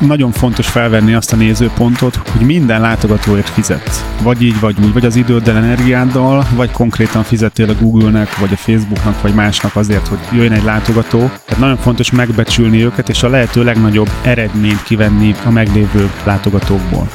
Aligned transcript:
nagyon 0.00 0.32
fontos 0.32 0.68
felvenni 0.68 1.14
azt 1.14 1.32
a 1.32 1.36
nézőpontot, 1.36 2.16
hogy 2.16 2.46
minden 2.46 2.80
látogatóért 2.80 3.48
fizetsz. 3.48 4.04
Vagy 4.22 4.42
így, 4.42 4.60
vagy 4.60 4.76
úgy, 4.84 4.92
vagy 4.92 5.04
az 5.04 5.16
időddel, 5.16 5.56
energiáddal, 5.56 6.46
vagy 6.54 6.70
konkrétan 6.70 7.22
fizettél 7.22 7.70
a 7.70 7.74
Google-nek, 7.80 8.38
vagy 8.38 8.52
a 8.52 8.56
Facebooknak, 8.56 9.22
vagy 9.22 9.34
másnak 9.34 9.76
azért, 9.76 10.08
hogy 10.08 10.18
jöjjön 10.32 10.52
egy 10.52 10.64
látogató. 10.64 11.18
Tehát 11.18 11.58
nagyon 11.58 11.76
fontos 11.76 12.10
megbecsülni 12.10 12.84
őket, 12.84 13.08
és 13.08 13.22
a 13.22 13.28
lehető 13.28 13.64
legnagyobb 13.64 14.10
eredményt 14.22 14.82
kivenni 14.82 15.34
a 15.44 15.50
meglévő 15.50 16.10
látogatókból. 16.24 17.08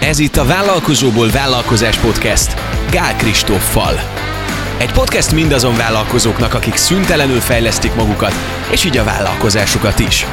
Ez 0.00 0.18
itt 0.18 0.36
a 0.36 0.44
Vállalkozóból 0.44 1.28
Vállalkozás 1.28 1.96
Podcast 1.96 2.54
Gál 2.90 3.16
Kristóffal. 3.16 3.92
Egy 4.78 4.92
podcast 4.92 5.32
mindazon 5.32 5.76
vállalkozóknak, 5.76 6.54
akik 6.54 6.76
szüntelenül 6.76 7.40
fejlesztik 7.40 7.94
magukat, 7.94 8.32
és 8.70 8.84
így 8.84 8.96
a 8.96 9.04
vállalkozásukat 9.04 9.98
is. 9.98 10.26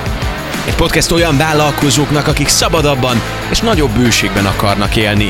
Egy 0.67 0.75
podcast 0.75 1.11
olyan 1.11 1.37
vállalkozóknak, 1.37 2.27
akik 2.27 2.47
szabadabban 2.47 3.17
és 3.51 3.59
nagyobb 3.59 3.89
bőségben 3.97 4.45
akarnak 4.45 4.95
élni. 4.95 5.29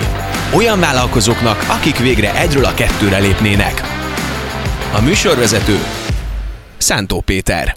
Olyan 0.55 0.79
vállalkozóknak, 0.79 1.65
akik 1.79 1.97
végre 1.97 2.39
egyről 2.39 2.65
a 2.65 2.73
kettőre 2.73 3.19
lépnének. 3.19 3.81
A 4.93 5.01
műsorvezető 5.01 5.77
Szántó 6.77 7.21
Péter. 7.21 7.75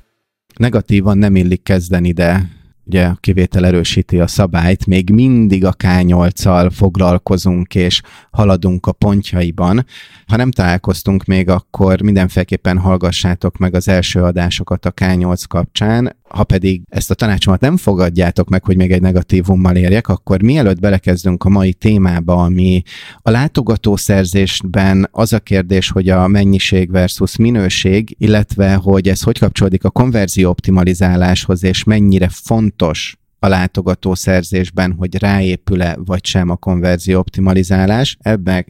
Negatívan 0.57 1.19
nem 1.19 1.37
illik 1.37 1.63
kezdeni, 1.63 2.13
de 2.13 2.43
ugye 2.85 3.05
a 3.05 3.17
kivétel 3.21 3.67
erősíti 3.67 4.19
a 4.19 4.27
szabályt, 4.27 4.87
még 4.87 5.11
mindig 5.11 5.65
a 5.65 5.75
K8-al 5.75 6.71
foglalkozunk 6.75 7.75
és 7.75 8.01
haladunk 8.31 8.87
a 8.87 8.93
pontjaiban. 8.93 9.87
Ha 10.27 10.37
nem 10.37 10.51
találkoztunk 10.51 11.25
még, 11.25 11.49
akkor 11.49 12.01
mindenféleképpen 12.01 12.79
hallgassátok 12.79 13.59
meg 13.59 13.75
az 13.75 13.89
első 13.89 14.23
adásokat 14.23 14.87
a 14.87 14.93
K8 14.93 15.43
kapcsán, 15.49 16.17
ha 16.35 16.45
pedig 16.45 16.83
ezt 16.89 17.11
a 17.11 17.15
tanácsomat 17.15 17.61
nem 17.61 17.77
fogadjátok 17.77 18.49
meg, 18.49 18.65
hogy 18.65 18.77
még 18.77 18.91
egy 18.91 19.01
negatívummal 19.01 19.77
érjek, 19.77 20.09
akkor 20.09 20.43
mielőtt 20.43 20.81
belekezdünk 20.81 21.45
a 21.45 21.49
mai 21.49 21.73
témába, 21.73 22.35
ami 22.35 22.83
a 23.17 23.31
látogatószerzésben 23.31 25.09
az 25.11 25.33
a 25.33 25.41
kérdés, 25.41 25.91
hogy 25.91 26.09
a 26.09 26.29
mennyiség 26.29 26.91
versus 26.91 27.37
minőség, 27.37 28.15
illetve 28.19 28.75
hogy 28.75 29.09
ez 29.09 29.23
hogy 29.23 29.39
kapcsolódik 29.39 29.85
a 29.85 29.91
konverzió 29.91 30.51
optimalizáláshoz, 30.51 31.65
és 31.65 31.85
mennyire 31.85 32.29
fontos 32.29 33.17
a 33.39 33.49
látogató 33.49 34.15
szerzésben, 34.15 34.93
hogy 34.93 35.19
ráépül-e 35.19 35.97
vagy 36.05 36.25
sem 36.27 36.49
a 36.49 36.57
konverzió 36.57 37.19
optimalizálás. 37.19 38.17
Ebben 38.21 38.67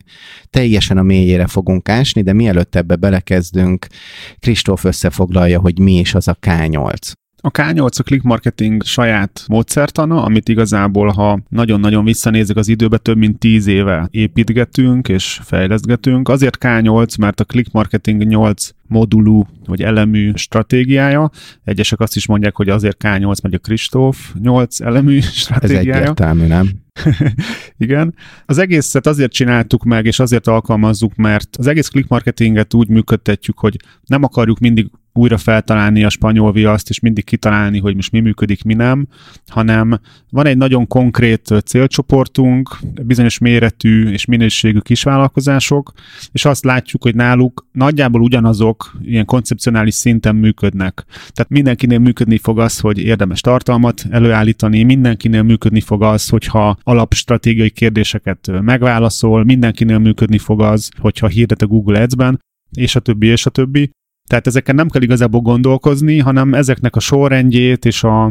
teljesen 0.51 0.99
a 0.99 1.03
mélyére 1.03 1.47
fogunk 1.47 1.89
ásni, 1.89 2.23
de 2.23 2.33
mielőtt 2.33 2.75
ebbe 2.75 2.97
belekezdünk, 2.97 3.87
Kristóf 4.39 4.85
összefoglalja, 4.85 5.61
hogy 5.61 5.79
mi 5.79 5.99
is 5.99 6.15
az 6.15 6.29
a 6.29 6.37
K8. 6.41 7.13
A 7.45 7.51
K8 7.51 7.99
a 7.99 8.03
click 8.03 8.23
marketing 8.23 8.83
saját 8.83 9.45
módszertana, 9.49 10.23
amit 10.23 10.49
igazából, 10.49 11.09
ha 11.09 11.41
nagyon-nagyon 11.49 12.05
visszanézek 12.05 12.57
az 12.57 12.69
időbe, 12.69 12.97
több 12.97 13.17
mint 13.17 13.39
10 13.39 13.67
éve 13.67 14.09
építgetünk 14.11 15.09
és 15.09 15.41
fejlesztgetünk. 15.45 16.29
Azért 16.29 16.57
K8, 16.61 17.19
mert 17.19 17.41
a 17.41 17.45
click 17.45 17.73
marketing 17.73 18.27
8 18.27 18.69
modulú 18.87 19.47
vagy 19.67 19.83
elemű 19.83 20.33
stratégiája. 20.35 21.31
Egyesek 21.65 22.01
azt 22.01 22.17
is 22.17 22.27
mondják, 22.27 22.57
hogy 22.57 22.69
azért 22.69 22.97
K8 23.05 23.43
megy 23.43 23.55
a 23.55 23.59
Kristóf 23.59 24.33
8 24.39 24.81
elemű 24.81 25.21
stratégiája. 25.43 25.95
Ez 25.95 26.01
egyértelmű, 26.01 26.47
nem? 26.47 26.69
Igen. 27.79 28.15
Az 28.47 28.59
egészet 28.59 29.07
azért 29.07 29.33
csináltuk 29.33 29.83
meg, 29.83 30.07
és 30.07 30.19
azért 30.19 30.47
alkalmazzuk, 30.47 31.15
mert 31.15 31.57
az 31.57 31.67
egész 31.67 31.89
click 31.89 32.09
marketinget 32.09 32.75
úgy 32.75 32.89
működtetjük, 32.89 33.59
hogy 33.59 33.77
nem 34.07 34.23
akarjuk 34.23 34.59
mindig 34.59 34.91
újra 35.13 35.39
feltalálni 35.39 36.05
a 36.05 36.09
spanyol 36.09 36.53
viaszt, 36.53 36.89
és 36.89 37.01
mindig 37.01 37.25
kitalálni, 37.25 37.79
hogy 37.79 37.95
most 37.95 38.13
mi 38.13 38.21
működik, 38.21 38.65
mi 38.65 38.75
nem, 38.75 39.07
hanem 39.47 40.01
van 40.31 40.47
egy 40.47 40.57
nagyon 40.57 40.87
konkrét 40.87 41.55
célcsoportunk, 41.65 42.79
bizonyos 43.03 43.39
méretű 43.39 44.11
és 44.11 44.25
minőségű 44.25 44.79
kisvállalkozások, 44.79 45.93
és 46.33 46.45
azt 46.45 46.65
látjuk, 46.65 47.03
hogy 47.03 47.15
náluk 47.15 47.67
nagyjából 47.73 48.21
ugyanazok 48.21 48.97
ilyen 49.03 49.25
koncepcionális 49.25 49.95
szinten 49.95 50.37
működnek. 50.37 51.05
Tehát 51.09 51.51
mindenkinél 51.51 51.99
működni 51.99 52.39
fog 52.39 52.59
az, 52.59 52.79
hogy 52.79 52.99
érdemes 52.99 53.41
tartalmat 53.41 54.05
előállítani, 54.11 54.83
mindenkinél 54.83 55.43
működni 55.43 55.81
fog 55.81 56.03
az, 56.03 56.29
hogyha 56.29 56.77
alapstratégiai 56.83 57.71
kérdéseket 57.71 58.63
megválaszol, 58.63 59.45
mindenkinél 59.45 59.99
működni 59.99 60.39
fog 60.39 60.61
az, 60.63 60.89
hogyha 61.01 61.27
hirdet 61.27 61.63
a 61.63 61.67
Google 61.67 62.01
Ads-ben, 62.03 62.41
és 62.71 62.97
a 62.97 63.01
többi, 63.01 63.27
és 63.27 63.47
a 63.47 63.51
többi. 63.51 63.91
Tehát 64.29 64.47
ezeken 64.47 64.75
nem 64.75 64.89
kell 64.89 65.03
igazából 65.03 65.41
gondolkozni, 65.41 66.19
hanem 66.19 66.55
ezeknek 66.55 66.97
a 66.97 67.01
sorrendjét 67.01 67.85
és 67.85 68.03
a, 68.05 68.25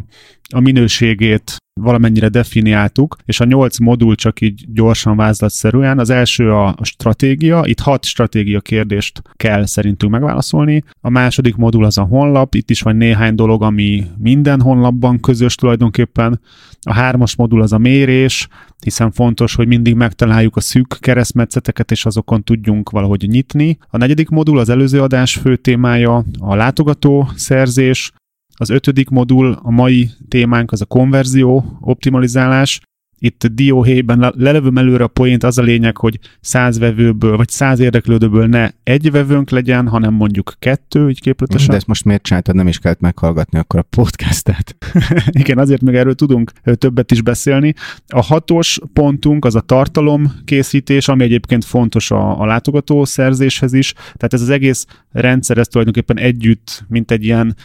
a 0.53 0.59
minőségét 0.59 1.56
valamennyire 1.74 2.30
definiáltuk, 2.30 3.16
és 3.26 3.40
a 3.40 3.46
nyolc 3.46 3.80
modul 3.80 4.16
csak 4.16 4.42
így 4.42 4.66
gyorsan 4.74 5.16
vázlatszerűen. 5.16 6.00
Az 6.00 6.09
első 6.09 6.52
a, 6.52 6.76
stratégia, 6.82 7.62
itt 7.66 7.80
hat 7.80 8.06
stratégia 8.06 8.62
kérdést 8.62 9.22
kell 9.34 9.66
szerintünk 9.66 10.12
megválaszolni. 10.12 10.84
A 11.02 11.09
második 11.09 11.56
modul 11.56 11.86
az 11.86 11.98
a 11.98 12.04
honlap, 12.04 12.56
itt 12.56 12.70
is 12.70 12.82
van 12.82 12.96
néhány 12.96 13.36
dolog, 13.36 13.64
ami 13.64 14.04
minden 14.18 14.62
honlapban 14.62 15.20
közös 15.20 15.56
tulajdonképpen. 15.56 16.42
A 16.82 16.94
hármas 16.94 17.36
modul 17.36 17.62
az 17.62 17.74
a 17.74 17.78
mérés, 17.78 18.48
hiszen 18.84 19.12
fontos, 19.12 19.56
hogy 19.56 19.68
mindig 19.68 19.96
megtaláljuk 19.96 20.56
a 20.56 20.59
szűk 20.59 20.98
keresztmetszeteket, 21.00 21.92
és 21.92 22.06
azokon 22.06 22.44
tudjunk 22.44 22.90
valahogy 22.90 23.28
nyitni. 23.28 23.78
A 23.88 23.98
negyedik 23.98 24.30
modul 24.30 24.58
az 24.58 24.70
előző 24.70 25.02
adás 25.02 25.36
fő 25.36 25.56
témája, 25.56 26.24
a 26.40 26.56
látogató 26.56 27.30
szerzés, 27.36 28.12
az 28.61 28.69
ötödik 28.69 29.09
modul, 29.09 29.59
a 29.61 29.72
mai 29.72 30.09
témánk 30.27 30.72
az 30.72 30.81
a 30.81 30.85
konverzió, 30.85 31.77
optimalizálás. 31.79 32.79
Itt 33.19 33.45
dióhéjben 33.45 34.33
lelövöm 34.38 34.77
előre 34.77 35.03
a 35.03 35.07
poént, 35.07 35.44
az 35.44 35.57
a 35.57 35.61
lényeg, 35.61 35.97
hogy 35.97 36.19
száz 36.41 36.79
vevőből, 36.79 37.38
vagy 37.38 37.49
száz 37.49 37.79
érdeklődőből 37.79 38.47
ne 38.47 38.69
egy 38.83 39.11
vevőnk 39.11 39.49
legyen, 39.49 39.88
hanem 39.88 40.13
mondjuk 40.13 40.53
kettő, 40.59 41.09
így 41.09 41.22
képletesen. 41.22 41.69
De 41.69 41.75
ezt 41.75 41.88
most 41.88 42.05
miért 42.05 42.23
csináltad? 42.23 42.55
Nem 42.55 42.67
is 42.67 42.79
kellett 42.79 42.99
meghallgatni 42.99 43.57
akkor 43.57 43.79
a 43.79 43.85
podcastet. 43.95 44.75
Igen, 45.41 45.57
azért 45.57 45.81
meg 45.81 45.95
erről 45.95 46.16
tudunk 46.16 46.51
többet 46.73 47.11
is 47.11 47.22
beszélni. 47.22 47.73
A 48.07 48.22
hatos 48.22 48.79
pontunk 48.93 49.45
az 49.45 49.55
a 49.55 49.61
tartalom 49.61 50.33
készítés, 50.45 51.07
ami 51.07 51.23
egyébként 51.23 51.66
fontos 51.66 52.11
a, 52.11 52.41
a 52.41 52.45
látogató 52.45 53.05
szerzéshez 53.05 53.73
is. 53.73 53.93
Tehát 53.93 54.33
ez 54.33 54.41
az 54.41 54.49
egész 54.49 54.85
rendszer, 55.11 55.57
ez 55.57 55.67
tulajdonképpen 55.67 56.17
együtt, 56.17 56.85
mint 56.88 57.11
egy 57.11 57.23
ilyen 57.23 57.55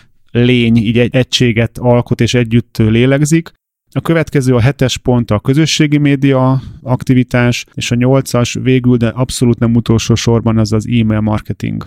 lény 0.44 0.76
így 0.76 0.98
egy 0.98 1.14
egységet 1.14 1.78
alkot 1.78 2.20
és 2.20 2.34
együtt 2.34 2.76
lélegzik. 2.78 3.52
A 3.90 4.00
következő 4.00 4.54
a 4.54 4.60
hetes 4.60 4.96
pont 4.96 5.30
a 5.30 5.40
közösségi 5.40 5.98
média 5.98 6.62
aktivitás, 6.82 7.64
és 7.74 7.90
a 7.90 7.94
nyolcas 7.94 8.56
végül, 8.62 8.96
de 8.96 9.08
abszolút 9.08 9.58
nem 9.58 9.74
utolsó 9.74 10.14
sorban 10.14 10.58
az 10.58 10.72
az 10.72 10.86
e-mail 10.86 11.20
marketing. 11.20 11.86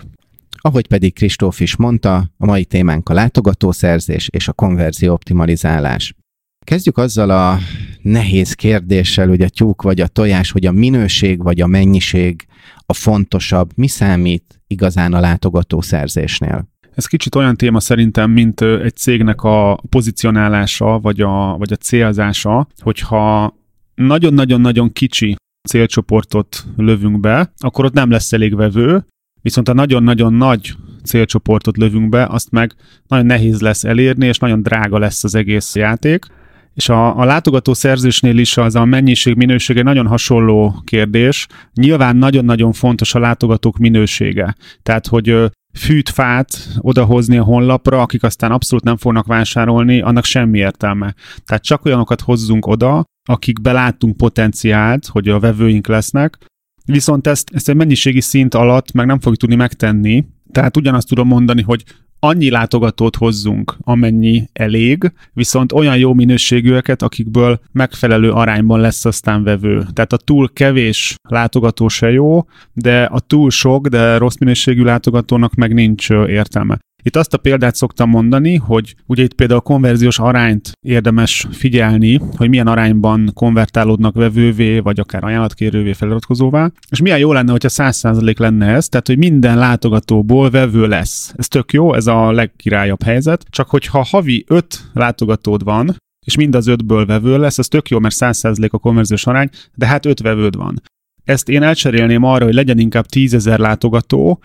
Ahogy 0.62 0.86
pedig 0.86 1.14
Kristóf 1.14 1.60
is 1.60 1.76
mondta, 1.76 2.30
a 2.36 2.46
mai 2.46 2.64
témánk 2.64 3.08
a 3.08 3.14
látogatószerzés 3.14 4.28
és 4.32 4.48
a 4.48 4.52
konverzió 4.52 5.12
optimalizálás. 5.12 6.14
Kezdjük 6.64 6.98
azzal 6.98 7.30
a 7.30 7.58
nehéz 8.02 8.52
kérdéssel, 8.52 9.28
hogy 9.28 9.42
a 9.42 9.48
tyúk 9.48 9.82
vagy 9.82 10.00
a 10.00 10.06
tojás, 10.06 10.50
hogy 10.50 10.66
a 10.66 10.72
minőség 10.72 11.42
vagy 11.42 11.60
a 11.60 11.66
mennyiség 11.66 12.46
a 12.86 12.92
fontosabb, 12.92 13.70
mi 13.74 13.86
számít 13.86 14.60
igazán 14.66 15.14
a 15.14 15.20
látogatószerzésnél? 15.20 16.69
Ez 16.94 17.06
kicsit 17.06 17.34
olyan 17.34 17.56
téma 17.56 17.80
szerintem, 17.80 18.30
mint 18.30 18.60
egy 18.60 18.96
cégnek 18.96 19.42
a 19.42 19.80
pozicionálása, 19.88 20.98
vagy 20.98 21.20
a, 21.20 21.56
vagy 21.58 21.72
a 21.72 21.76
célzása, 21.76 22.66
hogyha 22.78 23.54
nagyon-nagyon-nagyon 23.94 24.92
kicsi 24.92 25.36
célcsoportot 25.68 26.64
lövünk 26.76 27.20
be, 27.20 27.52
akkor 27.56 27.84
ott 27.84 27.92
nem 27.92 28.10
lesz 28.10 28.32
elég 28.32 28.56
vevő, 28.56 29.04
viszont 29.42 29.68
a 29.68 29.72
nagyon-nagyon 29.72 30.32
nagy 30.32 30.74
célcsoportot 31.04 31.76
lövünk 31.76 32.08
be, 32.08 32.26
azt 32.26 32.50
meg 32.50 32.74
nagyon 33.06 33.26
nehéz 33.26 33.60
lesz 33.60 33.84
elérni, 33.84 34.26
és 34.26 34.38
nagyon 34.38 34.62
drága 34.62 34.98
lesz 34.98 35.24
az 35.24 35.34
egész 35.34 35.74
játék. 35.74 36.24
És 36.74 36.88
a, 36.88 37.18
a 37.18 37.24
látogató 37.24 37.74
szerzésnél 37.74 38.38
is 38.38 38.56
az 38.56 38.74
a 38.74 38.84
mennyiség 38.84 39.36
minősége 39.36 39.82
nagyon 39.82 40.06
hasonló 40.06 40.82
kérdés. 40.84 41.46
Nyilván 41.74 42.16
nagyon-nagyon 42.16 42.72
fontos 42.72 43.14
a 43.14 43.18
látogatók 43.18 43.78
minősége. 43.78 44.56
Tehát, 44.82 45.06
hogy 45.06 45.50
fűt 45.72 46.08
fát 46.08 46.68
odahozni 46.78 47.36
a 47.36 47.42
honlapra, 47.42 48.00
akik 48.00 48.22
aztán 48.22 48.52
abszolút 48.52 48.84
nem 48.84 48.96
fognak 48.96 49.26
vásárolni, 49.26 50.00
annak 50.00 50.24
semmi 50.24 50.58
értelme. 50.58 51.14
Tehát 51.44 51.62
csak 51.62 51.84
olyanokat 51.84 52.20
hozzunk 52.20 52.66
oda, 52.66 53.04
akik 53.28 53.60
beláttunk 53.60 54.16
potenciált, 54.16 55.06
hogy 55.06 55.28
a 55.28 55.40
vevőink 55.40 55.86
lesznek, 55.86 56.38
viszont 56.84 57.26
ezt, 57.26 57.50
ezt 57.52 57.68
egy 57.68 57.76
mennyiségi 57.76 58.20
szint 58.20 58.54
alatt 58.54 58.92
meg 58.92 59.06
nem 59.06 59.18
fogjuk 59.18 59.40
tudni 59.40 59.54
megtenni, 59.54 60.24
tehát 60.52 60.76
ugyanazt 60.76 61.08
tudom 61.08 61.26
mondani, 61.26 61.62
hogy 61.62 61.84
annyi 62.20 62.50
látogatót 62.50 63.16
hozzunk, 63.16 63.76
amennyi 63.80 64.48
elég, 64.52 65.12
viszont 65.32 65.72
olyan 65.72 65.98
jó 65.98 66.14
minőségűeket, 66.14 67.02
akikből 67.02 67.60
megfelelő 67.72 68.30
arányban 68.30 68.80
lesz 68.80 69.04
aztán 69.04 69.42
vevő. 69.42 69.86
Tehát 69.92 70.12
a 70.12 70.16
túl 70.16 70.52
kevés 70.52 71.14
látogató 71.28 71.88
se 71.88 72.10
jó, 72.10 72.44
de 72.72 73.04
a 73.04 73.20
túl 73.20 73.50
sok, 73.50 73.86
de 73.86 74.18
rossz 74.18 74.36
minőségű 74.36 74.82
látogatónak 74.82 75.54
meg 75.54 75.74
nincs 75.74 76.10
értelme. 76.10 76.78
Itt 77.02 77.16
azt 77.16 77.34
a 77.34 77.38
példát 77.38 77.74
szoktam 77.74 78.08
mondani, 78.08 78.56
hogy 78.56 78.94
ugye 79.06 79.22
itt 79.22 79.34
például 79.34 79.58
a 79.58 79.62
konverziós 79.62 80.18
arányt 80.18 80.72
érdemes 80.80 81.46
figyelni, 81.50 82.20
hogy 82.36 82.48
milyen 82.48 82.66
arányban 82.66 83.30
konvertálódnak 83.34 84.14
vevővé, 84.14 84.78
vagy 84.78 85.00
akár 85.00 85.24
ajánlatkérővé, 85.24 85.92
feliratkozóvá. 85.92 86.70
És 86.90 87.00
milyen 87.00 87.18
jó 87.18 87.32
lenne, 87.32 87.50
hogyha 87.50 87.68
100% 87.72 88.38
lenne 88.38 88.66
ez, 88.66 88.88
tehát 88.88 89.06
hogy 89.06 89.18
minden 89.18 89.58
látogatóból 89.58 90.50
vevő 90.50 90.86
lesz. 90.86 91.32
Ez 91.36 91.48
tök 91.48 91.72
jó, 91.72 91.94
ez 91.94 92.06
a 92.06 92.32
legkirályabb 92.32 93.02
helyzet. 93.02 93.44
Csak 93.50 93.68
hogyha 93.68 94.06
havi 94.10 94.44
5 94.48 94.80
látogatód 94.92 95.64
van, 95.64 95.96
és 96.26 96.36
mind 96.36 96.54
az 96.54 96.66
ötből 96.66 97.06
vevő 97.06 97.38
lesz, 97.38 97.58
az 97.58 97.68
tök 97.68 97.88
jó, 97.88 97.98
mert 97.98 98.14
100% 98.18 98.70
a 98.70 98.78
konverziós 98.78 99.26
arány, 99.26 99.48
de 99.74 99.86
hát 99.86 100.06
öt 100.06 100.20
vevőd 100.20 100.56
van. 100.56 100.82
Ezt 101.24 101.48
én 101.48 101.62
elcserélném 101.62 102.22
arra, 102.22 102.44
hogy 102.44 102.54
legyen 102.54 102.78
inkább 102.78 103.06
10 103.06 103.34
ezer 103.34 103.58
látogató, 103.58 104.40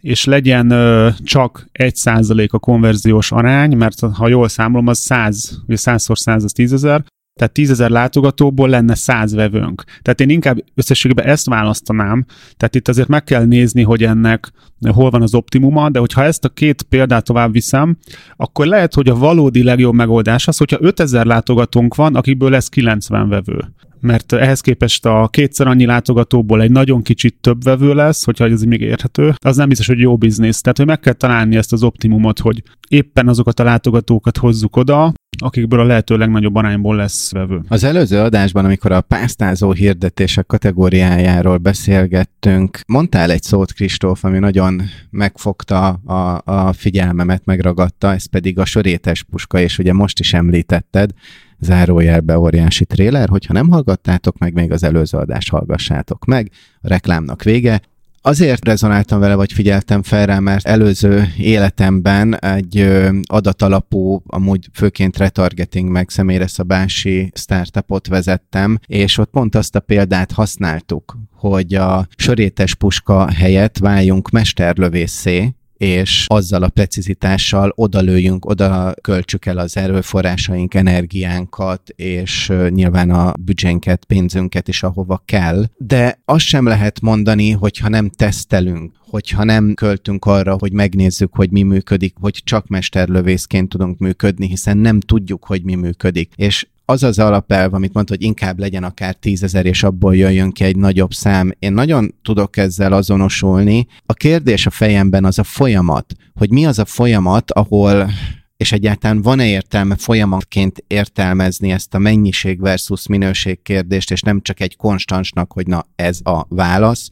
és 0.00 0.24
legyen 0.24 0.70
ö, 0.70 1.08
csak 1.22 1.66
1% 1.78 2.50
a 2.50 2.58
konverziós 2.58 3.32
arány, 3.32 3.76
mert 3.76 4.00
ha 4.00 4.28
jól 4.28 4.48
számolom, 4.48 4.86
az 4.86 4.98
100, 4.98 5.60
vagy 5.66 5.76
100 5.76 6.06
100 6.12 6.44
az 6.44 6.52
10 6.52 6.72
ezer, 6.72 7.04
tehát 7.40 7.54
10 7.54 7.70
ezer 7.70 7.90
látogatóból 7.90 8.68
lenne 8.68 8.94
100 8.94 9.34
vevőnk. 9.34 9.84
Tehát 10.02 10.20
én 10.20 10.30
inkább 10.30 10.64
összességében 10.74 11.26
ezt 11.26 11.46
választanám, 11.46 12.24
tehát 12.56 12.74
itt 12.74 12.88
azért 12.88 13.08
meg 13.08 13.24
kell 13.24 13.44
nézni, 13.44 13.82
hogy 13.82 14.02
ennek 14.02 14.52
hol 14.88 15.10
van 15.10 15.22
az 15.22 15.34
optimuma, 15.34 15.90
de 15.90 15.98
hogyha 15.98 16.24
ezt 16.24 16.44
a 16.44 16.48
két 16.48 16.82
példát 16.82 17.24
tovább 17.24 17.52
viszem, 17.52 17.96
akkor 18.36 18.66
lehet, 18.66 18.94
hogy 18.94 19.08
a 19.08 19.14
valódi 19.14 19.62
legjobb 19.62 19.94
megoldás 19.94 20.48
az, 20.48 20.56
hogyha 20.56 20.78
5000 20.80 21.26
látogatónk 21.26 21.94
van, 21.94 22.14
akiből 22.14 22.50
lesz 22.50 22.68
90 22.68 23.28
vevő 23.28 23.72
mert 24.00 24.32
ehhez 24.32 24.60
képest 24.60 25.06
a 25.06 25.28
kétszer 25.32 25.66
annyi 25.66 25.84
látogatóból 25.84 26.62
egy 26.62 26.70
nagyon 26.70 27.02
kicsit 27.02 27.36
több 27.40 27.62
vevő 27.62 27.94
lesz, 27.94 28.24
hogyha 28.24 28.44
ez 28.44 28.62
még 28.62 28.80
érthető, 28.80 29.34
az 29.44 29.56
nem 29.56 29.68
biztos, 29.68 29.86
hogy 29.86 29.98
jó 29.98 30.16
biznisz. 30.16 30.60
Tehát, 30.60 30.76
hogy 30.78 30.86
meg 30.86 31.00
kell 31.00 31.12
találni 31.12 31.56
ezt 31.56 31.72
az 31.72 31.82
optimumot, 31.82 32.38
hogy 32.38 32.62
éppen 32.88 33.28
azokat 33.28 33.60
a 33.60 33.64
látogatókat 33.64 34.36
hozzuk 34.36 34.76
oda, 34.76 35.12
akikből 35.38 35.80
a 35.80 35.84
lehető 35.84 36.16
legnagyobb 36.16 36.54
arányból 36.54 36.96
lesz 36.96 37.32
vevő. 37.32 37.60
Az 37.68 37.84
előző 37.84 38.18
adásban, 38.18 38.64
amikor 38.64 38.92
a 38.92 39.00
pásztázó 39.00 39.72
hirdetések 39.72 40.46
kategóriájáról 40.46 41.56
beszélgettünk, 41.56 42.80
mondtál 42.86 43.30
egy 43.30 43.42
szót, 43.42 43.72
Kristóf, 43.72 44.24
ami 44.24 44.38
nagyon 44.38 44.82
megfogta 45.10 45.88
a, 45.88 46.42
a 46.44 46.72
figyelmemet, 46.72 47.44
megragadta, 47.44 48.12
ez 48.12 48.26
pedig 48.26 48.58
a 48.58 48.64
sörétes 48.64 49.22
puska, 49.22 49.60
és 49.60 49.78
ugye 49.78 49.92
most 49.92 50.18
is 50.18 50.34
említetted, 50.34 51.10
zárójelbe 51.60 52.38
óriási 52.38 52.84
tréler, 52.84 53.28
hogyha 53.28 53.52
nem 53.52 53.70
hallgattátok 53.70 54.38
meg, 54.38 54.52
még 54.52 54.72
az 54.72 54.82
előző 54.82 55.18
adást 55.18 55.50
hallgassátok 55.50 56.24
meg, 56.24 56.50
a 56.80 56.88
reklámnak 56.88 57.42
vége. 57.42 57.80
Azért 58.22 58.64
rezonáltam 58.64 59.20
vele, 59.20 59.34
vagy 59.34 59.52
figyeltem 59.52 60.02
fel 60.02 60.26
rá, 60.26 60.38
mert 60.38 60.66
előző 60.66 61.32
életemben 61.36 62.38
egy 62.38 62.88
adatalapú, 63.22 64.22
amúgy 64.26 64.68
főként 64.72 65.16
retargeting 65.16 65.90
meg 65.90 66.10
személyre 66.10 66.46
szabási 66.46 67.32
startupot 67.34 68.06
vezettem, 68.06 68.78
és 68.86 69.18
ott 69.18 69.30
pont 69.30 69.54
azt 69.54 69.76
a 69.76 69.80
példát 69.80 70.32
használtuk, 70.32 71.18
hogy 71.32 71.74
a 71.74 72.06
sörétes 72.16 72.74
puska 72.74 73.30
helyett 73.30 73.78
váljunk 73.78 74.30
mesterlövészé, 74.30 75.54
és 75.80 76.24
azzal 76.28 76.62
a 76.62 76.68
precizitással 76.68 77.72
odalőjünk, 77.74 78.44
oda 78.44 78.94
költsük 79.00 79.46
el 79.46 79.58
az 79.58 79.76
erőforrásaink, 79.76 80.74
energiánkat, 80.74 81.88
és 81.96 82.52
nyilván 82.68 83.10
a 83.10 83.32
büdzsénket, 83.40 84.04
pénzünket 84.04 84.68
is 84.68 84.82
ahova 84.82 85.22
kell. 85.24 85.64
De 85.76 86.20
azt 86.24 86.44
sem 86.44 86.66
lehet 86.66 87.00
mondani, 87.00 87.50
hogyha 87.50 87.88
nem 87.88 88.10
tesztelünk, 88.10 88.92
hogyha 89.10 89.44
nem 89.44 89.74
költünk 89.74 90.24
arra, 90.24 90.56
hogy 90.58 90.72
megnézzük, 90.72 91.34
hogy 91.34 91.50
mi 91.50 91.62
működik, 91.62 92.14
hogy 92.20 92.40
csak 92.44 92.66
mesterlövészként 92.68 93.68
tudunk 93.68 93.98
működni, 93.98 94.46
hiszen 94.46 94.78
nem 94.78 95.00
tudjuk, 95.00 95.44
hogy 95.44 95.62
mi 95.62 95.74
működik. 95.74 96.32
És 96.36 96.66
az 96.90 97.02
az 97.02 97.18
alapelv, 97.18 97.74
amit 97.74 97.92
mondta, 97.92 98.14
hogy 98.14 98.22
inkább 98.22 98.58
legyen 98.58 98.84
akár 98.84 99.14
tízezer, 99.14 99.66
és 99.66 99.82
abból 99.82 100.16
jöjjön 100.16 100.50
ki 100.50 100.64
egy 100.64 100.76
nagyobb 100.76 101.12
szám. 101.12 101.52
Én 101.58 101.72
nagyon 101.72 102.14
tudok 102.22 102.56
ezzel 102.56 102.92
azonosulni. 102.92 103.86
A 104.06 104.12
kérdés 104.12 104.66
a 104.66 104.70
fejemben 104.70 105.24
az 105.24 105.38
a 105.38 105.44
folyamat, 105.44 106.14
hogy 106.34 106.50
mi 106.50 106.66
az 106.66 106.78
a 106.78 106.84
folyamat, 106.84 107.50
ahol 107.50 108.10
és 108.56 108.72
egyáltalán 108.72 109.22
van-e 109.22 109.46
értelme 109.46 109.96
folyamatként 109.96 110.84
értelmezni 110.86 111.70
ezt 111.70 111.94
a 111.94 111.98
mennyiség 111.98 112.60
versus 112.60 113.06
minőség 113.06 113.62
kérdést, 113.62 114.10
és 114.10 114.20
nem 114.20 114.40
csak 114.42 114.60
egy 114.60 114.76
konstansnak, 114.76 115.52
hogy 115.52 115.66
na 115.66 115.86
ez 115.96 116.18
a 116.22 116.46
válasz, 116.48 117.08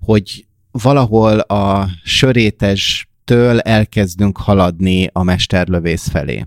hogy 0.00 0.46
valahol 0.70 1.38
a 1.38 1.88
sörétestől 2.04 3.60
elkezdünk 3.60 4.38
haladni 4.38 5.08
a 5.12 5.22
mesterlövész 5.22 6.08
felé 6.08 6.46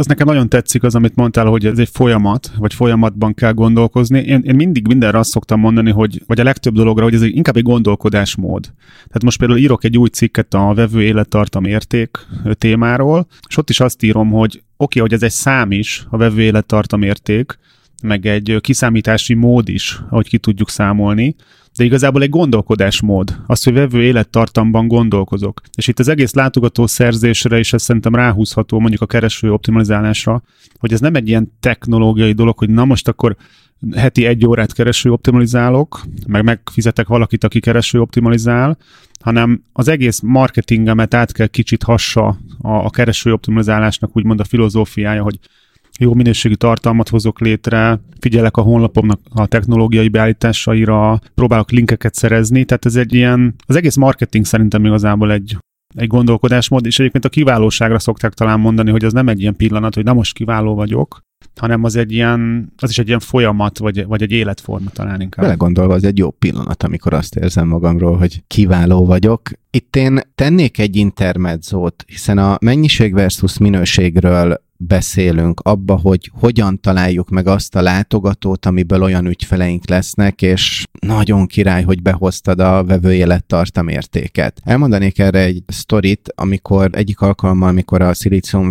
az 0.00 0.06
nekem 0.06 0.26
nagyon 0.26 0.48
tetszik 0.48 0.82
az, 0.82 0.94
amit 0.94 1.14
mondtál, 1.14 1.46
hogy 1.46 1.66
ez 1.66 1.78
egy 1.78 1.88
folyamat, 1.92 2.52
vagy 2.58 2.74
folyamatban 2.74 3.34
kell 3.34 3.52
gondolkozni. 3.52 4.18
Én, 4.18 4.40
én 4.44 4.54
mindig 4.54 4.86
mindenre 4.86 5.18
azt 5.18 5.30
szoktam 5.30 5.60
mondani, 5.60 5.90
hogy, 5.90 6.22
vagy 6.26 6.40
a 6.40 6.44
legtöbb 6.44 6.74
dologra, 6.74 7.04
hogy 7.04 7.14
ez 7.14 7.22
egy, 7.22 7.36
inkább 7.36 7.56
egy 7.56 7.62
gondolkodásmód. 7.62 8.62
Tehát 8.94 9.22
most 9.22 9.38
például 9.38 9.58
írok 9.58 9.84
egy 9.84 9.98
új 9.98 10.08
cikket 10.08 10.54
a 10.54 10.74
vevő 10.74 11.02
élettartam 11.02 11.64
érték 11.64 12.18
témáról, 12.52 13.26
és 13.48 13.56
ott 13.56 13.70
is 13.70 13.80
azt 13.80 14.02
írom, 14.02 14.30
hogy 14.30 14.50
oké, 14.52 14.62
okay, 14.76 15.02
hogy 15.02 15.12
ez 15.12 15.22
egy 15.22 15.30
szám 15.30 15.72
is, 15.72 16.06
a 16.08 16.16
vevő 16.16 16.40
élettartam 16.40 17.02
érték, 17.02 17.58
meg 18.02 18.26
egy 18.26 18.56
kiszámítási 18.60 19.34
mód 19.34 19.68
is, 19.68 20.00
ahogy 20.10 20.28
ki 20.28 20.38
tudjuk 20.38 20.70
számolni, 20.70 21.34
de 21.80 21.86
igazából 21.86 22.22
egy 22.22 22.28
gondolkodásmód, 22.30 23.36
az, 23.46 23.62
hogy 23.62 23.72
vevő 23.72 24.02
élettartamban 24.02 24.88
gondolkozok. 24.88 25.60
És 25.76 25.88
itt 25.88 25.98
az 25.98 26.08
egész 26.08 26.32
látogató 26.32 26.86
szerzésre 26.86 27.58
is 27.58 27.72
ez 27.72 27.82
szerintem 27.82 28.14
ráhúzható 28.14 28.78
mondjuk 28.78 29.00
a 29.02 29.06
kereső 29.06 29.52
optimalizálásra, 29.52 30.42
hogy 30.78 30.92
ez 30.92 31.00
nem 31.00 31.14
egy 31.14 31.28
ilyen 31.28 31.52
technológiai 31.60 32.32
dolog, 32.32 32.58
hogy 32.58 32.70
na 32.70 32.84
most 32.84 33.08
akkor 33.08 33.36
heti 33.96 34.24
egy 34.24 34.46
órát 34.46 34.72
kereső 34.72 35.12
optimalizálok, 35.12 36.00
meg 36.26 36.44
megfizetek 36.44 37.06
valakit, 37.06 37.44
aki 37.44 37.60
kereső 37.60 38.00
optimalizál, 38.00 38.78
hanem 39.20 39.62
az 39.72 39.88
egész 39.88 40.20
marketingemet 40.20 41.14
át 41.14 41.32
kell 41.32 41.46
kicsit 41.46 41.82
hassa 41.82 42.26
a, 42.58 42.70
a 42.72 42.90
kereső 42.90 43.32
optimalizálásnak 43.32 44.16
úgymond 44.16 44.40
a 44.40 44.44
filozófiája, 44.44 45.22
hogy 45.22 45.38
jó 46.00 46.14
minőségű 46.14 46.54
tartalmat 46.54 47.08
hozok 47.08 47.40
létre, 47.40 48.00
figyelek 48.20 48.56
a 48.56 48.62
honlapomnak 48.62 49.20
a 49.30 49.46
technológiai 49.46 50.08
beállításaira, 50.08 51.20
próbálok 51.34 51.70
linkeket 51.70 52.14
szerezni, 52.14 52.64
tehát 52.64 52.84
ez 52.84 52.96
egy 52.96 53.14
ilyen, 53.14 53.54
az 53.66 53.76
egész 53.76 53.96
marketing 53.96 54.44
szerintem 54.44 54.84
igazából 54.84 55.32
egy, 55.32 55.56
egy 55.94 56.06
gondolkodásmód, 56.06 56.86
és 56.86 56.98
egyébként 56.98 57.24
a 57.24 57.28
kiválóságra 57.28 57.98
szokták 57.98 58.32
talán 58.32 58.60
mondani, 58.60 58.90
hogy 58.90 59.04
az 59.04 59.12
nem 59.12 59.28
egy 59.28 59.40
ilyen 59.40 59.56
pillanat, 59.56 59.94
hogy 59.94 60.04
na 60.04 60.12
most 60.12 60.34
kiváló 60.34 60.74
vagyok, 60.74 61.20
hanem 61.56 61.84
az 61.84 61.96
egy 61.96 62.12
ilyen, 62.12 62.72
az 62.76 62.90
is 62.90 62.98
egy 62.98 63.06
ilyen 63.06 63.20
folyamat, 63.20 63.78
vagy, 63.78 64.06
vagy 64.06 64.22
egy 64.22 64.32
életforma 64.32 64.90
talán 64.90 65.20
inkább. 65.20 65.44
Bele 65.44 65.56
gondolva, 65.56 65.94
az 65.94 66.04
egy 66.04 66.18
jó 66.18 66.30
pillanat, 66.30 66.82
amikor 66.82 67.12
azt 67.12 67.36
érzem 67.36 67.68
magamról, 67.68 68.16
hogy 68.16 68.42
kiváló 68.46 69.06
vagyok. 69.06 69.50
Itt 69.70 69.96
én 69.96 70.20
tennék 70.34 70.78
egy 70.78 70.96
intermedzót, 70.96 72.04
hiszen 72.06 72.38
a 72.38 72.56
mennyiség 72.60 73.14
versus 73.14 73.58
minőségről 73.58 74.68
beszélünk 74.86 75.60
abba, 75.60 75.96
hogy 75.96 76.30
hogyan 76.40 76.80
találjuk 76.80 77.28
meg 77.28 77.46
azt 77.46 77.76
a 77.76 77.82
látogatót, 77.82 78.66
amiből 78.66 79.02
olyan 79.02 79.26
ügyfeleink 79.26 79.88
lesznek, 79.88 80.42
és 80.42 80.84
nagyon 81.00 81.46
király, 81.46 81.82
hogy 81.82 82.02
behoztad 82.02 82.60
a 82.60 82.84
vevő 82.84 83.14
élettartam 83.14 83.88
értéket. 83.88 84.60
Elmondanék 84.64 85.18
erre 85.18 85.38
egy 85.38 85.62
sztorit, 85.66 86.32
amikor 86.34 86.90
egyik 86.92 87.20
alkalommal, 87.20 87.68
amikor 87.68 88.02
a 88.02 88.12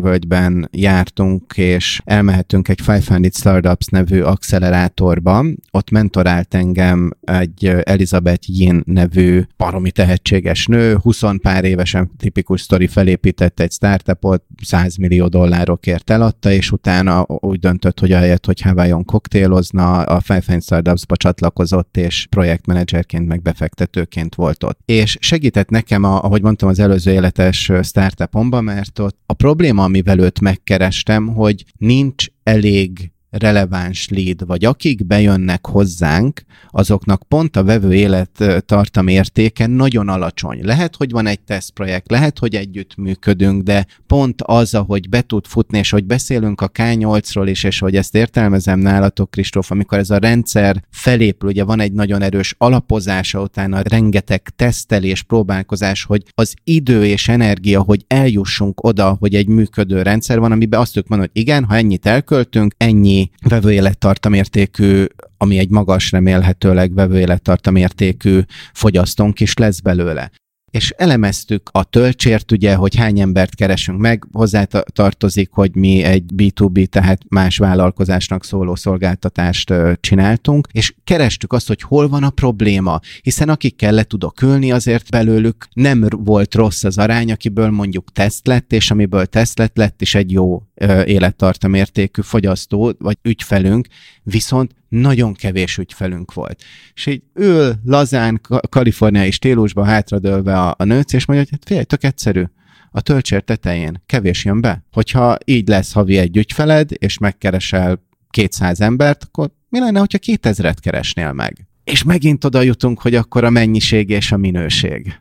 völgyben 0.01 0.69
jártunk, 0.71 1.53
és 1.57 2.01
elmehetünk 2.05 2.67
egy 2.67 2.79
500 2.87 3.19
Startups 3.31 3.85
nevű 3.85 4.21
accelerátorba, 4.21 5.45
ott 5.71 5.91
mentorált 5.91 6.53
engem 6.53 7.11
egy 7.21 7.65
Elizabeth 7.65 8.49
Yin 8.49 8.81
nevű 8.85 9.41
baromi 9.57 9.91
tehetséges 9.91 10.65
nő, 10.65 10.95
20 10.95 11.21
pár 11.41 11.63
évesen 11.63 12.11
tipikus 12.17 12.61
sztori 12.61 12.87
felépített 12.87 13.59
egy 13.59 13.71
startupot, 13.71 14.43
100 14.61 14.95
millió 14.95 15.27
dollárokért 15.27 15.98
ezért 15.99 16.21
eladta, 16.21 16.51
és 16.51 16.71
utána 16.71 17.25
úgy 17.27 17.59
döntött, 17.59 17.99
hogy 17.99 18.11
ahelyett, 18.11 18.45
hogy 18.45 18.61
Hawaiion 18.61 19.05
koktélozna, 19.05 20.01
a 20.01 20.19
Five 20.19 20.41
Fine 20.41 20.59
Startups-ba 20.59 21.15
csatlakozott, 21.15 21.97
és 21.97 22.27
projektmenedzserként, 22.29 23.27
meg 23.27 23.41
befektetőként 23.41 24.35
volt 24.35 24.63
ott. 24.63 24.79
És 24.85 25.17
segített 25.19 25.69
nekem, 25.69 26.03
a, 26.03 26.23
ahogy 26.23 26.41
mondtam, 26.41 26.69
az 26.69 26.79
előző 26.79 27.11
életes 27.11 27.71
startupomba, 27.83 28.61
mert 28.61 28.99
ott 28.99 29.17
a 29.25 29.33
probléma, 29.33 29.83
amivel 29.83 30.19
őt 30.19 30.39
megkerestem, 30.39 31.27
hogy 31.27 31.65
nincs 31.77 32.25
elég 32.43 33.11
releváns 33.29 34.09
lead, 34.09 34.45
vagy 34.45 34.65
akik 34.65 35.05
bejönnek 35.05 35.67
hozzánk, 35.67 36.41
azoknak 36.69 37.23
pont 37.27 37.55
a 37.55 37.63
vevő 37.63 37.93
élettartam 37.93 39.07
értéke 39.07 39.67
nagyon 39.67 40.09
alacsony. 40.09 40.59
Lehet, 40.65 40.95
hogy 40.95 41.11
van 41.11 41.27
egy 41.27 41.39
tesztprojekt, 41.39 42.11
lehet, 42.11 42.39
hogy 42.39 42.55
együtt 42.55 42.95
működünk, 42.95 43.63
de 43.63 43.85
pont 44.07 44.41
az, 44.41 44.75
ahogy 44.75 45.09
be 45.09 45.21
tud 45.21 45.45
futni, 45.47 45.77
és 45.77 45.89
hogy 45.89 46.05
beszélünk 46.05 46.61
a 46.61 46.69
K8-ról 46.69 47.45
is, 47.49 47.63
és 47.63 47.79
hogy 47.79 47.95
ezt 47.95 48.15
értelmezem 48.15 48.79
nálatok, 48.79 49.31
Kristóf, 49.31 49.71
amikor 49.71 49.97
ez 49.97 50.09
a 50.09 50.17
rendszer 50.17 50.83
felépül, 50.91 51.49
ugye 51.49 51.63
van 51.63 51.79
egy 51.79 51.93
nagyon 51.93 52.21
erős 52.21 52.55
alapozása, 52.57 53.41
utána 53.41 53.81
rengeteg 53.81 54.41
tesztelés, 54.55 55.23
próbálkozás, 55.23 56.03
hogy 56.03 56.23
az 56.35 56.53
idő 56.63 57.05
és 57.05 57.27
energia, 57.27 57.81
hogy 57.81 58.03
eljussunk 58.07 58.83
oda, 58.83 59.15
hogy 59.19 59.35
egy 59.35 59.47
működő 59.47 60.01
rendszer 60.01 60.39
van, 60.39 60.51
amiben 60.51 60.79
azt 60.79 60.93
tudjuk 60.93 61.09
mondani, 61.09 61.31
hogy 61.33 61.41
igen, 61.41 61.63
ha 61.63 61.75
ennyit 61.75 62.05
elköltünk, 62.05 62.73
ennyi 62.77 63.18
vevőélettartamértékű, 63.47 65.05
ami 65.37 65.57
egy 65.57 65.69
magas 65.69 66.11
remélhetőleg 66.11 66.93
vevőélettartamértékű 66.93 68.39
fogyasztónk 68.73 69.39
is 69.39 69.53
lesz 69.53 69.79
belőle. 69.79 70.31
És 70.69 70.93
elemeztük 70.97 71.69
a 71.71 71.83
töltsért, 71.83 72.51
ugye, 72.51 72.75
hogy 72.75 72.95
hány 72.95 73.19
embert 73.19 73.55
keresünk 73.55 73.99
meg, 73.99 74.27
hozzá 74.31 74.63
tartozik, 74.93 75.49
hogy 75.51 75.75
mi 75.75 76.03
egy 76.03 76.23
B2B, 76.35 76.85
tehát 76.85 77.21
más 77.29 77.57
vállalkozásnak 77.57 78.45
szóló 78.45 78.75
szolgáltatást 78.75 79.73
csináltunk, 79.99 80.67
és 80.71 80.93
kerestük 81.03 81.53
azt, 81.53 81.67
hogy 81.67 81.81
hol 81.81 82.07
van 82.07 82.23
a 82.23 82.29
probléma, 82.29 82.99
hiszen 83.21 83.49
akikkel 83.49 83.91
le 83.91 84.03
tudok 84.03 84.41
ülni, 84.41 84.71
azért 84.71 85.09
belőlük 85.09 85.67
nem 85.73 86.07
volt 86.09 86.55
rossz 86.55 86.83
az 86.83 86.97
arány, 86.97 87.31
akiből 87.31 87.69
mondjuk 87.69 88.11
teszt 88.11 88.47
lett, 88.47 88.73
és 88.73 88.91
amiből 88.91 89.25
teszt 89.25 89.57
lett, 89.57 89.77
lett 89.77 90.01
is 90.01 90.15
egy 90.15 90.31
jó 90.31 90.63
élettartamértékű 91.05 92.21
fogyasztó, 92.21 92.93
vagy 92.99 93.17
ügyfelünk, 93.21 93.87
viszont 94.23 94.75
nagyon 94.89 95.33
kevés 95.33 95.77
ügyfelünk 95.77 96.33
volt. 96.33 96.63
És 96.93 97.05
így 97.05 97.23
ül 97.33 97.75
lazán, 97.85 98.41
kaliforniai 98.69 99.31
stílusban 99.31 99.85
hátradőlve 99.85 100.59
a, 100.59 100.75
a 100.77 100.83
nőc, 100.83 101.13
és 101.13 101.25
mondja, 101.25 101.45
hogy 101.45 101.57
hát 101.59 101.67
figyelj, 101.67 101.85
tök 101.85 102.03
egyszerű, 102.03 102.43
a 102.91 103.01
töltsér 103.01 103.41
tetején 103.41 104.01
kevés 104.05 104.45
jön 104.45 104.61
be. 104.61 104.83
Hogyha 104.91 105.37
így 105.45 105.67
lesz 105.67 105.91
havi 105.91 106.17
egy 106.17 106.37
ügyfeled, 106.37 106.89
és 106.93 107.17
megkeresel 107.17 108.07
200 108.29 108.81
embert, 108.81 109.23
akkor 109.23 109.51
mi 109.69 109.79
lenne, 109.79 109.99
hogyha 109.99 110.17
2000-et 110.21 110.77
keresnél 110.81 111.33
meg? 111.33 111.67
És 111.83 112.03
megint 112.03 112.43
oda 112.43 112.61
jutunk, 112.61 113.01
hogy 113.01 113.15
akkor 113.15 113.43
a 113.43 113.49
mennyiség 113.49 114.09
és 114.09 114.31
a 114.31 114.37
minőség. 114.37 115.19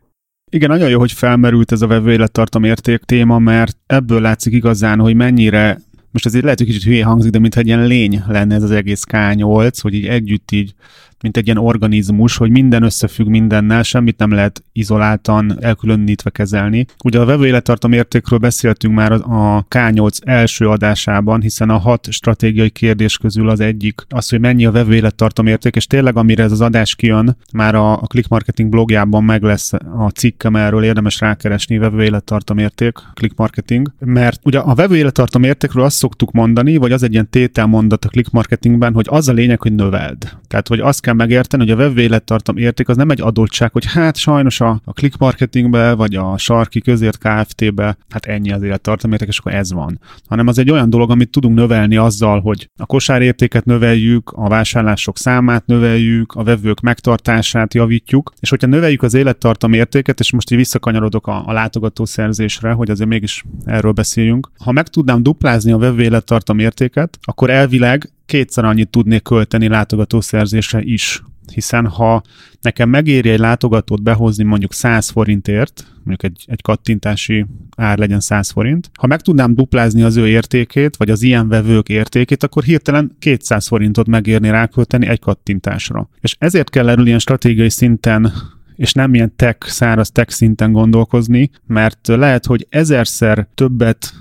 Igen, 0.50 0.70
nagyon 0.70 0.88
jó, 0.88 0.98
hogy 0.98 1.12
felmerült 1.12 1.72
ez 1.72 1.82
a 1.82 1.86
vevő 1.86 2.12
élettartam 2.12 2.64
érték 2.64 3.02
téma, 3.02 3.38
mert 3.38 3.76
ebből 3.86 4.20
látszik 4.20 4.52
igazán, 4.52 4.98
hogy 4.98 5.14
mennyire 5.14 5.78
most 6.10 6.26
azért 6.26 6.44
lehet, 6.44 6.58
hogy 6.58 6.66
kicsit 6.66 6.82
hülye 6.82 7.04
hangzik, 7.04 7.30
de 7.30 7.38
mintha 7.38 7.60
egy 7.60 7.66
ilyen 7.66 7.86
lény 7.86 8.22
lenne 8.26 8.54
ez 8.54 8.62
az 8.62 8.70
egész 8.70 9.02
K8, 9.10 9.78
hogy 9.80 9.94
így 9.94 10.06
együtt 10.06 10.50
így 10.50 10.74
mint 11.22 11.36
egy 11.36 11.46
ilyen 11.46 11.58
organizmus, 11.58 12.36
hogy 12.36 12.50
minden 12.50 12.82
összefügg 12.82 13.26
mindennel, 13.26 13.82
semmit 13.82 14.18
nem 14.18 14.30
lehet 14.30 14.62
izoláltan, 14.72 15.56
elkülönítve 15.60 16.30
kezelni. 16.30 16.86
Ugye 17.04 17.20
a 17.20 17.24
vevő 17.24 17.46
élettartam 17.46 17.92
értékről 17.92 18.38
beszéltünk 18.38 18.94
már 18.94 19.12
a 19.12 19.66
K8 19.68 20.18
első 20.24 20.68
adásában, 20.68 21.40
hiszen 21.40 21.70
a 21.70 21.78
hat 21.78 22.06
stratégiai 22.10 22.70
kérdés 22.70 23.16
közül 23.16 23.48
az 23.48 23.60
egyik 23.60 24.04
az, 24.08 24.28
hogy 24.28 24.40
mennyi 24.40 24.66
a 24.66 24.70
vevő 24.70 24.94
élettartam 24.94 25.46
érték, 25.46 25.76
és 25.76 25.86
tényleg 25.86 26.16
amire 26.16 26.42
ez 26.42 26.52
az 26.52 26.60
adás 26.60 26.94
kijön, 26.94 27.36
már 27.52 27.74
a, 27.74 27.92
a 27.92 28.06
Click 28.06 28.28
Marketing 28.28 28.70
blogjában 28.70 29.24
meg 29.24 29.42
lesz 29.42 29.72
a 29.72 30.08
cikkem 30.14 30.56
erről, 30.56 30.84
érdemes 30.84 31.20
rákeresni, 31.20 31.78
vevő 31.78 32.02
élettartam 32.02 32.58
érték, 32.58 32.98
Click 33.14 33.36
Marketing, 33.36 33.92
mert 33.98 34.40
ugye 34.44 34.58
a 34.58 34.74
vevő 34.74 34.96
élettartam 34.96 35.42
értékről 35.42 35.84
azt 35.84 35.96
szoktuk 35.96 36.32
mondani, 36.32 36.76
vagy 36.76 36.92
az 36.92 37.02
egy 37.02 37.12
ilyen 37.12 37.30
tételmondat 37.30 38.04
a 38.04 38.08
Click 38.08 38.30
Marketingben, 38.30 38.94
hogy 38.94 39.06
az 39.08 39.28
a 39.28 39.32
lényeg, 39.32 39.60
hogy 39.60 39.72
növeld. 39.72 40.36
Tehát, 40.46 40.68
hogy 40.68 40.80
azt 40.80 41.00
kell 41.08 41.16
megérteni, 41.16 41.62
hogy 41.62 41.80
a 41.80 41.84
web 41.84 41.98
élettartam 41.98 42.56
érték 42.56 42.88
az 42.88 42.96
nem 42.96 43.10
egy 43.10 43.20
adottság, 43.20 43.72
hogy 43.72 43.84
hát 43.86 44.16
sajnos 44.16 44.60
a, 44.60 44.80
a 44.84 44.92
click 44.92 45.18
marketingbe, 45.18 45.94
vagy 45.94 46.14
a 46.14 46.38
sarki 46.38 46.80
közért 46.80 47.18
Kft-be, 47.18 47.96
hát 48.08 48.26
ennyi 48.26 48.52
az 48.52 48.62
élettartam 48.62 49.12
érték, 49.12 49.28
és 49.28 49.38
akkor 49.38 49.54
ez 49.54 49.72
van. 49.72 50.00
Hanem 50.28 50.46
az 50.46 50.58
egy 50.58 50.70
olyan 50.70 50.90
dolog, 50.90 51.10
amit 51.10 51.30
tudunk 51.30 51.56
növelni 51.56 51.96
azzal, 51.96 52.40
hogy 52.40 52.70
a 52.76 52.86
kosárértéket 52.86 53.64
növeljük, 53.64 54.30
a 54.30 54.48
vásárlások 54.48 55.18
számát 55.18 55.66
növeljük, 55.66 56.32
a 56.32 56.42
vevők 56.42 56.80
megtartását 56.80 57.74
javítjuk, 57.74 58.32
és 58.40 58.50
hogyha 58.50 58.66
növeljük 58.66 59.02
az 59.02 59.14
élettartam 59.14 59.72
értéket, 59.72 60.20
és 60.20 60.32
most 60.32 60.50
így 60.50 60.58
visszakanyarodok 60.58 61.26
a, 61.26 61.42
a 61.46 61.52
látogatószerzésre, 61.52 62.72
hogy 62.72 62.90
azért 62.90 63.08
mégis 63.08 63.44
erről 63.64 63.92
beszéljünk. 63.92 64.50
Ha 64.64 64.72
meg 64.72 64.88
tudnám 64.88 65.22
duplázni 65.22 65.72
a 65.72 65.78
vevő 65.78 66.02
élettartam 66.02 66.58
értéket, 66.58 67.18
akkor 67.22 67.50
elvileg 67.50 68.10
kétszer 68.28 68.64
annyit 68.64 68.88
tudnék 68.88 69.22
költeni 69.22 69.68
látogatószerzésre 69.68 70.80
is. 70.82 71.22
Hiszen 71.52 71.86
ha 71.86 72.22
nekem 72.60 72.88
megéri 72.88 73.28
egy 73.28 73.38
látogatót 73.38 74.02
behozni 74.02 74.44
mondjuk 74.44 74.72
100 74.72 75.08
forintért, 75.08 75.86
mondjuk 75.94 76.22
egy, 76.22 76.44
egy 76.46 76.62
kattintási 76.62 77.46
ár 77.76 77.98
legyen 77.98 78.20
100 78.20 78.50
forint, 78.50 78.90
ha 78.98 79.06
meg 79.06 79.20
tudnám 79.20 79.54
duplázni 79.54 80.02
az 80.02 80.16
ő 80.16 80.28
értékét, 80.28 80.96
vagy 80.96 81.10
az 81.10 81.22
ilyen 81.22 81.48
vevők 81.48 81.88
értékét, 81.88 82.42
akkor 82.42 82.62
hirtelen 82.62 83.16
200 83.18 83.66
forintot 83.66 84.06
megérni 84.06 84.50
rákölteni 84.50 85.06
egy 85.06 85.20
kattintásra. 85.20 86.08
És 86.20 86.36
ezért 86.38 86.70
kell 86.70 86.88
erről 86.88 87.06
ilyen 87.06 87.18
stratégiai 87.18 87.70
szinten 87.70 88.32
és 88.74 88.92
nem 88.92 89.14
ilyen 89.14 89.36
tech, 89.36 89.68
száraz 89.68 90.10
tech 90.10 90.30
szinten 90.30 90.72
gondolkozni, 90.72 91.50
mert 91.66 92.06
lehet, 92.06 92.46
hogy 92.46 92.66
ezerszer 92.70 93.48
többet 93.54 94.12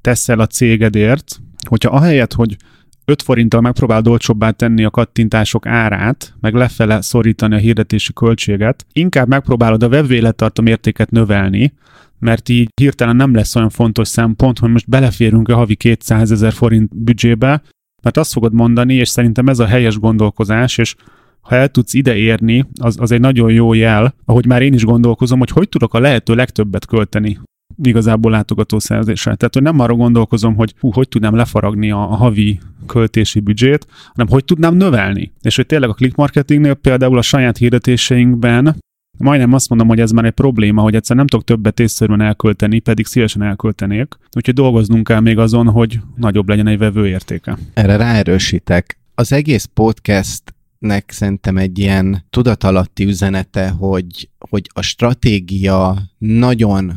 teszel 0.00 0.40
a 0.40 0.46
cégedért, 0.46 1.40
hogyha 1.68 1.90
ahelyett, 1.90 2.32
hogy 2.32 2.56
5 3.08 3.22
forinttal 3.22 3.60
megpróbál 3.60 4.02
olcsóbbá 4.04 4.50
tenni 4.50 4.84
a 4.84 4.90
kattintások 4.90 5.66
árát, 5.66 6.34
meg 6.40 6.54
lefele 6.54 7.00
szorítani 7.00 7.54
a 7.54 7.58
hirdetési 7.58 8.12
költséget, 8.12 8.86
inkább 8.92 9.28
megpróbálod 9.28 9.82
a 9.82 9.88
webvélettartom 9.88 10.66
értéket 10.66 11.10
növelni, 11.10 11.72
mert 12.18 12.48
így 12.48 12.68
hirtelen 12.80 13.16
nem 13.16 13.34
lesz 13.34 13.56
olyan 13.56 13.70
fontos 13.70 14.08
szempont, 14.08 14.58
hogy 14.58 14.70
most 14.70 14.88
beleférünk 14.88 15.48
a 15.48 15.56
havi 15.56 15.74
200 15.74 16.30
ezer 16.30 16.52
forint 16.52 16.96
büdzsébe, 16.96 17.62
mert 18.02 18.16
azt 18.16 18.32
fogod 18.32 18.52
mondani, 18.52 18.94
és 18.94 19.08
szerintem 19.08 19.46
ez 19.46 19.58
a 19.58 19.66
helyes 19.66 19.98
gondolkozás, 19.98 20.78
és 20.78 20.94
ha 21.40 21.54
el 21.54 21.68
tudsz 21.68 21.94
ide 21.94 22.16
érni, 22.16 22.66
az, 22.80 22.96
az 23.00 23.10
egy 23.10 23.20
nagyon 23.20 23.52
jó 23.52 23.72
jel, 23.72 24.14
ahogy 24.24 24.46
már 24.46 24.62
én 24.62 24.72
is 24.72 24.84
gondolkozom, 24.84 25.38
hogy 25.38 25.50
hogy 25.50 25.68
tudok 25.68 25.94
a 25.94 26.00
lehető 26.00 26.34
legtöbbet 26.34 26.86
költeni 26.86 27.38
igazából 27.82 28.30
látogatószerzésre. 28.30 29.34
Tehát, 29.34 29.54
hogy 29.54 29.62
nem 29.62 29.78
arra 29.78 29.94
gondolkozom, 29.94 30.54
hogy 30.54 30.74
hú, 30.80 30.92
hogy 30.92 31.08
tudnám 31.08 31.34
lefaragni 31.34 31.90
a, 31.90 32.10
a 32.10 32.14
havi 32.14 32.60
költési 32.86 33.40
büdzsét, 33.40 33.86
hanem 34.14 34.28
hogy 34.28 34.44
tudnám 34.44 34.74
növelni. 34.74 35.32
És 35.42 35.56
hogy 35.56 35.66
tényleg 35.66 35.88
a 35.88 35.94
click 35.94 36.16
marketingnél 36.16 36.74
például 36.74 37.18
a 37.18 37.22
saját 37.22 37.56
hirdetéseinkben 37.56 38.76
majdnem 39.18 39.52
azt 39.52 39.68
mondom, 39.68 39.88
hogy 39.88 40.00
ez 40.00 40.10
már 40.10 40.24
egy 40.24 40.32
probléma, 40.32 40.82
hogy 40.82 40.94
egyszer 40.94 41.16
nem 41.16 41.26
tudok 41.26 41.44
többet 41.44 41.80
észszerűen 41.80 42.20
elkölteni, 42.20 42.78
pedig 42.78 43.06
szívesen 43.06 43.42
elköltenék. 43.42 44.18
Úgyhogy 44.36 44.54
dolgoznunk 44.54 45.06
kell 45.06 45.20
még 45.20 45.38
azon, 45.38 45.68
hogy 45.68 46.00
nagyobb 46.16 46.48
legyen 46.48 46.66
egy 46.66 46.78
vevő 46.78 47.08
értéke. 47.08 47.58
Erre 47.74 47.96
ráerősítek. 47.96 48.98
Az 49.14 49.32
egész 49.32 49.68
podcast 49.74 50.42
nek 50.78 51.10
szerintem 51.10 51.56
egy 51.56 51.78
ilyen 51.78 52.24
tudatalatti 52.30 53.04
üzenete, 53.04 53.68
hogy, 53.68 54.28
hogy 54.38 54.70
a 54.74 54.82
stratégia 54.82 55.98
nagyon 56.18 56.92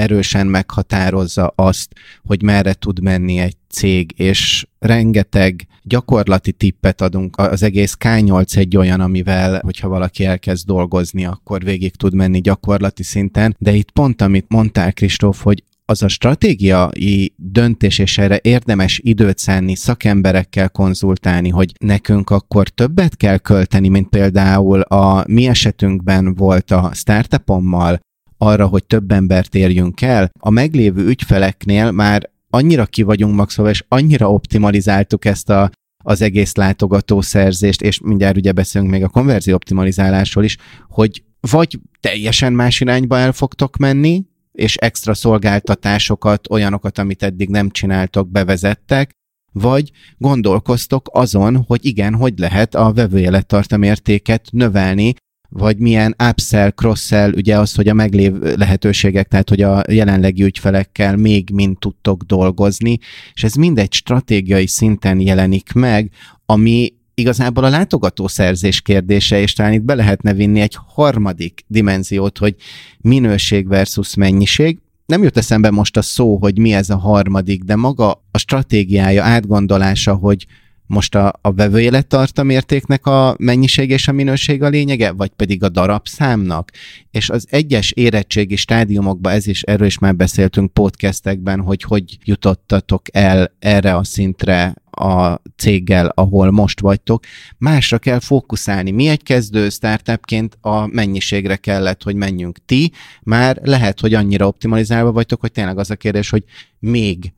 erősen 0.00 0.46
meghatározza 0.46 1.52
azt, 1.56 1.92
hogy 2.22 2.42
merre 2.42 2.74
tud 2.74 3.02
menni 3.02 3.38
egy 3.38 3.56
cég, 3.68 4.12
és 4.16 4.66
rengeteg 4.78 5.66
gyakorlati 5.82 6.52
tippet 6.52 7.00
adunk. 7.00 7.36
Az 7.38 7.62
egész 7.62 7.96
K8 7.98 8.56
egy 8.56 8.76
olyan, 8.76 9.00
amivel, 9.00 9.60
hogyha 9.64 9.88
valaki 9.88 10.24
elkezd 10.24 10.66
dolgozni, 10.66 11.24
akkor 11.24 11.64
végig 11.64 11.96
tud 11.96 12.14
menni 12.14 12.40
gyakorlati 12.40 13.02
szinten, 13.02 13.56
de 13.58 13.72
itt 13.72 13.90
pont, 13.90 14.22
amit 14.22 14.46
mondtál, 14.48 14.92
Kristóf, 14.92 15.42
hogy 15.42 15.62
az 15.90 16.02
a 16.02 16.08
stratégiai 16.08 17.34
döntés, 17.36 17.98
és 17.98 18.18
erre 18.18 18.38
érdemes 18.42 19.00
időt 19.02 19.38
szánni, 19.38 19.74
szakemberekkel 19.74 20.68
konzultálni, 20.68 21.48
hogy 21.48 21.72
nekünk 21.78 22.30
akkor 22.30 22.68
többet 22.68 23.16
kell 23.16 23.38
költeni, 23.38 23.88
mint 23.88 24.08
például 24.08 24.80
a 24.80 25.24
mi 25.28 25.46
esetünkben 25.46 26.34
volt 26.34 26.70
a 26.70 26.90
startupommal, 26.94 28.00
arra, 28.42 28.66
hogy 28.66 28.84
több 28.84 29.10
embert 29.10 29.54
érjünk 29.54 30.02
el, 30.02 30.30
a 30.40 30.50
meglévő 30.50 31.06
ügyfeleknél 31.06 31.90
már 31.90 32.30
annyira 32.50 32.86
ki 32.86 33.02
vagyunk 33.02 33.34
maxolva, 33.34 33.70
és 33.70 33.84
annyira 33.88 34.32
optimalizáltuk 34.32 35.24
ezt 35.24 35.50
a, 35.50 35.70
az 36.04 36.22
egész 36.22 36.54
látogatószerzést, 36.54 37.82
és 37.82 38.00
mindjárt 38.00 38.36
ugye 38.36 38.52
beszélünk 38.52 38.90
még 38.90 39.04
a 39.04 39.08
konverzió 39.08 39.54
optimalizálásról 39.54 40.44
is, 40.44 40.56
hogy 40.88 41.22
vagy 41.40 41.78
teljesen 42.00 42.52
más 42.52 42.80
irányba 42.80 43.18
el 43.18 43.32
fogtok 43.32 43.76
menni, 43.76 44.24
és 44.52 44.76
extra 44.76 45.14
szolgáltatásokat, 45.14 46.50
olyanokat, 46.50 46.98
amit 46.98 47.22
eddig 47.22 47.48
nem 47.48 47.70
csináltok, 47.70 48.30
bevezettek, 48.30 49.10
vagy 49.52 49.90
gondolkoztok 50.18 51.08
azon, 51.12 51.64
hogy 51.66 51.84
igen, 51.84 52.14
hogy 52.14 52.38
lehet 52.38 52.74
a 52.74 52.92
vevőélettartam 52.92 53.82
értéket 53.82 54.48
növelni, 54.52 55.14
vagy 55.52 55.78
milyen 55.78 56.16
upsell, 56.28 56.70
cross-sell, 56.70 57.32
ugye 57.32 57.58
az, 57.58 57.74
hogy 57.74 57.88
a 57.88 57.94
meglévő 57.94 58.54
lehetőségek, 58.56 59.28
tehát 59.28 59.48
hogy 59.48 59.62
a 59.62 59.82
jelenlegi 59.88 60.42
ügyfelekkel 60.42 61.16
még 61.16 61.50
mind 61.52 61.78
tudtok 61.78 62.22
dolgozni, 62.22 62.98
és 63.34 63.44
ez 63.44 63.54
mindegy 63.54 63.92
stratégiai 63.92 64.66
szinten 64.66 65.20
jelenik 65.20 65.72
meg, 65.72 66.10
ami 66.46 66.92
igazából 67.14 67.64
a 67.64 67.68
látogatószerzés 67.68 68.80
kérdése, 68.80 69.40
és 69.40 69.52
talán 69.52 69.72
itt 69.72 69.82
be 69.82 69.94
lehetne 69.94 70.34
vinni 70.34 70.60
egy 70.60 70.76
harmadik 70.86 71.64
dimenziót, 71.66 72.38
hogy 72.38 72.54
minőség 72.98 73.68
versus 73.68 74.14
mennyiség. 74.14 74.78
Nem 75.06 75.22
jut 75.22 75.36
eszembe 75.36 75.70
most 75.70 75.96
a 75.96 76.02
szó, 76.02 76.36
hogy 76.36 76.58
mi 76.58 76.72
ez 76.72 76.90
a 76.90 76.96
harmadik, 76.96 77.62
de 77.62 77.76
maga 77.76 78.24
a 78.30 78.38
stratégiája, 78.38 79.22
átgondolása, 79.24 80.14
hogy 80.14 80.46
most 80.90 81.14
a, 81.14 81.32
a 81.40 81.52
vevőélettartamértéknek 81.52 83.06
a 83.06 83.34
mennyiség 83.38 83.90
és 83.90 84.08
a 84.08 84.12
minőség 84.12 84.62
a 84.62 84.68
lényege, 84.68 85.12
vagy 85.12 85.30
pedig 85.30 85.62
a 85.62 85.68
darabszámnak? 85.68 86.70
És 87.10 87.30
az 87.30 87.46
egyes 87.50 87.92
érettségi 87.92 88.56
stádiumokban, 88.56 89.32
ez 89.32 89.46
is, 89.46 89.62
erről 89.62 89.86
is 89.86 89.98
már 89.98 90.16
beszéltünk 90.16 90.72
podcastekben, 90.72 91.60
hogy 91.60 91.82
hogy 91.82 92.18
jutottatok 92.24 93.02
el 93.12 93.52
erre 93.58 93.96
a 93.96 94.04
szintre 94.04 94.74
a 94.90 95.40
céggel, 95.56 96.12
ahol 96.14 96.50
most 96.50 96.80
vagytok, 96.80 97.24
másra 97.58 97.98
kell 97.98 98.18
fókuszálni. 98.18 98.90
Mi 98.90 99.08
egy 99.08 99.22
kezdő 99.22 99.68
startupként 99.68 100.58
a 100.60 100.86
mennyiségre 100.86 101.56
kellett, 101.56 102.02
hogy 102.02 102.14
menjünk. 102.14 102.58
Ti 102.66 102.92
már 103.22 103.58
lehet, 103.62 104.00
hogy 104.00 104.14
annyira 104.14 104.46
optimalizálva 104.46 105.12
vagytok, 105.12 105.40
hogy 105.40 105.52
tényleg 105.52 105.78
az 105.78 105.90
a 105.90 105.96
kérdés, 105.96 106.30
hogy 106.30 106.44
még 106.78 107.32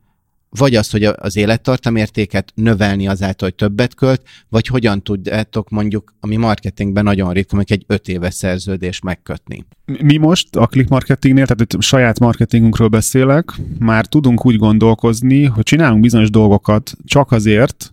vagy 0.58 0.74
az, 0.74 0.90
hogy 0.90 1.04
az 1.04 1.36
élettartamértéket 1.36 2.52
növelni 2.54 3.08
azáltal, 3.08 3.48
hogy 3.48 3.54
többet 3.54 3.94
költ, 3.94 4.22
vagy 4.48 4.66
hogyan 4.66 5.02
tudjátok 5.02 5.68
mondjuk, 5.68 6.14
ami 6.20 6.36
marketingben 6.36 7.04
nagyon 7.04 7.32
ritka, 7.32 7.56
mondjuk 7.56 7.78
egy 7.80 7.84
öt 7.88 8.08
éves 8.08 8.34
szerződés 8.34 9.00
megkötni. 9.00 9.64
Mi 9.84 10.16
most 10.16 10.56
a 10.56 10.66
click 10.66 10.88
marketingnél, 10.88 11.46
tehát 11.46 11.72
a 11.72 11.80
saját 11.80 12.18
marketingunkról 12.18 12.88
beszélek, 12.88 13.52
már 13.78 14.06
tudunk 14.06 14.46
úgy 14.46 14.56
gondolkozni, 14.56 15.44
hogy 15.44 15.62
csinálunk 15.62 16.00
bizonyos 16.00 16.30
dolgokat 16.30 16.92
csak 17.04 17.32
azért, 17.32 17.92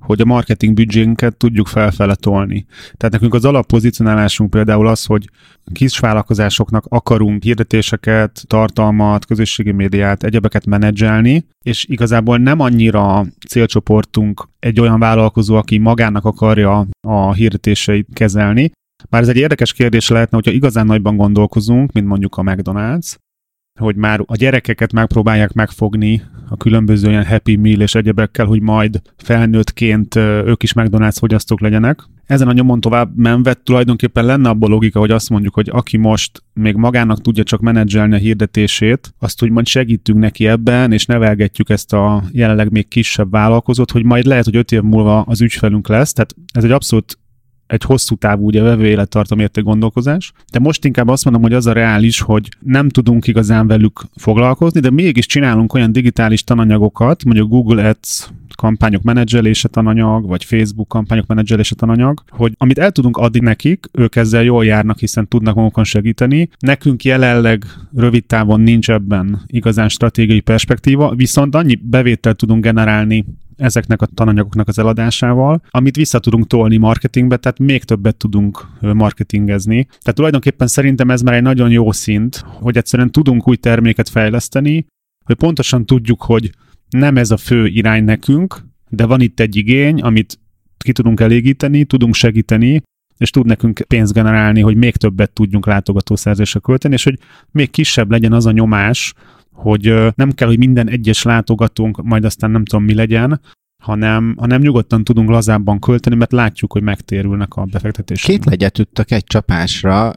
hogy 0.00 0.20
a 0.20 0.24
marketing 0.24 0.74
büdzsénket 0.74 1.36
tudjuk 1.36 1.66
felfele 1.66 2.14
tolni. 2.14 2.66
Tehát 2.96 3.12
nekünk 3.12 3.34
az 3.34 3.44
alappozicionálásunk 3.44 4.50
például 4.50 4.86
az, 4.86 5.04
hogy 5.04 5.30
kis 5.72 5.98
vállalkozásoknak 5.98 6.84
akarunk 6.88 7.42
hirdetéseket, 7.42 8.42
tartalmat, 8.46 9.26
közösségi 9.26 9.72
médiát, 9.72 10.22
egyebeket 10.22 10.66
menedzselni, 10.66 11.46
és 11.64 11.84
igazából 11.88 12.38
nem 12.38 12.60
annyira 12.60 13.26
célcsoportunk 13.48 14.48
egy 14.58 14.80
olyan 14.80 14.98
vállalkozó, 14.98 15.54
aki 15.56 15.78
magának 15.78 16.24
akarja 16.24 16.86
a 17.06 17.32
hirdetéseit 17.32 18.08
kezelni, 18.12 18.70
már 19.08 19.22
ez 19.22 19.28
egy 19.28 19.36
érdekes 19.36 19.72
kérdés 19.72 20.08
lehetne, 20.08 20.36
hogyha 20.36 20.52
igazán 20.52 20.86
nagyban 20.86 21.16
gondolkozunk, 21.16 21.92
mint 21.92 22.06
mondjuk 22.06 22.36
a 22.36 22.42
McDonald's, 22.42 23.14
hogy 23.80 23.96
már 23.96 24.20
a 24.26 24.36
gyerekeket 24.36 24.92
megpróbálják 24.92 25.52
megfogni 25.52 26.22
a 26.48 26.56
különböző 26.56 27.08
olyan 27.08 27.26
Happy 27.26 27.56
Meal 27.56 27.80
és 27.80 27.94
egyebekkel, 27.94 28.46
hogy 28.46 28.60
majd 28.60 29.02
felnőttként 29.16 30.16
ők 30.16 30.62
is 30.62 30.72
McDonald's 30.72 31.16
fogyasztók 31.18 31.60
legyenek. 31.60 32.02
Ezen 32.26 32.48
a 32.48 32.52
nyomon 32.52 32.80
tovább 32.80 33.16
menve 33.16 33.54
tulajdonképpen 33.54 34.24
lenne 34.24 34.48
abban 34.48 34.70
logika, 34.70 34.98
hogy 34.98 35.10
azt 35.10 35.30
mondjuk, 35.30 35.54
hogy 35.54 35.68
aki 35.72 35.96
most 35.96 36.42
még 36.52 36.74
magának 36.74 37.20
tudja 37.20 37.42
csak 37.42 37.60
menedzselni 37.60 38.14
a 38.14 38.18
hirdetését, 38.18 39.14
azt 39.18 39.48
majd 39.48 39.66
segítünk 39.66 40.18
neki 40.18 40.46
ebben, 40.46 40.92
és 40.92 41.06
nevelgetjük 41.06 41.70
ezt 41.70 41.92
a 41.92 42.22
jelenleg 42.32 42.70
még 42.70 42.88
kisebb 42.88 43.30
vállalkozót, 43.30 43.90
hogy 43.90 44.04
majd 44.04 44.24
lehet, 44.24 44.44
hogy 44.44 44.56
öt 44.56 44.72
év 44.72 44.80
múlva 44.80 45.22
az 45.22 45.40
ügyfelünk 45.40 45.88
lesz. 45.88 46.12
Tehát 46.12 46.34
ez 46.52 46.64
egy 46.64 46.70
abszolút 46.70 47.18
egy 47.70 47.82
hosszú 47.82 48.14
távú 48.16 48.46
ugye 48.46 48.62
vevő 48.62 48.86
élettartam 48.86 49.38
érték 49.38 49.64
gondolkozás, 49.64 50.32
de 50.52 50.58
most 50.58 50.84
inkább 50.84 51.08
azt 51.08 51.24
mondom, 51.24 51.42
hogy 51.42 51.52
az 51.52 51.66
a 51.66 51.72
reális, 51.72 52.20
hogy 52.20 52.48
nem 52.60 52.88
tudunk 52.88 53.26
igazán 53.26 53.66
velük 53.66 54.00
foglalkozni, 54.16 54.80
de 54.80 54.90
mégis 54.90 55.26
csinálunk 55.26 55.74
olyan 55.74 55.92
digitális 55.92 56.44
tananyagokat, 56.44 57.24
mondjuk 57.24 57.48
Google 57.48 57.88
Ads 57.88 58.30
kampányok 58.54 59.02
menedzselése 59.02 59.68
tananyag, 59.68 60.26
vagy 60.26 60.44
Facebook 60.44 60.88
kampányok 60.88 61.26
menedzselése 61.26 61.74
tananyag, 61.74 62.22
hogy 62.28 62.52
amit 62.58 62.78
el 62.78 62.90
tudunk 62.90 63.16
adni 63.16 63.40
nekik, 63.40 63.86
ők 63.92 64.16
ezzel 64.16 64.42
jól 64.42 64.64
járnak, 64.64 64.98
hiszen 64.98 65.28
tudnak 65.28 65.54
magukon 65.54 65.84
segíteni. 65.84 66.48
Nekünk 66.58 67.04
jelenleg 67.04 67.64
rövid 67.94 68.24
távon 68.24 68.60
nincs 68.60 68.90
ebben 68.90 69.42
igazán 69.46 69.88
stratégiai 69.88 70.40
perspektíva, 70.40 71.14
viszont 71.14 71.54
annyi 71.54 71.78
bevételt 71.82 72.36
tudunk 72.36 72.62
generálni 72.62 73.24
ezeknek 73.56 74.02
a 74.02 74.06
tananyagoknak 74.14 74.68
az 74.68 74.78
eladásával, 74.78 75.62
amit 75.70 75.96
vissza 75.96 76.18
tudunk 76.18 76.46
tolni 76.46 76.76
marketingbe, 76.76 77.36
tehát 77.36 77.58
még 77.58 77.84
többet 77.84 78.16
tudunk 78.16 78.66
marketingezni. 78.80 79.84
Tehát 79.84 80.14
tulajdonképpen 80.14 80.66
szerintem 80.66 81.10
ez 81.10 81.22
már 81.22 81.34
egy 81.34 81.42
nagyon 81.42 81.70
jó 81.70 81.92
szint, 81.92 82.44
hogy 82.46 82.76
egyszerűen 82.76 83.10
tudunk 83.10 83.48
új 83.48 83.56
terméket 83.56 84.08
fejleszteni, 84.08 84.86
hogy 85.24 85.36
pontosan 85.36 85.86
tudjuk, 85.86 86.22
hogy 86.22 86.50
nem 86.90 87.16
ez 87.16 87.30
a 87.30 87.36
fő 87.36 87.66
irány 87.66 88.04
nekünk, 88.04 88.64
de 88.88 89.06
van 89.06 89.20
itt 89.20 89.40
egy 89.40 89.56
igény, 89.56 90.00
amit 90.00 90.38
ki 90.78 90.92
tudunk 90.92 91.20
elégíteni, 91.20 91.84
tudunk 91.84 92.14
segíteni, 92.14 92.82
és 93.16 93.30
tud 93.30 93.46
nekünk 93.46 93.80
pénzt 93.88 94.12
generálni, 94.12 94.60
hogy 94.60 94.76
még 94.76 94.96
többet 94.96 95.32
tudjunk 95.32 95.66
látogatószerzésre 95.66 96.60
költeni, 96.60 96.94
és 96.94 97.04
hogy 97.04 97.18
még 97.50 97.70
kisebb 97.70 98.10
legyen 98.10 98.32
az 98.32 98.46
a 98.46 98.50
nyomás, 98.50 99.14
hogy 99.52 99.94
nem 100.14 100.30
kell, 100.30 100.48
hogy 100.48 100.58
minden 100.58 100.88
egyes 100.88 101.22
látogatónk 101.22 102.02
majd 102.02 102.24
aztán 102.24 102.50
nem 102.50 102.64
tudom 102.64 102.84
mi 102.84 102.94
legyen, 102.94 103.40
hanem, 103.82 104.34
hanem 104.36 104.60
nyugodtan 104.60 105.04
tudunk 105.04 105.28
lazábban 105.28 105.78
költeni, 105.78 106.16
mert 106.16 106.32
látjuk, 106.32 106.72
hogy 106.72 106.82
megtérülnek 106.82 107.54
a 107.54 107.64
befektetések. 107.64 108.30
Két 108.30 108.44
legyet 108.44 108.78
üttek 108.78 109.10
egy 109.10 109.24
csapásra, 109.24 110.12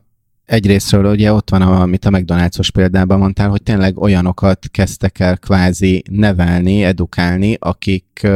egyrésztről 0.45 1.12
ugye 1.12 1.34
ott 1.34 1.49
van, 1.49 1.62
amit 1.62 2.06
a 2.06 2.10
McDonald's-os 2.10 2.71
példában 2.71 3.19
mondtál, 3.19 3.49
hogy 3.49 3.63
tényleg 3.63 3.97
olyanokat 3.97 4.67
kezdtek 4.71 5.19
el 5.19 5.38
kvázi 5.38 6.03
nevelni, 6.10 6.84
edukálni, 6.84 7.58
akik 7.60 8.27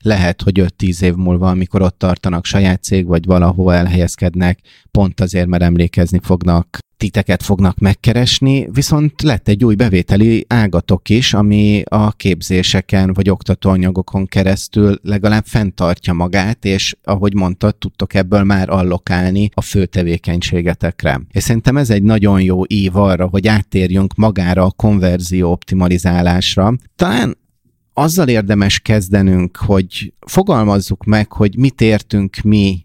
lehet, 0.00 0.42
hogy 0.42 0.60
5-10 0.78 1.02
év 1.02 1.14
múlva, 1.14 1.48
amikor 1.48 1.82
ott 1.82 1.98
tartanak 1.98 2.44
saját 2.44 2.82
cég, 2.82 3.06
vagy 3.06 3.24
valahol 3.24 3.74
elhelyezkednek, 3.74 4.58
pont 4.90 5.20
azért, 5.20 5.46
mert 5.46 5.62
emlékezni 5.62 6.20
fognak 6.22 6.78
titeket 7.00 7.42
fognak 7.42 7.78
megkeresni, 7.78 8.68
viszont 8.72 9.22
lett 9.22 9.48
egy 9.48 9.64
új 9.64 9.74
bevételi 9.74 10.44
ágatok 10.48 11.08
is, 11.08 11.34
ami 11.34 11.82
a 11.88 12.12
képzéseken 12.12 13.12
vagy 13.12 13.30
oktatóanyagokon 13.30 14.26
keresztül 14.26 14.98
legalább 15.02 15.44
fenntartja 15.46 16.12
magát, 16.12 16.64
és 16.64 16.96
ahogy 17.04 17.34
mondtad, 17.34 17.76
tudtok 17.76 18.14
ebből 18.14 18.42
már 18.42 18.68
allokálni 18.68 19.48
a 19.54 19.60
fő 19.60 19.86
tevékenységetekre. 19.86 21.20
És 21.30 21.42
szerintem 21.42 21.76
ez 21.76 21.90
egy 21.90 22.02
nagyon 22.02 22.42
jó 22.42 22.62
ív 22.66 22.96
arra, 22.96 23.26
hogy 23.26 23.46
áttérjünk 23.48 24.14
magára 24.14 24.64
a 24.64 24.70
konverzió 24.70 25.50
optimalizálásra. 25.50 26.74
Talán 26.96 27.36
azzal 27.92 28.28
érdemes 28.28 28.80
kezdenünk, 28.80 29.56
hogy 29.56 30.12
fogalmazzuk 30.26 31.04
meg, 31.04 31.32
hogy 31.32 31.56
mit 31.56 31.80
értünk 31.80 32.36
mi 32.42 32.84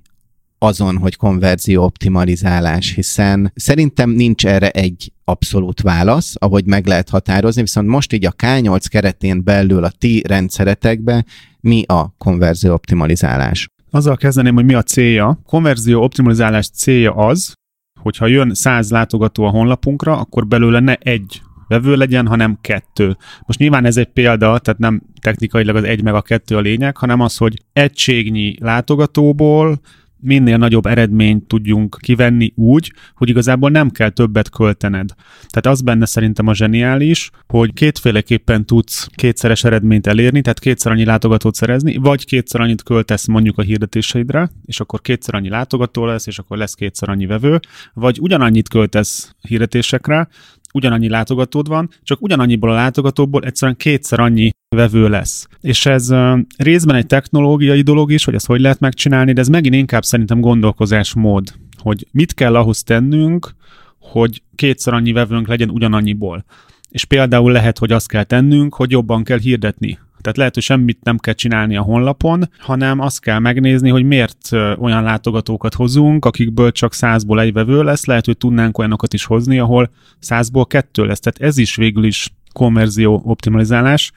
azon, 0.57 0.97
hogy 0.97 1.15
konverzió 1.15 1.83
optimalizálás, 1.83 2.93
hiszen 2.93 3.51
szerintem 3.55 4.09
nincs 4.09 4.45
erre 4.45 4.69
egy 4.69 5.11
abszolút 5.23 5.81
válasz, 5.81 6.33
ahogy 6.39 6.65
meg 6.65 6.85
lehet 6.85 7.09
határozni, 7.09 7.61
viszont 7.61 7.87
most 7.87 8.13
így 8.13 8.25
a 8.25 8.31
K8 8.31 8.85
keretén 8.89 9.43
belül 9.43 9.83
a 9.83 9.91
ti 9.97 10.23
rendszeretekben 10.27 11.25
mi 11.59 11.83
a 11.87 12.15
konverzió 12.17 12.73
optimalizálás? 12.73 13.67
Azzal 13.91 14.17
kezdeném, 14.17 14.53
hogy 14.53 14.65
mi 14.65 14.73
a 14.73 14.81
célja. 14.81 15.39
Konverzió 15.45 16.03
optimalizálás 16.03 16.69
célja 16.69 17.11
az, 17.11 17.53
hogyha 17.99 18.27
jön 18.27 18.53
100 18.53 18.91
látogató 18.91 19.43
a 19.43 19.49
honlapunkra, 19.49 20.17
akkor 20.17 20.47
belőle 20.47 20.79
ne 20.79 20.95
egy 20.95 21.41
vevő 21.67 21.95
legyen, 21.95 22.27
hanem 22.27 22.57
kettő. 22.61 23.17
Most 23.45 23.59
nyilván 23.59 23.85
ez 23.85 23.97
egy 23.97 24.07
példa, 24.13 24.59
tehát 24.59 24.79
nem 24.79 25.01
technikailag 25.21 25.75
az 25.75 25.83
egy 25.83 26.03
meg 26.03 26.13
a 26.13 26.21
kettő 26.21 26.55
a 26.55 26.59
lényeg, 26.59 26.97
hanem 26.97 27.19
az, 27.19 27.37
hogy 27.37 27.63
egységnyi 27.73 28.55
látogatóból 28.59 29.79
minél 30.25 30.57
nagyobb 30.57 30.85
eredményt 30.85 31.47
tudjunk 31.47 31.97
kivenni 32.01 32.53
úgy, 32.55 32.93
hogy 33.15 33.29
igazából 33.29 33.69
nem 33.69 33.89
kell 33.89 34.09
többet 34.09 34.49
költened. 34.49 35.09
Tehát 35.47 35.77
az 35.77 35.81
benne 35.81 36.05
szerintem 36.05 36.47
a 36.47 36.53
zseniális, 36.53 37.29
hogy 37.47 37.73
kétféleképpen 37.73 38.65
tudsz 38.65 39.07
kétszeres 39.15 39.63
eredményt 39.63 40.07
elérni, 40.07 40.41
tehát 40.41 40.59
kétszer 40.59 40.91
annyi 40.91 41.05
látogatót 41.05 41.55
szerezni, 41.55 41.97
vagy 41.97 42.25
kétszer 42.25 42.61
annyit 42.61 42.83
költesz 42.83 43.25
mondjuk 43.25 43.57
a 43.57 43.61
hirdetéseidre, 43.61 44.49
és 44.65 44.79
akkor 44.79 45.01
kétszer 45.01 45.35
annyi 45.35 45.49
látogató 45.49 46.05
lesz, 46.05 46.27
és 46.27 46.39
akkor 46.39 46.57
lesz 46.57 46.73
kétszer 46.73 47.09
annyi 47.09 47.25
vevő, 47.25 47.59
vagy 47.93 48.17
ugyanannyit 48.21 48.69
költesz 48.69 49.35
hirdetésekre, 49.41 50.27
ugyanannyi 50.75 51.09
látogatód 51.09 51.67
van, 51.67 51.89
csak 52.03 52.21
ugyanannyiból 52.21 52.69
a 52.69 52.73
látogatóból 52.73 53.43
egyszerűen 53.43 53.77
kétszer 53.77 54.19
annyi 54.19 54.49
vevő 54.75 55.09
lesz. 55.09 55.47
És 55.61 55.85
ez 55.85 56.13
részben 56.57 56.95
egy 56.95 57.05
technológiai 57.05 57.81
dolog 57.81 58.11
is, 58.11 58.23
hogy 58.23 58.33
ezt 58.33 58.45
hogy 58.45 58.61
lehet 58.61 58.79
megcsinálni, 58.79 59.33
de 59.33 59.41
ez 59.41 59.47
megint 59.47 59.75
inkább 59.75 60.03
szerintem 60.03 60.39
gondolkozásmód, 60.39 61.53
hogy 61.77 62.07
mit 62.11 62.33
kell 62.33 62.55
ahhoz 62.55 62.83
tennünk, 62.83 63.55
hogy 63.99 64.41
kétszer 64.55 64.93
annyi 64.93 65.11
vevőnk 65.11 65.47
legyen 65.47 65.69
ugyanannyiból. 65.69 66.45
És 66.89 67.05
például 67.05 67.51
lehet, 67.51 67.77
hogy 67.77 67.91
azt 67.91 68.07
kell 68.07 68.23
tennünk, 68.23 68.75
hogy 68.75 68.91
jobban 68.91 69.23
kell 69.23 69.39
hirdetni 69.39 69.99
Tehát 70.25 70.39
lehet, 70.39 70.53
hogy 70.53 70.63
semmit 70.63 71.03
nem 71.03 71.17
kell 71.17 71.33
csinálni 71.33 71.75
a 71.75 71.81
honlapon, 71.81 72.49
hanem 72.59 72.99
azt 72.99 73.19
kell 73.19 73.39
megnézni, 73.39 73.89
hogy 73.89 74.03
miért 74.03 74.51
olyan 74.77 75.03
látogatókat 75.03 75.73
hozunk, 75.73 76.25
akikből 76.25 76.71
csak 76.71 76.93
százból 76.93 77.41
egy 77.41 77.53
vevő 77.53 77.83
lesz, 77.83 78.05
lehet, 78.05 78.25
hogy 78.25 78.37
tudnánk 78.37 78.77
olyanokat 78.77 79.13
is 79.13 79.25
hozni, 79.25 79.59
ahol 79.59 79.91
százból 80.19 80.65
kettő 80.65 81.05
lesz. 81.05 81.19
Tehát 81.19 81.41
ez 81.41 81.57
is 81.57 81.75
végül 81.75 82.03
is 82.03 82.33
konverzió 82.53 83.21
optimalizálás. 83.25 84.11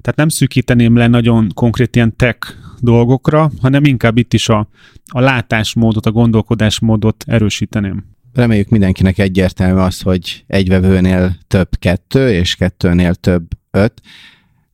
Tehát 0.00 0.16
nem 0.16 0.28
szűkíteném 0.28 0.96
le 0.96 1.06
nagyon 1.06 1.48
konkrét 1.54 1.96
ilyen 1.96 2.16
tech 2.16 2.54
dolgokra, 2.80 3.50
hanem 3.60 3.84
inkább 3.84 4.18
itt 4.18 4.32
is 4.34 4.48
a, 4.48 4.68
a 5.06 5.20
látásmódot, 5.20 6.06
a 6.06 6.10
gondolkodásmódot 6.12 7.24
erősíteném. 7.26 8.04
Reméljük 8.32 8.68
mindenkinek 8.68 9.18
egyértelmű 9.18 9.80
az, 9.80 10.00
hogy 10.00 10.44
egy 10.46 10.68
vevőnél 10.68 11.36
több 11.48 11.68
kettő, 11.78 12.32
és 12.32 12.54
kettőnél 12.54 13.14
több 13.14 13.44
öt. 13.70 14.02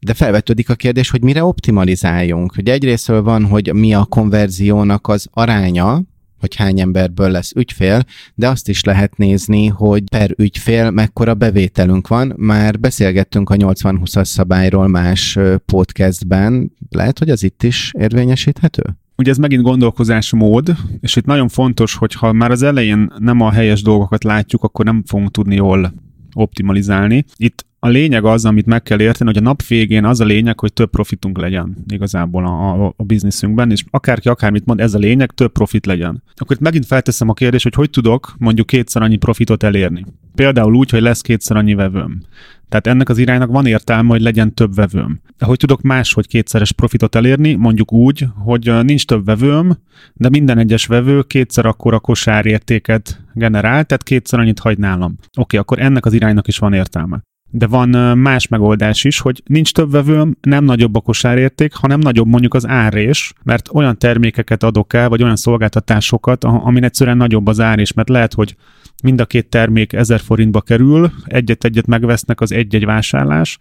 De 0.00 0.14
felvetődik 0.14 0.70
a 0.70 0.74
kérdés, 0.74 1.10
hogy 1.10 1.22
mire 1.22 1.44
optimalizáljunk. 1.44 2.54
Ugye 2.58 2.72
egyrésztől 2.72 3.22
van, 3.22 3.44
hogy 3.44 3.74
mi 3.74 3.94
a 3.94 4.04
konverziónak 4.04 5.08
az 5.08 5.26
aránya, 5.30 6.02
hogy 6.38 6.54
hány 6.54 6.80
emberből 6.80 7.30
lesz 7.30 7.52
ügyfél, 7.52 8.04
de 8.34 8.48
azt 8.48 8.68
is 8.68 8.84
lehet 8.84 9.16
nézni, 9.16 9.66
hogy 9.66 10.02
per 10.10 10.34
ügyfél 10.36 10.90
mekkora 10.90 11.34
bevételünk 11.34 12.08
van. 12.08 12.32
Már 12.36 12.78
beszélgettünk 12.78 13.50
a 13.50 13.54
80-20-as 13.54 14.24
szabályról 14.24 14.86
más 14.88 15.38
podcastben. 15.66 16.72
Lehet, 16.90 17.18
hogy 17.18 17.30
az 17.30 17.42
itt 17.42 17.62
is 17.62 17.92
érvényesíthető? 17.98 18.82
Ugye 19.16 19.30
ez 19.30 19.38
megint 19.38 19.62
gondolkozásmód, 19.62 20.76
és 21.00 21.16
itt 21.16 21.24
nagyon 21.24 21.48
fontos, 21.48 21.94
hogy 21.94 22.14
ha 22.14 22.32
már 22.32 22.50
az 22.50 22.62
elején 22.62 23.12
nem 23.18 23.40
a 23.40 23.50
helyes 23.50 23.82
dolgokat 23.82 24.24
látjuk, 24.24 24.64
akkor 24.64 24.84
nem 24.84 25.02
fogunk 25.06 25.30
tudni 25.30 25.54
jól 25.54 25.92
optimalizálni. 26.34 27.24
Itt 27.36 27.66
a 27.82 27.88
lényeg 27.88 28.24
az, 28.24 28.44
amit 28.44 28.66
meg 28.66 28.82
kell 28.82 29.00
érteni, 29.00 29.30
hogy 29.30 29.38
a 29.38 29.44
nap 29.44 29.62
végén 29.62 30.04
az 30.04 30.20
a 30.20 30.24
lényeg, 30.24 30.60
hogy 30.60 30.72
több 30.72 30.90
profitunk 30.90 31.38
legyen 31.38 31.76
igazából 31.88 32.46
a, 32.46 32.84
a, 32.84 32.94
a 32.96 33.02
bizniszünkben, 33.02 33.70
és 33.70 33.84
akárki 33.90 34.28
akármit 34.28 34.66
mond, 34.66 34.80
ez 34.80 34.94
a 34.94 34.98
lényeg, 34.98 35.30
több 35.30 35.52
profit 35.52 35.86
legyen. 35.86 36.22
Akkor 36.36 36.56
itt 36.56 36.62
megint 36.62 36.86
felteszem 36.86 37.28
a 37.28 37.32
kérdést, 37.32 37.64
hogy 37.64 37.74
hogy 37.74 37.90
tudok 37.90 38.34
mondjuk 38.38 38.66
kétszer 38.66 39.02
annyi 39.02 39.16
profitot 39.16 39.62
elérni. 39.62 40.06
Például 40.34 40.74
úgy, 40.74 40.90
hogy 40.90 41.00
lesz 41.00 41.20
kétszer 41.20 41.56
annyi 41.56 41.74
vevőm. 41.74 42.20
Tehát 42.68 42.86
ennek 42.86 43.08
az 43.08 43.18
iránynak 43.18 43.50
van 43.50 43.66
értelme, 43.66 44.08
hogy 44.08 44.20
legyen 44.20 44.54
több 44.54 44.74
vevőm. 44.74 45.20
De 45.38 45.46
hogy 45.46 45.56
tudok 45.56 45.82
máshogy 45.82 46.26
kétszeres 46.26 46.72
profitot 46.72 47.14
elérni, 47.14 47.54
mondjuk 47.54 47.92
úgy, 47.92 48.26
hogy 48.34 48.72
nincs 48.82 49.04
több 49.04 49.24
vevőm, 49.24 49.78
de 50.14 50.28
minden 50.28 50.58
egyes 50.58 50.86
vevő 50.86 51.22
kétszer 51.22 51.66
akkora 51.66 52.00
kosárértéket 52.00 53.24
generál, 53.34 53.84
tehát 53.84 54.02
kétszer 54.02 54.38
annyit 54.38 54.58
hagy 54.58 54.78
nálam. 54.78 55.16
Oké, 55.38 55.56
akkor 55.56 55.78
ennek 55.78 56.06
az 56.06 56.12
iránynak 56.12 56.48
is 56.48 56.58
van 56.58 56.72
értelme. 56.72 57.22
De 57.50 57.66
van 57.66 58.18
más 58.18 58.48
megoldás 58.48 59.04
is, 59.04 59.20
hogy 59.20 59.42
nincs 59.46 59.72
több 59.72 59.90
vevőm, 59.90 60.36
nem 60.40 60.64
nagyobb 60.64 60.94
a 60.94 61.00
kosárérték, 61.00 61.74
hanem 61.74 61.98
nagyobb 61.98 62.26
mondjuk 62.26 62.54
az 62.54 62.66
árés, 62.66 63.32
mert 63.42 63.68
olyan 63.72 63.98
termékeket 63.98 64.62
adok 64.62 64.92
el, 64.92 65.08
vagy 65.08 65.22
olyan 65.22 65.36
szolgáltatásokat, 65.36 66.44
amin 66.44 66.84
egyszerűen 66.84 67.16
nagyobb 67.16 67.46
az 67.46 67.60
árés, 67.60 67.92
mert 67.92 68.08
lehet, 68.08 68.34
hogy 68.34 68.56
mind 69.02 69.20
a 69.20 69.26
két 69.26 69.48
termék 69.48 69.92
1000 69.92 70.20
forintba 70.20 70.60
kerül, 70.60 71.12
egyet-egyet 71.24 71.86
megvesznek 71.86 72.40
az 72.40 72.52
egy-egy 72.52 72.84
vásárlás, 72.84 73.58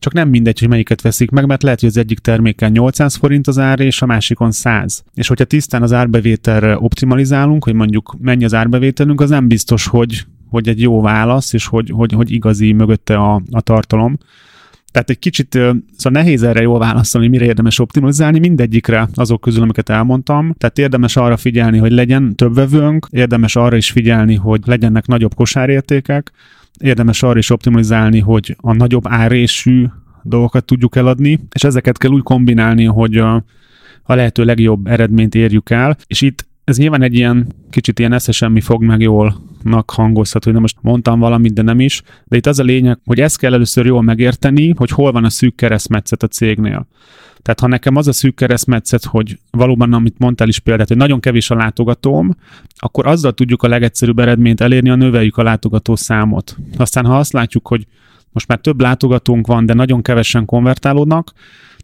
csak 0.00 0.12
nem 0.12 0.28
mindegy, 0.28 0.58
hogy 0.58 0.68
melyiket 0.68 1.00
veszik 1.00 1.30
meg, 1.30 1.46
mert 1.46 1.62
lehet, 1.62 1.80
hogy 1.80 1.88
az 1.88 1.96
egyik 1.96 2.18
terméken 2.18 2.72
800 2.72 3.16
forint 3.16 3.46
az 3.46 3.58
ár, 3.58 3.80
és 3.80 4.02
a 4.02 4.06
másikon 4.06 4.50
100. 4.50 5.04
És 5.14 5.28
hogyha 5.28 5.44
tisztán 5.44 5.82
az 5.82 5.92
árbevételre 5.92 6.78
optimalizálunk, 6.78 7.64
hogy 7.64 7.74
mondjuk 7.74 8.16
mennyi 8.20 8.44
az 8.44 8.54
árbevételünk, 8.54 9.20
az 9.20 9.30
nem 9.30 9.48
biztos, 9.48 9.86
hogy 9.86 10.24
hogy 10.50 10.68
egy 10.68 10.80
jó 10.80 11.00
válasz, 11.00 11.52
és 11.52 11.66
hogy, 11.66 11.90
hogy, 11.90 12.12
hogy 12.12 12.30
igazi 12.30 12.72
mögötte 12.72 13.16
a, 13.16 13.42
a 13.50 13.60
tartalom. 13.60 14.18
Tehát 14.92 15.10
egy 15.10 15.18
kicsit 15.18 15.52
szóval 15.52 16.22
nehéz 16.22 16.42
erre 16.42 16.60
jól 16.60 16.78
válaszolni, 16.78 17.28
mire 17.28 17.44
érdemes 17.44 17.78
optimalizálni, 17.78 18.38
mindegyikre 18.38 19.08
azok 19.14 19.40
közül, 19.40 19.62
amiket 19.62 19.88
elmondtam. 19.88 20.54
Tehát 20.58 20.78
érdemes 20.78 21.16
arra 21.16 21.36
figyelni, 21.36 21.78
hogy 21.78 21.92
legyen 21.92 22.36
több 22.36 22.54
vevőnk, 22.54 23.06
érdemes 23.10 23.56
arra 23.56 23.76
is 23.76 23.90
figyelni, 23.90 24.34
hogy 24.34 24.60
legyenek 24.64 25.06
nagyobb 25.06 25.34
kosárértékek, 25.34 26.32
érdemes 26.78 27.22
arra 27.22 27.38
is 27.38 27.50
optimalizálni, 27.50 28.18
hogy 28.18 28.56
a 28.60 28.72
nagyobb 28.72 29.04
árésű 29.08 29.86
dolgokat 30.22 30.64
tudjuk 30.64 30.96
eladni, 30.96 31.40
és 31.52 31.64
ezeket 31.64 31.98
kell 31.98 32.10
úgy 32.10 32.22
kombinálni, 32.22 32.84
hogy 32.84 33.16
a, 33.16 33.44
lehető 34.04 34.44
legjobb 34.44 34.86
eredményt 34.86 35.34
érjük 35.34 35.70
el, 35.70 35.96
és 36.06 36.20
itt 36.20 36.48
ez 36.64 36.78
nyilván 36.78 37.02
egy 37.02 37.14
ilyen 37.14 37.46
kicsit 37.70 37.98
ilyen 37.98 38.12
esze 38.12 38.32
semmi 38.32 38.60
fog 38.60 38.82
meg 38.82 39.00
jólnak 39.00 39.90
hangozhat, 39.90 40.44
hogy 40.44 40.52
nem 40.52 40.62
most 40.62 40.76
mondtam 40.80 41.18
valamit, 41.18 41.52
de 41.52 41.62
nem 41.62 41.80
is. 41.80 42.02
De 42.24 42.36
itt 42.36 42.46
az 42.46 42.58
a 42.58 42.62
lényeg, 42.62 42.98
hogy 43.04 43.20
ezt 43.20 43.38
kell 43.38 43.52
először 43.52 43.86
jól 43.86 44.02
megérteni, 44.02 44.74
hogy 44.76 44.90
hol 44.90 45.12
van 45.12 45.24
a 45.24 45.30
szűk 45.30 45.54
keresztmetszet 45.54 46.22
a 46.22 46.26
cégnél. 46.26 46.86
Tehát 47.42 47.60
ha 47.60 47.66
nekem 47.66 47.96
az 47.96 48.08
a 48.08 48.12
szűk 48.12 48.34
keresztmetszet, 48.34 49.04
hogy 49.04 49.38
valóban, 49.50 49.92
amit 49.92 50.18
mondtál 50.18 50.48
is 50.48 50.58
példát, 50.58 50.88
hogy 50.88 50.96
nagyon 50.96 51.20
kevés 51.20 51.50
a 51.50 51.54
látogatóm, 51.54 52.36
akkor 52.76 53.06
azzal 53.06 53.32
tudjuk 53.32 53.62
a 53.62 53.68
legegyszerűbb 53.68 54.18
eredményt 54.18 54.60
elérni, 54.60 54.90
a 54.90 54.94
növeljük 54.94 55.36
a 55.36 55.42
látogató 55.42 55.96
számot. 55.96 56.56
Aztán 56.76 57.04
ha 57.04 57.18
azt 57.18 57.32
látjuk, 57.32 57.68
hogy 57.68 57.86
most 58.32 58.48
már 58.48 58.58
több 58.58 58.80
látogatónk 58.80 59.46
van, 59.46 59.66
de 59.66 59.74
nagyon 59.74 60.02
kevesen 60.02 60.44
konvertálódnak, 60.44 61.32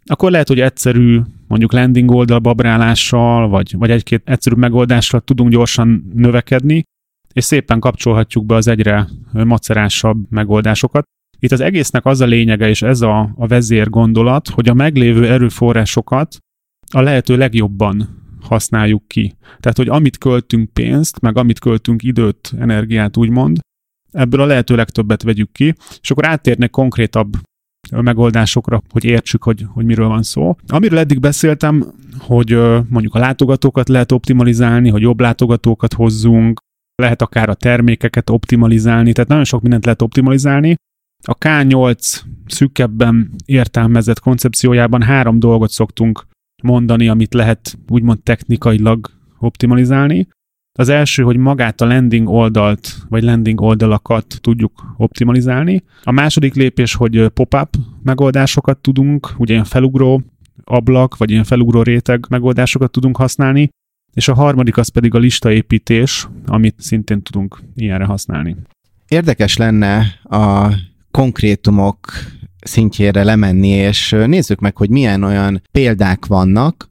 akkor 0.07 0.31
lehet, 0.31 0.47
hogy 0.47 0.59
egyszerű 0.59 1.21
mondjuk 1.47 1.73
landing 1.73 2.11
oldal 2.11 2.39
babrálással, 2.39 3.47
vagy, 3.47 3.77
vagy 3.77 3.89
egy-két 3.89 4.21
egyszerű 4.25 4.55
megoldással 4.55 5.21
tudunk 5.21 5.51
gyorsan 5.51 6.11
növekedni, 6.13 6.83
és 7.33 7.43
szépen 7.43 7.79
kapcsolhatjuk 7.79 8.45
be 8.45 8.55
az 8.55 8.67
egyre 8.67 9.07
macerásabb 9.31 10.17
megoldásokat. 10.29 11.03
Itt 11.39 11.51
az 11.51 11.59
egésznek 11.59 12.05
az 12.05 12.21
a 12.21 12.25
lényege, 12.25 12.69
és 12.69 12.81
ez 12.81 13.01
a, 13.01 13.33
a 13.35 13.47
vezér 13.47 13.89
gondolat, 13.89 14.47
hogy 14.47 14.69
a 14.69 14.73
meglévő 14.73 15.27
erőforrásokat 15.27 16.37
a 16.93 17.01
lehető 17.01 17.37
legjobban 17.37 18.25
használjuk 18.41 19.07
ki. 19.07 19.35
Tehát, 19.59 19.77
hogy 19.77 19.89
amit 19.89 20.17
költünk 20.17 20.73
pénzt, 20.73 21.19
meg 21.19 21.37
amit 21.37 21.59
költünk 21.59 22.03
időt, 22.03 22.53
energiát 22.59 23.17
úgymond, 23.17 23.59
ebből 24.11 24.41
a 24.41 24.45
lehető 24.45 24.75
legtöbbet 24.75 25.23
vegyük 25.23 25.51
ki, 25.51 25.73
és 26.01 26.11
akkor 26.11 26.25
áttérnek 26.25 26.69
konkrétabb 26.69 27.37
megoldásokra, 27.91 28.81
hogy 28.89 29.03
értsük, 29.03 29.43
hogy, 29.43 29.65
hogy 29.67 29.85
miről 29.85 30.07
van 30.07 30.23
szó. 30.23 30.55
Amiről 30.67 30.99
eddig 30.99 31.19
beszéltem, 31.19 31.93
hogy 32.19 32.57
mondjuk 32.89 33.15
a 33.15 33.19
látogatókat 33.19 33.89
lehet 33.89 34.11
optimalizálni, 34.11 34.89
hogy 34.89 35.01
jobb 35.01 35.19
látogatókat 35.19 35.93
hozzunk, 35.93 36.59
lehet 37.01 37.21
akár 37.21 37.49
a 37.49 37.53
termékeket 37.53 38.29
optimalizálni, 38.29 39.11
tehát 39.11 39.29
nagyon 39.29 39.45
sok 39.45 39.61
mindent 39.61 39.85
lehet 39.85 40.01
optimalizálni. 40.01 40.75
A 41.23 41.37
K8 41.37 42.21
szűkebben 42.45 43.31
értelmezett 43.45 44.19
koncepciójában 44.19 45.01
három 45.01 45.39
dolgot 45.39 45.69
szoktunk 45.69 46.27
mondani, 46.63 47.07
amit 47.07 47.33
lehet 47.33 47.77
úgymond 47.89 48.21
technikailag 48.23 49.11
optimalizálni. 49.39 50.27
Az 50.79 50.89
első, 50.89 51.23
hogy 51.23 51.37
magát 51.37 51.81
a 51.81 51.85
landing 51.85 52.29
oldalt, 52.29 52.97
vagy 53.09 53.23
landing 53.23 53.61
oldalakat 53.61 54.37
tudjuk 54.41 54.93
optimalizálni. 54.97 55.83
A 56.03 56.11
második 56.11 56.53
lépés, 56.53 56.93
hogy 56.93 57.27
pop-up 57.27 57.75
megoldásokat 58.03 58.77
tudunk, 58.77 59.33
ugye 59.37 59.53
ilyen 59.53 59.65
felugró 59.65 60.23
ablak, 60.63 61.17
vagy 61.17 61.31
ilyen 61.31 61.43
felugró 61.43 61.81
réteg 61.81 62.25
megoldásokat 62.29 62.91
tudunk 62.91 63.17
használni. 63.17 63.69
És 64.13 64.27
a 64.27 64.33
harmadik 64.33 64.77
az 64.77 64.89
pedig 64.89 65.15
a 65.15 65.19
listaépítés, 65.19 66.27
amit 66.45 66.75
szintén 66.77 67.21
tudunk 67.21 67.61
ilyenre 67.75 68.05
használni. 68.05 68.55
Érdekes 69.07 69.57
lenne 69.57 70.19
a 70.23 70.73
konkrétumok 71.11 71.99
szintjére 72.59 73.23
lemenni, 73.23 73.67
és 73.67 74.15
nézzük 74.25 74.59
meg, 74.59 74.77
hogy 74.77 74.89
milyen 74.89 75.23
olyan 75.23 75.61
példák 75.71 76.25
vannak, 76.25 76.89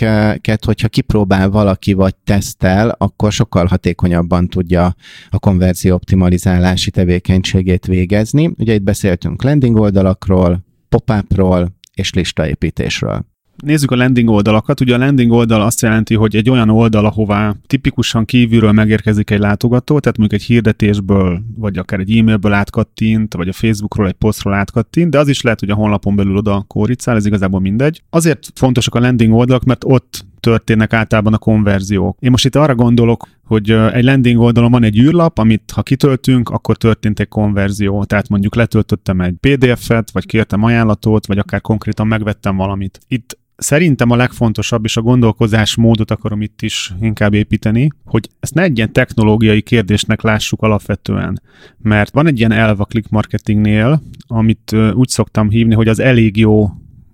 amiket, 0.00 0.64
hogyha 0.64 0.88
kipróbál 0.88 1.50
valaki 1.50 1.92
vagy 1.92 2.14
tesztel, 2.24 2.88
akkor 2.98 3.32
sokkal 3.32 3.66
hatékonyabban 3.66 4.48
tudja 4.48 4.94
a 5.30 5.38
konverzió 5.38 5.94
optimalizálási 5.94 6.90
tevékenységét 6.90 7.86
végezni. 7.86 8.52
Ugye 8.58 8.74
itt 8.74 8.82
beszéltünk 8.82 9.42
landing 9.42 9.76
oldalakról, 9.76 10.64
pop-upról 10.88 11.74
és 11.94 12.12
listaépítésről. 12.12 13.35
Nézzük 13.56 13.90
a 13.90 13.96
landing 13.96 14.28
oldalakat. 14.28 14.80
Ugye 14.80 14.94
a 14.94 14.98
landing 14.98 15.32
oldal 15.32 15.62
azt 15.62 15.82
jelenti, 15.82 16.14
hogy 16.14 16.36
egy 16.36 16.50
olyan 16.50 16.68
oldal, 16.68 17.04
ahová 17.04 17.54
tipikusan 17.66 18.24
kívülről 18.24 18.72
megérkezik 18.72 19.30
egy 19.30 19.38
látogató, 19.38 19.98
tehát 19.98 20.18
mondjuk 20.18 20.40
egy 20.40 20.46
hirdetésből, 20.46 21.40
vagy 21.56 21.78
akár 21.78 22.00
egy 22.00 22.16
e-mailből 22.16 22.52
átkattint, 22.52 23.34
vagy 23.34 23.48
a 23.48 23.52
Facebookról 23.52 24.06
egy 24.06 24.12
posztról 24.12 24.54
átkattint, 24.54 25.10
de 25.10 25.18
az 25.18 25.28
is 25.28 25.42
lehet, 25.42 25.60
hogy 25.60 25.70
a 25.70 25.74
honlapon 25.74 26.16
belül 26.16 26.36
oda 26.36 26.64
kóricál, 26.68 27.16
ez 27.16 27.26
igazából 27.26 27.60
mindegy. 27.60 28.02
Azért 28.10 28.52
fontosak 28.54 28.94
a 28.94 29.00
landing 29.00 29.32
oldalak, 29.32 29.64
mert 29.64 29.84
ott 29.86 30.24
történnek 30.40 30.92
általában 30.92 31.34
a 31.34 31.38
konverziók. 31.38 32.18
Én 32.20 32.30
most 32.30 32.44
itt 32.44 32.56
arra 32.56 32.74
gondolok, 32.74 33.28
hogy 33.44 33.70
egy 33.70 34.04
landing 34.04 34.40
oldalon 34.40 34.70
van 34.70 34.82
egy 34.82 34.98
űrlap, 34.98 35.38
amit 35.38 35.70
ha 35.74 35.82
kitöltünk, 35.82 36.48
akkor 36.48 36.76
történt 36.76 37.20
egy 37.20 37.28
konverzió. 37.28 38.04
Tehát 38.04 38.28
mondjuk 38.28 38.54
letöltöttem 38.54 39.20
egy 39.20 39.34
PDF-et, 39.40 40.10
vagy 40.10 40.26
kértem 40.26 40.62
ajánlatot, 40.62 41.26
vagy 41.26 41.38
akár 41.38 41.60
konkrétan 41.60 42.06
megvettem 42.06 42.56
valamit. 42.56 42.98
Itt 43.08 43.38
szerintem 43.56 44.10
a 44.10 44.16
legfontosabb, 44.16 44.84
és 44.84 44.96
a 44.96 45.02
gondolkozás 45.02 45.76
módot 45.76 46.10
akarom 46.10 46.42
itt 46.42 46.62
is 46.62 46.92
inkább 47.00 47.34
építeni, 47.34 47.88
hogy 48.04 48.28
ezt 48.40 48.54
ne 48.54 48.62
egy 48.62 48.76
ilyen 48.76 48.92
technológiai 48.92 49.62
kérdésnek 49.62 50.22
lássuk 50.22 50.62
alapvetően. 50.62 51.42
Mert 51.78 52.12
van 52.12 52.26
egy 52.26 52.38
ilyen 52.38 52.52
elv 52.52 52.80
a 52.80 52.84
click 52.84 53.08
marketingnél, 53.08 54.02
amit 54.26 54.76
úgy 54.92 55.08
szoktam 55.08 55.48
hívni, 55.50 55.74
hogy 55.74 55.88
az 55.88 55.98
elég 55.98 56.36
jó 56.36 56.70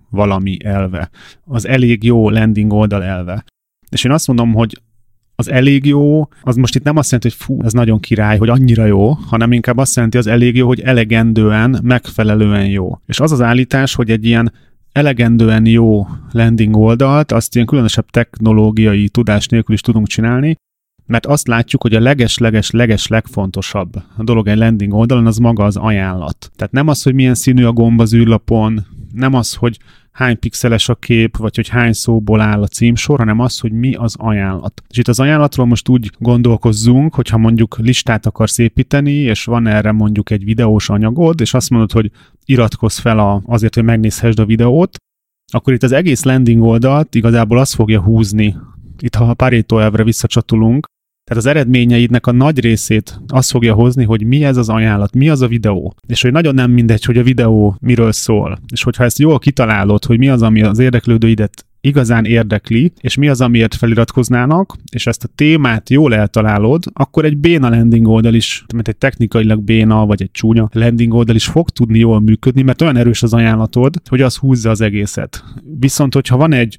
valami 0.09 0.57
elve. 0.63 1.09
Az 1.45 1.67
elég 1.67 2.03
jó 2.03 2.29
landing 2.29 2.73
oldal 2.73 3.03
elve. 3.03 3.43
És 3.91 4.03
én 4.03 4.11
azt 4.11 4.27
mondom, 4.27 4.53
hogy 4.53 4.81
az 5.35 5.51
elég 5.51 5.85
jó, 5.85 6.27
az 6.41 6.55
most 6.55 6.75
itt 6.75 6.83
nem 6.83 6.97
azt 6.97 7.11
jelenti, 7.11 7.35
hogy 7.35 7.45
fú, 7.45 7.63
ez 7.65 7.73
nagyon 7.73 7.99
király, 7.99 8.37
hogy 8.37 8.49
annyira 8.49 8.85
jó, 8.85 9.11
hanem 9.11 9.51
inkább 9.51 9.77
azt 9.77 9.95
jelenti, 9.95 10.17
az 10.17 10.27
elég 10.27 10.55
jó, 10.55 10.67
hogy 10.67 10.79
elegendően, 10.79 11.79
megfelelően 11.83 12.65
jó. 12.65 12.99
És 13.05 13.19
az 13.19 13.31
az 13.31 13.41
állítás, 13.41 13.95
hogy 13.95 14.09
egy 14.11 14.25
ilyen 14.25 14.53
elegendően 14.93 15.65
jó 15.65 16.07
landing 16.31 16.75
oldalt, 16.75 17.31
azt 17.31 17.55
ilyen 17.55 17.67
különösebb 17.67 18.09
technológiai 18.09 19.09
tudás 19.09 19.47
nélkül 19.47 19.75
is 19.75 19.81
tudunk 19.81 20.07
csinálni, 20.07 20.55
mert 21.05 21.25
azt 21.25 21.47
látjuk, 21.47 21.81
hogy 21.81 21.93
a 21.95 21.99
leges-leges-leges 21.99 23.07
legfontosabb 23.07 23.95
a 24.17 24.23
dolog 24.23 24.47
egy 24.47 24.57
landing 24.57 24.93
oldalon, 24.93 25.25
az 25.25 25.37
maga 25.37 25.63
az 25.63 25.75
ajánlat. 25.75 26.51
Tehát 26.55 26.73
nem 26.73 26.87
az, 26.87 27.03
hogy 27.03 27.13
milyen 27.13 27.35
színű 27.35 27.63
a 27.63 27.71
gomb 27.71 27.99
az 27.99 28.13
űrlapon, 28.13 28.85
nem 29.11 29.33
az, 29.33 29.53
hogy 29.53 29.79
hány 30.13 30.39
pixeles 30.39 30.89
a 30.89 30.95
kép, 30.95 31.37
vagy 31.37 31.55
hogy 31.55 31.67
hány 31.67 31.93
szóból 31.93 32.41
áll 32.41 32.61
a 32.61 32.67
címsor, 32.67 33.17
hanem 33.17 33.39
az, 33.39 33.59
hogy 33.59 33.71
mi 33.71 33.93
az 33.93 34.15
ajánlat. 34.17 34.83
És 34.89 34.97
itt 34.97 35.07
az 35.07 35.19
ajánlatról 35.19 35.65
most 35.65 35.89
úgy 35.89 36.11
gondolkozzunk, 36.19 37.15
hogyha 37.15 37.37
mondjuk 37.37 37.77
listát 37.77 38.25
akarsz 38.25 38.57
építeni, 38.57 39.11
és 39.11 39.43
van 39.43 39.67
erre 39.67 39.91
mondjuk 39.91 40.29
egy 40.29 40.43
videós 40.43 40.89
anyagod, 40.89 41.41
és 41.41 41.53
azt 41.53 41.69
mondod, 41.69 41.91
hogy 41.91 42.11
iratkozz 42.45 42.97
fel 42.97 43.19
a, 43.19 43.41
azért, 43.45 43.75
hogy 43.75 43.83
megnézhessd 43.83 44.39
a 44.39 44.45
videót, 44.45 44.97
akkor 45.53 45.73
itt 45.73 45.83
az 45.83 45.91
egész 45.91 46.23
landing 46.23 46.61
oldalt 46.61 47.15
igazából 47.15 47.57
az 47.57 47.73
fogja 47.73 48.01
húzni, 48.01 48.55
itt 48.99 49.15
ha 49.15 49.29
a 49.29 49.33
Pareto 49.33 49.79
elvre 49.79 50.03
visszacsatolunk, 50.03 50.85
tehát 51.23 51.43
az 51.43 51.49
eredményeidnek 51.49 52.27
a 52.27 52.31
nagy 52.31 52.59
részét 52.59 53.21
az 53.27 53.49
fogja 53.49 53.73
hozni, 53.73 54.03
hogy 54.03 54.25
mi 54.25 54.43
ez 54.43 54.57
az 54.57 54.69
ajánlat, 54.69 55.15
mi 55.15 55.29
az 55.29 55.41
a 55.41 55.47
videó. 55.47 55.95
És 56.07 56.21
hogy 56.21 56.31
nagyon 56.31 56.53
nem 56.53 56.71
mindegy, 56.71 57.03
hogy 57.03 57.17
a 57.17 57.23
videó 57.23 57.77
miről 57.79 58.11
szól. 58.11 58.59
És 58.71 58.83
hogyha 58.83 59.03
ezt 59.03 59.19
jól 59.19 59.39
kitalálod, 59.39 60.05
hogy 60.05 60.17
mi 60.17 60.29
az, 60.29 60.41
ami 60.41 60.61
az 60.61 60.79
érdeklődőidet 60.79 61.65
igazán 61.81 62.25
érdekli, 62.25 62.91
és 62.99 63.15
mi 63.15 63.29
az, 63.29 63.41
amiért 63.41 63.75
feliratkoznának, 63.75 64.75
és 64.91 65.07
ezt 65.07 65.23
a 65.23 65.29
témát 65.35 65.89
jól 65.89 66.15
eltalálod, 66.15 66.83
akkor 66.93 67.25
egy 67.25 67.37
béna 67.37 67.69
landing 67.69 68.07
oldal 68.07 68.33
is, 68.33 68.65
mint 68.73 68.87
egy 68.87 68.97
technikailag 68.97 69.61
béna, 69.61 70.05
vagy 70.05 70.21
egy 70.21 70.31
csúnya 70.31 70.69
landing 70.71 71.13
oldal 71.13 71.35
is 71.35 71.45
fog 71.45 71.69
tudni 71.69 71.99
jól 71.99 72.19
működni, 72.19 72.61
mert 72.61 72.81
olyan 72.81 72.97
erős 72.97 73.23
az 73.23 73.33
ajánlatod, 73.33 73.95
hogy 74.09 74.21
az 74.21 74.37
húzza 74.37 74.69
az 74.69 74.81
egészet. 74.81 75.43
Viszont, 75.79 76.13
hogyha 76.13 76.37
van 76.37 76.53
egy 76.53 76.77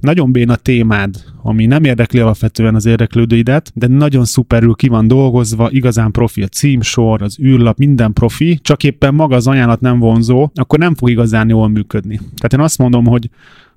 nagyon 0.00 0.32
béna 0.32 0.56
témád, 0.56 1.24
ami 1.42 1.66
nem 1.66 1.84
érdekli 1.84 2.18
alapvetően 2.18 2.74
az 2.74 2.86
érdeklődőidet, 2.86 3.72
de 3.74 3.86
nagyon 3.86 4.24
szuperül 4.24 4.74
ki 4.74 4.88
van 4.88 5.08
dolgozva, 5.08 5.70
igazán 5.70 6.10
profi 6.10 6.42
a 6.42 6.46
címsor, 6.46 7.22
az 7.22 7.38
űrlap, 7.40 7.78
minden 7.78 8.12
profi, 8.12 8.58
csak 8.62 8.84
éppen 8.84 9.14
maga 9.14 9.36
az 9.36 9.46
ajánlat 9.46 9.80
nem 9.80 9.98
vonzó, 9.98 10.50
akkor 10.54 10.78
nem 10.78 10.94
fog 10.94 11.10
igazán 11.10 11.48
jól 11.48 11.68
működni. 11.68 12.16
Tehát 12.16 12.52
én 12.52 12.60
azt 12.60 12.78
mondom, 12.78 13.06
hogy 13.06 13.30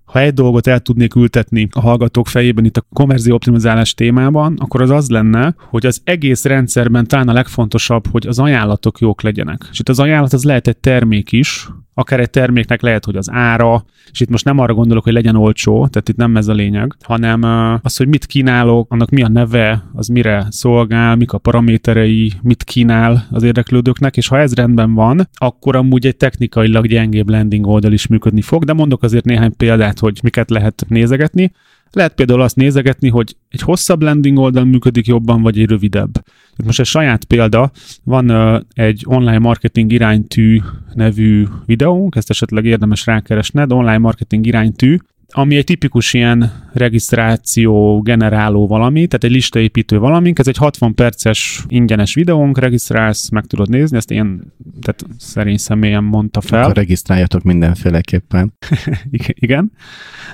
ha 0.10 0.20
egy 0.20 0.34
dolgot 0.34 0.68
el 0.68 0.80
tudnék 0.80 1.16
ültetni 1.16 1.68
a 1.72 1.80
hallgatók 1.80 2.28
fejében 2.28 2.66
itt 2.66 2.78
a 2.78 2.86
konverzió 2.94 3.36
optimizálás 3.36 3.94
témában, 3.94 4.56
akkor 4.60 4.82
az 4.82 4.90
az 4.90 5.10
lenne, 5.10 5.56
hogy 5.58 5.86
az 5.86 6.02
egész 6.04 6.46
rendszerben 6.46 7.08
talán 7.08 7.30
a 7.30 7.34
legfontosabb, 7.34 8.08
hogy 8.12 8.28
az 8.28 8.40
ajánlatok 8.40 9.00
jók 9.00 9.22
legyenek. 9.22 9.68
És 9.72 9.80
itt 9.80 9.90
az 9.90 10.00
ajánlat 10.00 10.34
az 10.34 10.44
lehet 10.44 10.68
egy 10.68 10.78
termék 10.78 11.32
is, 11.32 11.70
akár 12.00 12.20
egy 12.20 12.30
terméknek 12.30 12.82
lehet, 12.82 13.06
hogy 13.06 13.16
az 13.16 13.30
ára, 13.32 13.84
és 14.12 14.20
itt 14.20 14.30
most 14.30 14.46
nem 14.46 14.60
arra 14.60 14.74
gondolok, 14.74 15.04
hogy 15.04 15.14
legyen 15.14 15.36
olcsó, 15.36 15.88
tehát 15.88 16.10
itt 16.10 16.16
nem 16.16 16.38
ez 16.38 16.48
a 16.48 16.54
lényeg, 16.54 16.96
hanem 17.04 17.44
az, 17.82 17.98
hogy 17.98 18.08
mit 18.08 18.26
kínálok, 18.26 18.92
annak 18.92 19.10
mi 19.10 19.24
a 19.24 19.28
neve, 19.28 19.84
az 19.94 20.08
mire 20.08 20.46
szolgál, 20.50 21.16
mik 21.16 21.32
a 21.32 21.38
paraméterei, 21.38 22.34
mit 22.42 22.64
kínál 22.64 23.28
az 23.32 23.44
érdeklődőknek, 23.44 24.18
és 24.18 24.28
ha 24.28 24.38
ez 24.38 24.54
rendben 24.54 24.94
van, 24.94 25.30
akkor 25.34 25.76
amúgy 25.76 26.06
egy 26.06 26.18
technikailag 26.18 26.88
gyengébb 26.88 27.30
landing 27.30 27.68
oldal 27.68 27.92
is 27.92 28.08
működni 28.08 28.42
fog, 28.42 28.64
de 28.64 28.74
mondok 28.74 29.04
azért 29.04 29.26
néhány 29.26 29.56
példát, 29.58 30.00
hogy 30.00 30.20
miket 30.24 30.50
lehet 30.50 30.86
nézegetni. 30.88 31.52
Lehet 31.92 32.14
például 32.14 32.42
azt 32.42 32.56
nézegetni, 32.56 33.10
hogy 33.10 33.36
egy 33.50 33.62
hosszabb 33.62 34.02
landing 34.02 34.38
oldal 34.38 34.64
működik 34.64 35.08
jobban, 35.08 35.42
vagy 35.42 35.60
egy 35.60 35.70
rövidebb. 35.70 36.26
Itt 36.58 36.66
most 36.66 36.80
egy 36.80 36.86
saját 36.86 37.24
példa, 37.24 37.72
van 38.04 38.32
uh, 38.32 38.62
egy 38.74 39.04
online 39.06 39.40
marketing 39.40 39.92
iránytű 39.92 40.60
nevű 40.94 41.46
videónk, 41.66 42.16
ezt 42.16 42.30
esetleg 42.30 42.66
érdemes 42.66 43.06
rákeresned, 43.06 43.72
online 43.72 43.98
marketing 43.98 44.46
iránytű, 44.46 44.98
ami 45.32 45.56
egy 45.56 45.64
tipikus 45.64 46.14
ilyen 46.14 46.70
regisztráció 46.74 48.02
generáló 48.02 48.68
valami, 48.68 49.08
tehát 49.08 49.24
egy 49.24 49.32
listaépítő 49.32 50.00
valamink, 50.00 50.40
ez 50.40 50.48
egy 50.48 50.58
60 50.58 50.96
perces 50.96 51.64
ingyenes 51.68 52.14
videónk, 52.14 52.58
regisztrálsz, 52.58 53.30
meg 53.30 53.46
tudod 53.46 53.70
nézni, 53.70 53.98
ezt 53.98 54.12
én 54.12 54.42
tehát 54.82 55.06
szerény 55.18 55.58
személyen 55.58 56.04
mondta 56.04 56.42
fel. 56.42 56.64
Akkor 56.64 56.76
regisztráljatok 56.76 57.44
mindenféleképpen. 57.44 58.54
Igen. 59.34 59.72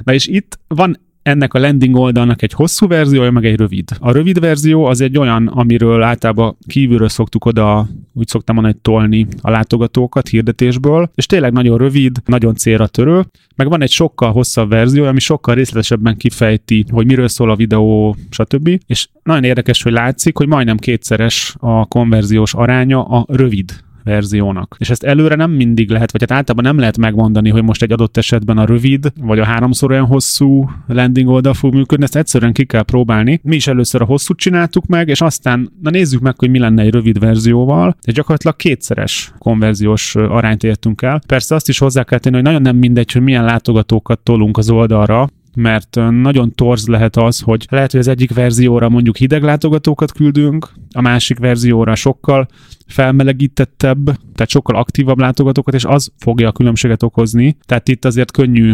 Na 0.03 0.13
és 0.13 0.27
itt 0.27 0.59
van 0.67 0.99
ennek 1.25 1.53
a 1.53 1.59
landing 1.59 1.95
oldalnak 1.95 2.41
egy 2.41 2.53
hosszú 2.53 2.87
verziója, 2.87 3.31
meg 3.31 3.45
egy 3.45 3.57
rövid. 3.57 3.89
A 3.99 4.11
rövid 4.11 4.39
verzió 4.39 4.85
az 4.85 5.01
egy 5.01 5.17
olyan, 5.17 5.47
amiről 5.47 6.03
általában 6.03 6.57
kívülről 6.67 7.09
szoktuk 7.09 7.45
oda, 7.45 7.87
úgy 8.13 8.27
szoktam 8.27 8.55
mondani, 8.55 8.77
tolni 8.81 9.27
a 9.41 9.49
látogatókat 9.49 10.27
hirdetésből, 10.27 11.11
és 11.15 11.25
tényleg 11.25 11.51
nagyon 11.51 11.77
rövid, 11.77 12.17
nagyon 12.25 12.55
célra 12.55 12.87
törő, 12.87 13.25
meg 13.55 13.69
van 13.69 13.81
egy 13.81 13.91
sokkal 13.91 14.31
hosszabb 14.31 14.69
verzió, 14.69 15.05
ami 15.05 15.19
sokkal 15.19 15.55
részletesebben 15.55 16.17
kifejti, 16.17 16.85
hogy 16.89 17.05
miről 17.05 17.27
szól 17.27 17.51
a 17.51 17.55
videó, 17.55 18.15
stb. 18.29 18.79
És 18.87 19.07
nagyon 19.23 19.43
érdekes, 19.43 19.83
hogy 19.83 19.91
látszik, 19.91 20.37
hogy 20.37 20.47
majdnem 20.47 20.77
kétszeres 20.77 21.55
a 21.59 21.85
konverziós 21.85 22.53
aránya 22.53 23.03
a 23.03 23.25
rövid 23.27 23.83
verziónak. 24.05 24.75
És 24.79 24.89
ezt 24.89 25.03
előre 25.03 25.35
nem 25.35 25.51
mindig 25.51 25.89
lehet, 25.89 26.11
vagy 26.11 26.21
hát 26.21 26.31
általában 26.31 26.65
nem 26.65 26.79
lehet 26.79 26.97
megmondani, 26.97 27.49
hogy 27.49 27.63
most 27.63 27.81
egy 27.81 27.91
adott 27.91 28.17
esetben 28.17 28.57
a 28.57 28.65
rövid, 28.65 29.11
vagy 29.21 29.39
a 29.39 29.45
háromszor 29.45 29.91
olyan 29.91 30.05
hosszú 30.05 30.69
landing 30.87 31.27
oldal 31.27 31.53
fog 31.53 31.73
működni, 31.73 32.03
ezt 32.03 32.15
egyszerűen 32.15 32.53
ki 32.53 32.65
kell 32.65 32.83
próbálni. 32.83 33.39
Mi 33.43 33.55
is 33.55 33.67
először 33.67 34.01
a 34.01 34.05
hosszút 34.05 34.37
csináltuk 34.37 34.85
meg, 34.85 35.07
és 35.07 35.21
aztán 35.21 35.71
na 35.81 35.89
nézzük 35.89 36.21
meg, 36.21 36.39
hogy 36.39 36.49
mi 36.49 36.59
lenne 36.59 36.81
egy 36.81 36.93
rövid 36.93 37.19
verzióval, 37.19 37.95
és 38.01 38.13
gyakorlatilag 38.13 38.55
kétszeres 38.55 39.33
konverziós 39.37 40.15
arányt 40.15 40.63
értünk 40.63 41.01
el. 41.01 41.21
Persze 41.27 41.55
azt 41.55 41.69
is 41.69 41.77
hozzá 41.77 42.03
kell 42.03 42.19
tenni, 42.19 42.35
hogy 42.35 42.45
nagyon 42.45 42.61
nem 42.61 42.75
mindegy, 42.75 43.11
hogy 43.11 43.21
milyen 43.21 43.43
látogatókat 43.43 44.19
tolunk 44.19 44.57
az 44.57 44.69
oldalra, 44.69 45.29
mert 45.55 45.95
nagyon 46.09 46.51
torz 46.51 46.87
lehet 46.87 47.15
az, 47.15 47.39
hogy 47.39 47.65
lehet, 47.69 47.91
hogy 47.91 47.99
az 47.99 48.07
egyik 48.07 48.33
verzióra 48.33 48.89
mondjuk 48.89 49.17
hideg 49.17 49.43
látogatókat 49.43 50.11
küldünk, 50.11 50.69
a 50.93 51.01
másik 51.01 51.39
verzióra 51.39 51.95
sokkal 51.95 52.47
felmelegítettebb, 52.87 54.05
tehát 54.05 54.49
sokkal 54.49 54.75
aktívabb 54.75 55.19
látogatókat, 55.19 55.73
és 55.73 55.85
az 55.85 56.11
fogja 56.17 56.47
a 56.47 56.51
különbséget 56.51 57.03
okozni. 57.03 57.57
Tehát 57.65 57.87
itt 57.87 58.05
azért 58.05 58.31
könnyű 58.31 58.73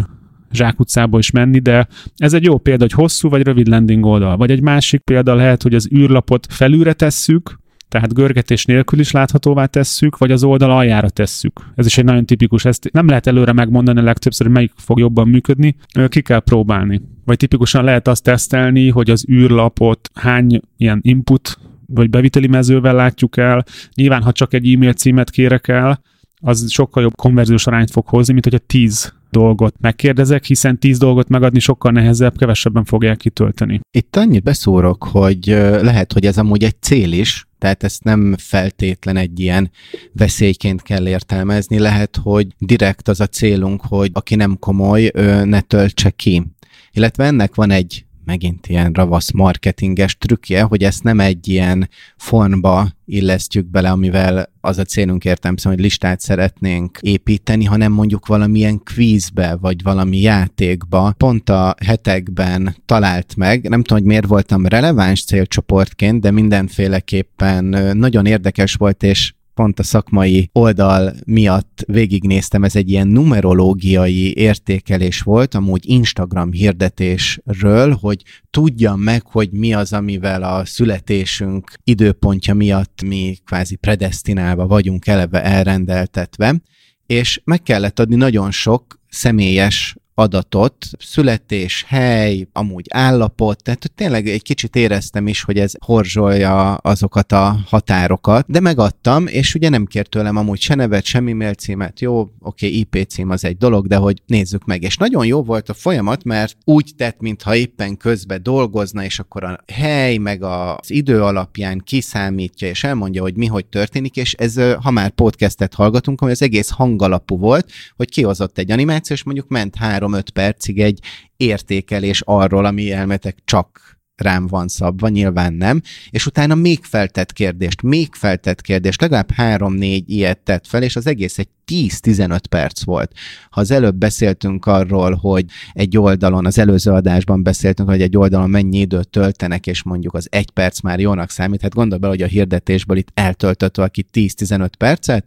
zsákutcába 0.51 1.17
is 1.17 1.31
menni, 1.31 1.59
de 1.59 1.87
ez 2.15 2.33
egy 2.33 2.43
jó 2.43 2.57
példa, 2.57 2.81
hogy 2.81 2.91
hosszú 2.91 3.29
vagy 3.29 3.41
rövid 3.41 3.67
landing 3.67 4.05
oldal. 4.05 4.37
Vagy 4.37 4.51
egy 4.51 4.61
másik 4.61 5.01
példa 5.01 5.35
lehet, 5.35 5.61
hogy 5.61 5.73
az 5.73 5.89
űrlapot 5.93 6.47
felülre 6.49 6.93
tesszük, 6.93 7.59
tehát 7.91 8.13
görgetés 8.13 8.65
nélkül 8.65 8.99
is 8.99 9.11
láthatóvá 9.11 9.65
tesszük, 9.65 10.17
vagy 10.17 10.31
az 10.31 10.43
oldal 10.43 10.71
aljára 10.71 11.09
tesszük. 11.09 11.59
Ez 11.75 11.85
is 11.85 11.97
egy 11.97 12.03
nagyon 12.05 12.25
tipikus, 12.25 12.65
ezt 12.65 12.89
nem 12.91 13.07
lehet 13.07 13.27
előre 13.27 13.53
megmondani 13.53 14.01
legtöbbször, 14.01 14.45
hogy 14.45 14.55
melyik 14.55 14.71
fog 14.75 14.99
jobban 14.99 15.27
működni, 15.27 15.75
ki 16.07 16.21
kell 16.21 16.39
próbálni. 16.39 17.01
Vagy 17.25 17.37
tipikusan 17.37 17.83
lehet 17.83 18.07
azt 18.07 18.23
tesztelni, 18.23 18.89
hogy 18.89 19.09
az 19.09 19.25
űrlapot 19.31 20.09
hány 20.13 20.59
ilyen 20.77 20.99
input 21.01 21.57
vagy 21.85 22.09
beviteli 22.09 22.47
mezővel 22.47 22.95
látjuk 22.95 23.37
el. 23.37 23.63
Nyilván, 23.95 24.21
ha 24.21 24.31
csak 24.31 24.53
egy 24.53 24.73
e-mail 24.73 24.93
címet 24.93 25.29
kérek 25.29 25.67
el, 25.67 26.01
az 26.41 26.71
sokkal 26.71 27.03
jobb 27.03 27.15
konverziós 27.15 27.67
arányt 27.67 27.91
fog 27.91 28.07
hozni, 28.07 28.33
mint 28.33 28.45
hogy 28.45 28.55
a 28.55 28.65
10 28.67 29.13
dolgot 29.31 29.75
megkérdezek, 29.79 30.45
hiszen 30.45 30.79
10 30.79 30.97
dolgot 30.97 31.29
megadni 31.29 31.59
sokkal 31.59 31.91
nehezebb, 31.91 32.37
kevesebben 32.37 32.83
fogják 32.83 33.17
kitölteni. 33.17 33.79
Itt 33.91 34.15
annyit 34.15 34.43
beszórok, 34.43 35.03
hogy 35.03 35.45
lehet, 35.81 36.13
hogy 36.13 36.25
ez 36.25 36.37
amúgy 36.37 36.63
egy 36.63 36.81
cél 36.81 37.11
is, 37.11 37.45
tehát 37.61 37.83
ezt 37.83 38.03
nem 38.03 38.35
feltétlen 38.37 39.17
egy 39.17 39.39
ilyen 39.39 39.71
veszélyként 40.13 40.81
kell 40.81 41.07
értelmezni, 41.07 41.79
lehet, 41.79 42.19
hogy 42.23 42.47
direkt 42.57 43.07
az 43.07 43.19
a 43.19 43.27
célunk, 43.27 43.81
hogy 43.87 44.09
aki 44.13 44.35
nem 44.35 44.57
komoly, 44.59 45.11
ne 45.43 45.61
töltse 45.61 46.09
ki. 46.09 46.43
Illetve 46.91 47.23
ennek 47.23 47.55
van 47.55 47.71
egy 47.71 48.05
megint 48.25 48.67
ilyen 48.67 48.91
ravasz 48.91 49.31
marketinges 49.31 50.17
trükkje, 50.17 50.61
hogy 50.61 50.83
ezt 50.83 51.03
nem 51.03 51.19
egy 51.19 51.47
ilyen 51.47 51.89
formba 52.17 52.87
illesztjük 53.05 53.65
bele, 53.65 53.89
amivel 53.89 54.49
az 54.61 54.77
a 54.77 54.83
célunk 54.83 55.25
értem, 55.25 55.55
hogy 55.63 55.79
listát 55.79 56.19
szeretnénk 56.19 56.97
építeni, 57.01 57.65
hanem 57.65 57.91
mondjuk 57.91 58.27
valamilyen 58.27 58.83
kvízbe, 58.83 59.55
vagy 59.55 59.83
valami 59.83 60.17
játékba 60.17 61.13
pont 61.17 61.49
a 61.49 61.75
hetekben 61.85 62.75
talált 62.85 63.35
meg. 63.35 63.69
Nem 63.69 63.83
tudom, 63.83 63.97
hogy 63.97 64.07
miért 64.07 64.27
voltam 64.27 64.65
releváns 64.65 65.23
célcsoportként, 65.23 66.21
de 66.21 66.31
mindenféleképpen 66.31 67.65
nagyon 67.97 68.25
érdekes 68.25 68.73
volt, 68.73 69.03
és 69.03 69.33
pont 69.53 69.79
a 69.79 69.83
szakmai 69.83 70.49
oldal 70.53 71.13
miatt 71.25 71.83
végignéztem, 71.87 72.63
ez 72.63 72.75
egy 72.75 72.89
ilyen 72.89 73.07
numerológiai 73.07 74.37
értékelés 74.37 75.21
volt, 75.21 75.55
amúgy 75.55 75.89
Instagram 75.89 76.51
hirdetésről, 76.51 77.93
hogy 78.01 78.23
tudjam 78.49 78.99
meg, 78.99 79.25
hogy 79.25 79.51
mi 79.51 79.73
az, 79.73 79.93
amivel 79.93 80.43
a 80.43 80.65
születésünk 80.65 81.71
időpontja 81.83 82.53
miatt 82.53 83.01
mi 83.05 83.37
kvázi 83.45 83.75
predestinálva 83.75 84.67
vagyunk 84.67 85.07
eleve 85.07 85.43
elrendeltetve, 85.43 86.61
és 87.05 87.41
meg 87.43 87.61
kellett 87.61 87.99
adni 87.99 88.15
nagyon 88.15 88.51
sok 88.51 88.99
személyes 89.09 89.95
adatot, 90.13 90.75
születés, 90.99 91.85
hely, 91.87 92.47
amúgy 92.53 92.85
állapot, 92.89 93.63
tehát 93.63 93.91
tényleg 93.95 94.27
egy 94.27 94.41
kicsit 94.41 94.75
éreztem 94.75 95.27
is, 95.27 95.43
hogy 95.43 95.57
ez 95.57 95.71
horzsolja 95.85 96.73
azokat 96.73 97.31
a 97.31 97.59
határokat, 97.65 98.45
de 98.47 98.59
megadtam, 98.59 99.27
és 99.27 99.55
ugye 99.55 99.69
nem 99.69 99.85
kért 99.85 100.09
tőlem 100.09 100.37
amúgy 100.37 100.59
se 100.59 100.75
nevet, 100.75 101.03
sem 101.03 101.27
e-mail 101.27 101.53
címet, 101.53 101.99
jó, 101.99 102.19
oké, 102.19 102.35
okay, 102.39 102.79
IP 102.79 103.07
cím 103.07 103.29
az 103.29 103.45
egy 103.45 103.57
dolog, 103.57 103.87
de 103.87 103.95
hogy 103.95 104.21
nézzük 104.25 104.65
meg, 104.65 104.83
és 104.83 104.97
nagyon 104.97 105.25
jó 105.25 105.43
volt 105.43 105.69
a 105.69 105.73
folyamat, 105.73 106.23
mert 106.23 106.57
úgy 106.65 106.91
tett, 106.97 107.19
mintha 107.19 107.55
éppen 107.55 107.97
közben 107.97 108.43
dolgozna, 108.43 109.03
és 109.03 109.19
akkor 109.19 109.43
a 109.43 109.63
hely, 109.73 110.17
meg 110.17 110.43
az 110.43 110.91
idő 110.91 111.23
alapján 111.23 111.81
kiszámítja, 111.85 112.67
és 112.67 112.83
elmondja, 112.83 113.21
hogy 113.21 113.35
mi 113.35 113.45
hogy 113.45 113.65
történik, 113.65 114.15
és 114.15 114.33
ez, 114.33 114.55
ha 114.81 114.91
már 114.91 115.09
podcastet 115.09 115.73
hallgatunk, 115.73 116.21
ami 116.21 116.31
az 116.31 116.41
egész 116.41 116.69
hangalapú 116.69 117.37
volt, 117.37 117.71
hogy 117.95 118.09
kihozott 118.09 118.57
egy 118.57 118.71
animáció, 118.71 119.15
és 119.15 119.23
mondjuk 119.23 119.47
ment 119.47 119.75
három 119.75 120.00
3-5 120.01 120.23
percig 120.33 120.79
egy 120.79 120.99
értékelés 121.37 122.21
arról, 122.25 122.65
ami 122.65 122.91
elmetek 122.91 123.37
csak 123.45 123.91
rám 124.21 124.47
van 124.47 124.67
szabva, 124.67 125.07
nyilván 125.07 125.53
nem, 125.53 125.81
és 126.09 126.25
utána 126.25 126.55
még 126.55 126.83
feltett 126.83 127.33
kérdést, 127.33 127.81
még 127.81 128.13
feltett 128.13 128.61
kérdést, 128.61 129.01
legalább 129.01 129.29
3-4 129.37 130.03
ilyet 130.05 130.39
tett 130.39 130.67
fel, 130.67 130.83
és 130.83 130.95
az 130.95 131.07
egész 131.07 131.37
egy 131.37 131.47
10-15 131.71 132.39
perc 132.49 132.83
volt. 132.83 133.11
Ha 133.49 133.61
az 133.61 133.71
előbb 133.71 133.95
beszéltünk 133.95 134.65
arról, 134.65 135.15
hogy 135.15 135.45
egy 135.73 135.97
oldalon, 135.97 136.45
az 136.45 136.57
előző 136.57 136.91
adásban 136.91 137.43
beszéltünk, 137.43 137.89
hogy 137.89 138.01
egy 138.01 138.17
oldalon 138.17 138.49
mennyi 138.49 138.79
időt 138.79 139.09
töltenek, 139.09 139.67
és 139.67 139.83
mondjuk 139.83 140.13
az 140.13 140.27
egy 140.31 140.51
perc 140.51 140.81
már 140.81 140.99
jónak 140.99 141.29
számít, 141.29 141.61
hát 141.61 141.73
gondolj 141.73 141.99
bele, 141.99 142.13
hogy 142.13 142.23
a 142.23 142.27
hirdetésből 142.27 142.97
itt 142.97 143.11
eltöltött 143.13 143.75
valaki 143.75 144.05
10-15 144.13 144.69
percet, 144.77 145.25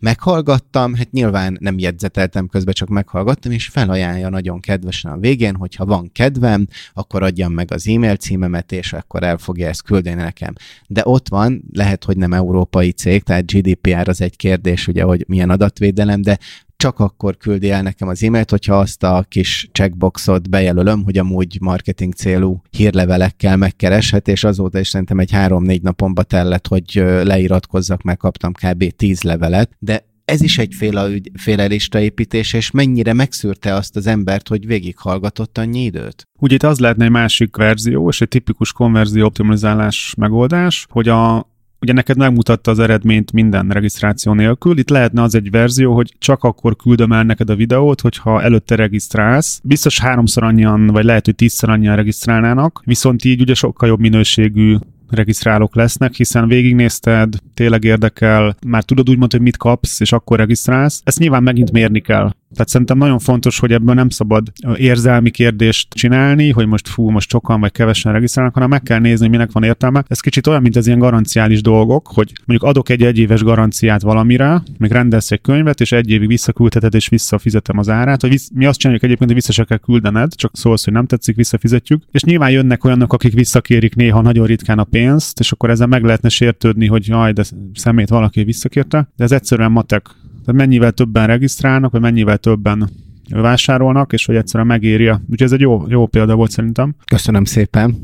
meghallgattam, 0.00 0.94
hát 0.94 1.10
nyilván 1.10 1.56
nem 1.60 1.78
jegyzeteltem 1.78 2.46
közben, 2.46 2.74
csak 2.74 2.88
meghallgattam, 2.88 3.52
és 3.52 3.66
felajánlja 3.66 4.28
nagyon 4.28 4.60
kedvesen 4.60 5.10
a 5.10 5.18
végén, 5.18 5.54
hogyha 5.54 5.84
van 5.84 6.12
kedvem, 6.12 6.66
akkor 6.92 7.22
adjam 7.22 7.52
meg 7.52 7.72
az 7.72 7.88
e-mail 7.88 8.16
címemet, 8.16 8.72
és 8.72 8.92
akkor 8.92 9.22
el 9.22 9.38
fogja 9.38 9.68
ezt 9.68 9.82
küldeni 9.82 10.22
nekem. 10.22 10.54
De 10.86 11.02
ott 11.04 11.28
van, 11.28 11.62
lehet, 11.72 12.04
hogy 12.04 12.16
nem 12.16 12.32
európai 12.32 12.90
cég, 12.90 13.22
tehát 13.22 13.52
GDPR 13.52 14.08
az 14.08 14.20
egy 14.20 14.36
kérdés, 14.36 14.88
ugye, 14.88 15.02
hogy 15.02 15.24
milyen 15.28 15.50
adatvédelem, 15.50 16.22
de 16.22 16.38
csak 16.78 16.98
akkor 16.98 17.36
küldi 17.36 17.70
el 17.70 17.82
nekem 17.82 18.08
az 18.08 18.22
e-mailt, 18.22 18.50
hogyha 18.50 18.78
azt 18.78 19.02
a 19.02 19.24
kis 19.28 19.68
checkboxot 19.72 20.50
bejelölöm, 20.50 21.04
hogy 21.04 21.18
amúgy 21.18 21.58
marketing 21.60 22.14
célú 22.14 22.62
hírlevelekkel 22.70 23.56
megkereshet, 23.56 24.28
és 24.28 24.44
azóta 24.44 24.78
is 24.78 24.88
szerintem 24.88 25.18
egy 25.18 25.30
három-négy 25.30 25.82
napomba 25.82 26.22
tellett, 26.22 26.66
hogy 26.66 26.92
leiratkozzak, 27.22 28.02
mert 28.02 28.18
kaptam 28.18 28.52
kb. 28.52 28.90
10 28.96 29.22
levelet, 29.22 29.70
de 29.78 30.06
ez 30.24 30.42
is 30.42 30.58
egyféle, 30.58 31.08
féle 31.34 31.66
listaépítés, 31.66 32.52
és 32.52 32.70
mennyire 32.70 33.12
megszűrte 33.12 33.74
azt 33.74 33.96
az 33.96 34.06
embert, 34.06 34.48
hogy 34.48 34.66
végighallgatott 34.66 35.58
annyi 35.58 35.84
időt? 35.84 36.28
Ugye 36.40 36.54
itt 36.54 36.62
az 36.62 36.78
lehetne 36.78 37.04
egy 37.04 37.10
másik 37.10 37.56
verzió, 37.56 38.08
és 38.08 38.20
egy 38.20 38.28
tipikus 38.28 38.72
konverzió 38.72 39.24
optimalizálás 39.24 40.14
megoldás, 40.18 40.86
hogy 40.90 41.08
a 41.08 41.50
ugye 41.80 41.92
neked 41.92 42.16
megmutatta 42.16 42.70
az 42.70 42.78
eredményt 42.78 43.32
minden 43.32 43.68
regisztráció 43.68 44.32
nélkül. 44.32 44.78
Itt 44.78 44.88
lehetne 44.88 45.22
az 45.22 45.34
egy 45.34 45.50
verzió, 45.50 45.94
hogy 45.94 46.14
csak 46.18 46.44
akkor 46.44 46.76
küldöm 46.76 47.12
el 47.12 47.22
neked 47.22 47.50
a 47.50 47.56
videót, 47.56 48.00
hogyha 48.00 48.42
előtte 48.42 48.74
regisztrálsz. 48.74 49.60
Biztos 49.64 50.00
háromszor 50.00 50.42
annyian, 50.42 50.86
vagy 50.86 51.04
lehet, 51.04 51.24
hogy 51.24 51.34
tízszer 51.34 51.68
annyian 51.68 51.96
regisztrálnának, 51.96 52.82
viszont 52.84 53.24
így 53.24 53.40
ugye 53.40 53.54
sokkal 53.54 53.88
jobb 53.88 54.00
minőségű 54.00 54.76
regisztrálók 55.10 55.74
lesznek, 55.74 56.14
hiszen 56.14 56.48
végignézted, 56.48 57.34
tényleg 57.54 57.84
érdekel, 57.84 58.56
már 58.66 58.82
tudod 58.82 59.10
úgymond, 59.10 59.32
hogy 59.32 59.40
mit 59.40 59.56
kapsz, 59.56 60.00
és 60.00 60.12
akkor 60.12 60.38
regisztrálsz. 60.38 61.00
Ezt 61.04 61.18
nyilván 61.18 61.42
megint 61.42 61.72
mérni 61.72 62.00
kell. 62.00 62.30
Tehát 62.52 62.68
szerintem 62.68 62.98
nagyon 62.98 63.18
fontos, 63.18 63.58
hogy 63.58 63.72
ebből 63.72 63.94
nem 63.94 64.08
szabad 64.08 64.52
érzelmi 64.76 65.30
kérdést 65.30 65.88
csinálni, 65.94 66.50
hogy 66.50 66.66
most 66.66 66.88
fú, 66.88 67.10
most 67.10 67.30
sokan 67.30 67.60
vagy 67.60 67.72
kevesen 67.72 68.12
regisztrálnak, 68.12 68.54
hanem 68.54 68.68
meg 68.68 68.82
kell 68.82 68.98
nézni, 68.98 69.28
minek 69.28 69.52
van 69.52 69.62
értelme. 69.62 70.04
Ez 70.06 70.20
kicsit 70.20 70.46
olyan, 70.46 70.62
mint 70.62 70.76
az 70.76 70.86
ilyen 70.86 70.98
garanciális 70.98 71.62
dolgok, 71.62 72.06
hogy 72.06 72.32
mondjuk 72.44 72.70
adok 72.70 72.88
egy 72.88 73.02
egyéves 73.02 73.42
garanciát 73.42 74.02
valamire, 74.02 74.62
még 74.78 74.90
rendelsz 74.90 75.30
egy 75.30 75.40
könyvet, 75.40 75.80
és 75.80 75.92
egy 75.92 76.10
évig 76.10 76.28
visszaküldheted, 76.28 76.94
és 76.94 77.08
visszafizetem 77.08 77.78
az 77.78 77.88
árát, 77.88 78.20
hogy 78.20 78.40
mi 78.54 78.66
azt 78.66 78.78
csináljuk 78.78 79.04
egyébként, 79.04 79.30
hogy 79.30 79.38
vissza 79.38 79.52
se 79.52 79.64
kell 79.64 79.78
küldened, 79.78 80.34
csak 80.34 80.56
szólsz, 80.56 80.84
hogy 80.84 80.92
nem 80.92 81.06
tetszik, 81.06 81.36
visszafizetjük. 81.36 82.02
És 82.10 82.22
nyilván 82.22 82.50
jönnek 82.50 82.84
olyanok, 82.84 83.12
akik 83.12 83.32
visszakérik 83.32 83.94
néha 83.94 84.20
nagyon 84.20 84.46
ritkán 84.46 84.78
a 84.78 84.84
pénzt, 84.84 85.40
és 85.40 85.52
akkor 85.52 85.70
ezzel 85.70 85.86
meg 85.86 86.04
lehetne 86.04 86.28
sértődni, 86.28 86.86
hogy 86.86 87.06
jaj, 87.06 87.32
de 87.32 87.44
szemét 87.74 88.08
valaki 88.08 88.44
visszakérte, 88.44 89.08
de 89.16 89.24
ez 89.24 89.32
egyszerűen 89.32 89.72
matek 89.72 90.06
tehát 90.48 90.66
mennyivel 90.66 90.92
többen 90.92 91.26
regisztrálnak, 91.26 91.90
vagy 91.90 92.00
mennyivel 92.00 92.38
többen 92.38 92.90
vásárolnak, 93.30 94.12
és 94.12 94.24
hogy 94.24 94.36
egyszerűen 94.36 94.68
megírja. 94.68 95.14
Úgyhogy 95.14 95.42
ez 95.42 95.52
egy 95.52 95.60
jó, 95.60 95.84
jó 95.88 96.06
példa 96.06 96.34
volt 96.34 96.50
szerintem. 96.50 96.94
Köszönöm 97.04 97.44
szépen. 97.44 97.96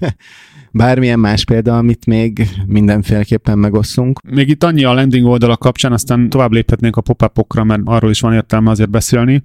Bármilyen 0.72 1.18
más 1.18 1.44
példa, 1.44 1.76
amit 1.76 2.06
még 2.06 2.48
mindenféleképpen 2.66 3.58
megosszunk. 3.58 4.20
Még 4.22 4.48
itt 4.48 4.64
annyi 4.64 4.84
a 4.84 4.92
landing 4.92 5.26
oldalak 5.26 5.58
kapcsán, 5.58 5.92
aztán 5.92 6.28
tovább 6.28 6.52
léphetnénk 6.52 6.96
a 6.96 7.00
pop-upokra, 7.00 7.64
mert 7.64 7.82
arról 7.84 8.10
is 8.10 8.20
van 8.20 8.32
értelme 8.32 8.70
azért 8.70 8.90
beszélni, 8.90 9.42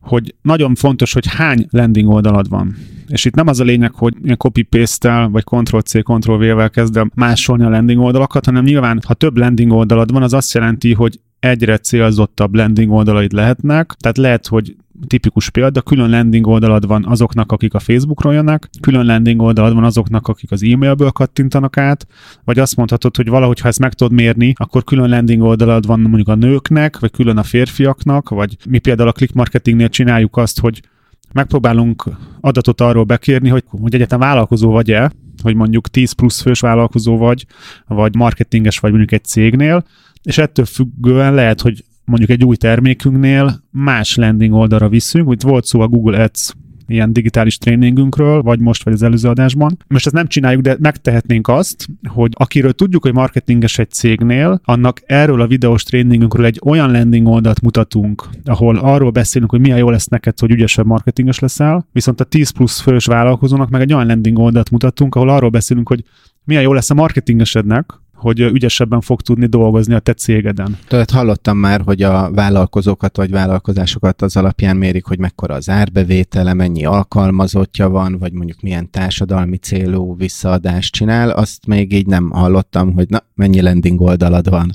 hogy 0.00 0.34
nagyon 0.42 0.74
fontos, 0.74 1.12
hogy 1.12 1.26
hány 1.26 1.66
landing 1.70 2.08
oldalad 2.08 2.48
van. 2.48 2.76
És 3.06 3.24
itt 3.24 3.34
nem 3.34 3.46
az 3.46 3.60
a 3.60 3.64
lényeg, 3.64 3.94
hogy 3.94 4.14
copy-paste-tel, 4.36 5.28
vagy 5.28 5.44
Ctrl-C, 5.44 6.02
Ctrl-V-vel 6.02 6.70
kezdem 6.70 7.10
másolni 7.14 7.64
a 7.64 7.68
landing 7.68 8.00
oldalakat, 8.00 8.44
hanem 8.44 8.64
nyilván, 8.64 9.00
ha 9.06 9.14
több 9.14 9.36
landing 9.36 9.72
oldalad 9.72 10.12
van, 10.12 10.22
az 10.22 10.32
azt 10.32 10.54
jelenti, 10.54 10.92
hogy 10.92 11.20
egyre 11.44 11.78
célzottabb 11.78 12.54
landing 12.54 12.92
oldalaid 12.92 13.32
lehetnek, 13.32 13.92
tehát 13.98 14.16
lehet, 14.16 14.46
hogy 14.46 14.76
tipikus 15.06 15.50
példa, 15.50 15.82
külön 15.82 16.10
landing 16.10 16.46
oldalad 16.46 16.86
van 16.86 17.04
azoknak, 17.04 17.52
akik 17.52 17.74
a 17.74 17.78
Facebookról 17.78 18.34
jönnek, 18.34 18.68
külön 18.80 19.06
landing 19.06 19.40
oldalad 19.40 19.74
van 19.74 19.84
azoknak, 19.84 20.28
akik 20.28 20.50
az 20.50 20.62
e-mailből 20.62 21.10
kattintanak 21.10 21.76
át, 21.76 22.06
vagy 22.44 22.58
azt 22.58 22.76
mondhatod, 22.76 23.16
hogy 23.16 23.28
valahogy, 23.28 23.60
ha 23.60 23.68
ezt 23.68 23.78
meg 23.78 23.92
tudod 23.92 24.12
mérni, 24.12 24.52
akkor 24.56 24.84
külön 24.84 25.08
landing 25.08 25.42
oldalad 25.42 25.86
van 25.86 26.00
mondjuk 26.00 26.28
a 26.28 26.34
nőknek, 26.34 26.98
vagy 26.98 27.10
külön 27.10 27.36
a 27.36 27.42
férfiaknak, 27.42 28.28
vagy 28.28 28.56
mi 28.68 28.78
például 28.78 29.08
a 29.08 29.12
click 29.12 29.34
marketingnél 29.34 29.88
csináljuk 29.88 30.36
azt, 30.36 30.60
hogy 30.60 30.82
megpróbálunk 31.32 32.04
adatot 32.40 32.80
arról 32.80 33.04
bekérni, 33.04 33.48
hogy, 33.48 33.64
hogy 33.66 33.94
egyetem 33.94 34.18
vállalkozó 34.18 34.70
vagy-e, 34.70 35.12
hogy 35.42 35.54
mondjuk 35.54 35.88
10 35.88 36.12
plusz 36.12 36.40
fős 36.40 36.60
vállalkozó 36.60 37.16
vagy, 37.16 37.46
vagy 37.86 38.14
marketinges 38.14 38.78
vagy 38.78 38.90
mondjuk 38.90 39.12
egy 39.12 39.24
cégnél, 39.24 39.84
és 40.24 40.38
ettől 40.38 40.64
függően 40.64 41.34
lehet, 41.34 41.60
hogy 41.60 41.84
mondjuk 42.04 42.30
egy 42.30 42.44
új 42.44 42.56
termékünknél 42.56 43.62
más 43.70 44.14
landing 44.16 44.52
oldalra 44.52 44.88
visszünk, 44.88 45.28
úgy 45.28 45.42
volt 45.42 45.64
szó 45.64 45.80
a 45.80 45.88
Google 45.88 46.22
Ads 46.22 46.52
ilyen 46.86 47.12
digitális 47.12 47.58
tréningünkről, 47.58 48.42
vagy 48.42 48.60
most, 48.60 48.84
vagy 48.84 48.92
az 48.92 49.02
előző 49.02 49.28
adásban. 49.28 49.76
Most 49.88 50.06
ezt 50.06 50.14
nem 50.14 50.26
csináljuk, 50.26 50.62
de 50.62 50.76
megtehetnénk 50.80 51.48
azt, 51.48 51.86
hogy 52.08 52.32
akiről 52.34 52.72
tudjuk, 52.72 53.02
hogy 53.02 53.12
marketinges 53.12 53.78
egy 53.78 53.90
cégnél, 53.90 54.60
annak 54.64 55.02
erről 55.06 55.40
a 55.40 55.46
videós 55.46 55.82
tréningünkről 55.82 56.44
egy 56.44 56.60
olyan 56.64 56.90
landing 56.90 57.26
oldalt 57.26 57.60
mutatunk, 57.60 58.28
ahol 58.44 58.76
arról 58.76 59.10
beszélünk, 59.10 59.50
hogy 59.50 59.60
milyen 59.60 59.78
jó 59.78 59.90
lesz 59.90 60.06
neked, 60.06 60.38
hogy 60.38 60.50
ügyesebb 60.50 60.86
marketinges 60.86 61.38
leszel, 61.38 61.88
viszont 61.92 62.20
a 62.20 62.24
10 62.24 62.50
plusz 62.50 62.80
fős 62.80 63.06
vállalkozónak 63.06 63.70
meg 63.70 63.80
egy 63.80 63.92
olyan 63.92 64.06
landing 64.06 64.38
oldalt 64.38 64.70
mutatunk, 64.70 65.14
ahol 65.14 65.28
arról 65.28 65.50
beszélünk, 65.50 65.88
hogy 65.88 66.04
milyen 66.44 66.62
jó 66.62 66.72
lesz 66.72 66.90
a 66.90 66.94
marketingesednek, 66.94 67.92
hogy 68.24 68.40
ügyesebben 68.40 69.00
fog 69.00 69.20
tudni 69.20 69.46
dolgozni 69.46 69.94
a 69.94 69.98
te 69.98 70.12
cégeden. 70.12 70.78
Tehát 70.88 71.10
hallottam 71.10 71.58
már, 71.58 71.80
hogy 71.80 72.02
a 72.02 72.30
vállalkozókat 72.30 73.16
vagy 73.16 73.30
vállalkozásokat 73.30 74.22
az 74.22 74.36
alapján 74.36 74.76
mérik, 74.76 75.04
hogy 75.04 75.18
mekkora 75.18 75.54
az 75.54 75.68
árbevétele, 75.68 76.54
mennyi 76.54 76.84
alkalmazottja 76.84 77.88
van, 77.88 78.18
vagy 78.18 78.32
mondjuk 78.32 78.60
milyen 78.60 78.90
társadalmi 78.90 79.56
célú 79.56 80.16
visszaadást 80.16 80.92
csinál. 80.92 81.30
Azt 81.30 81.66
még 81.66 81.92
így 81.92 82.06
nem 82.06 82.30
hallottam, 82.30 82.92
hogy 82.92 83.08
na, 83.08 83.22
mennyi 83.34 83.60
landing 83.60 84.00
oldalad 84.00 84.48
van. 84.48 84.70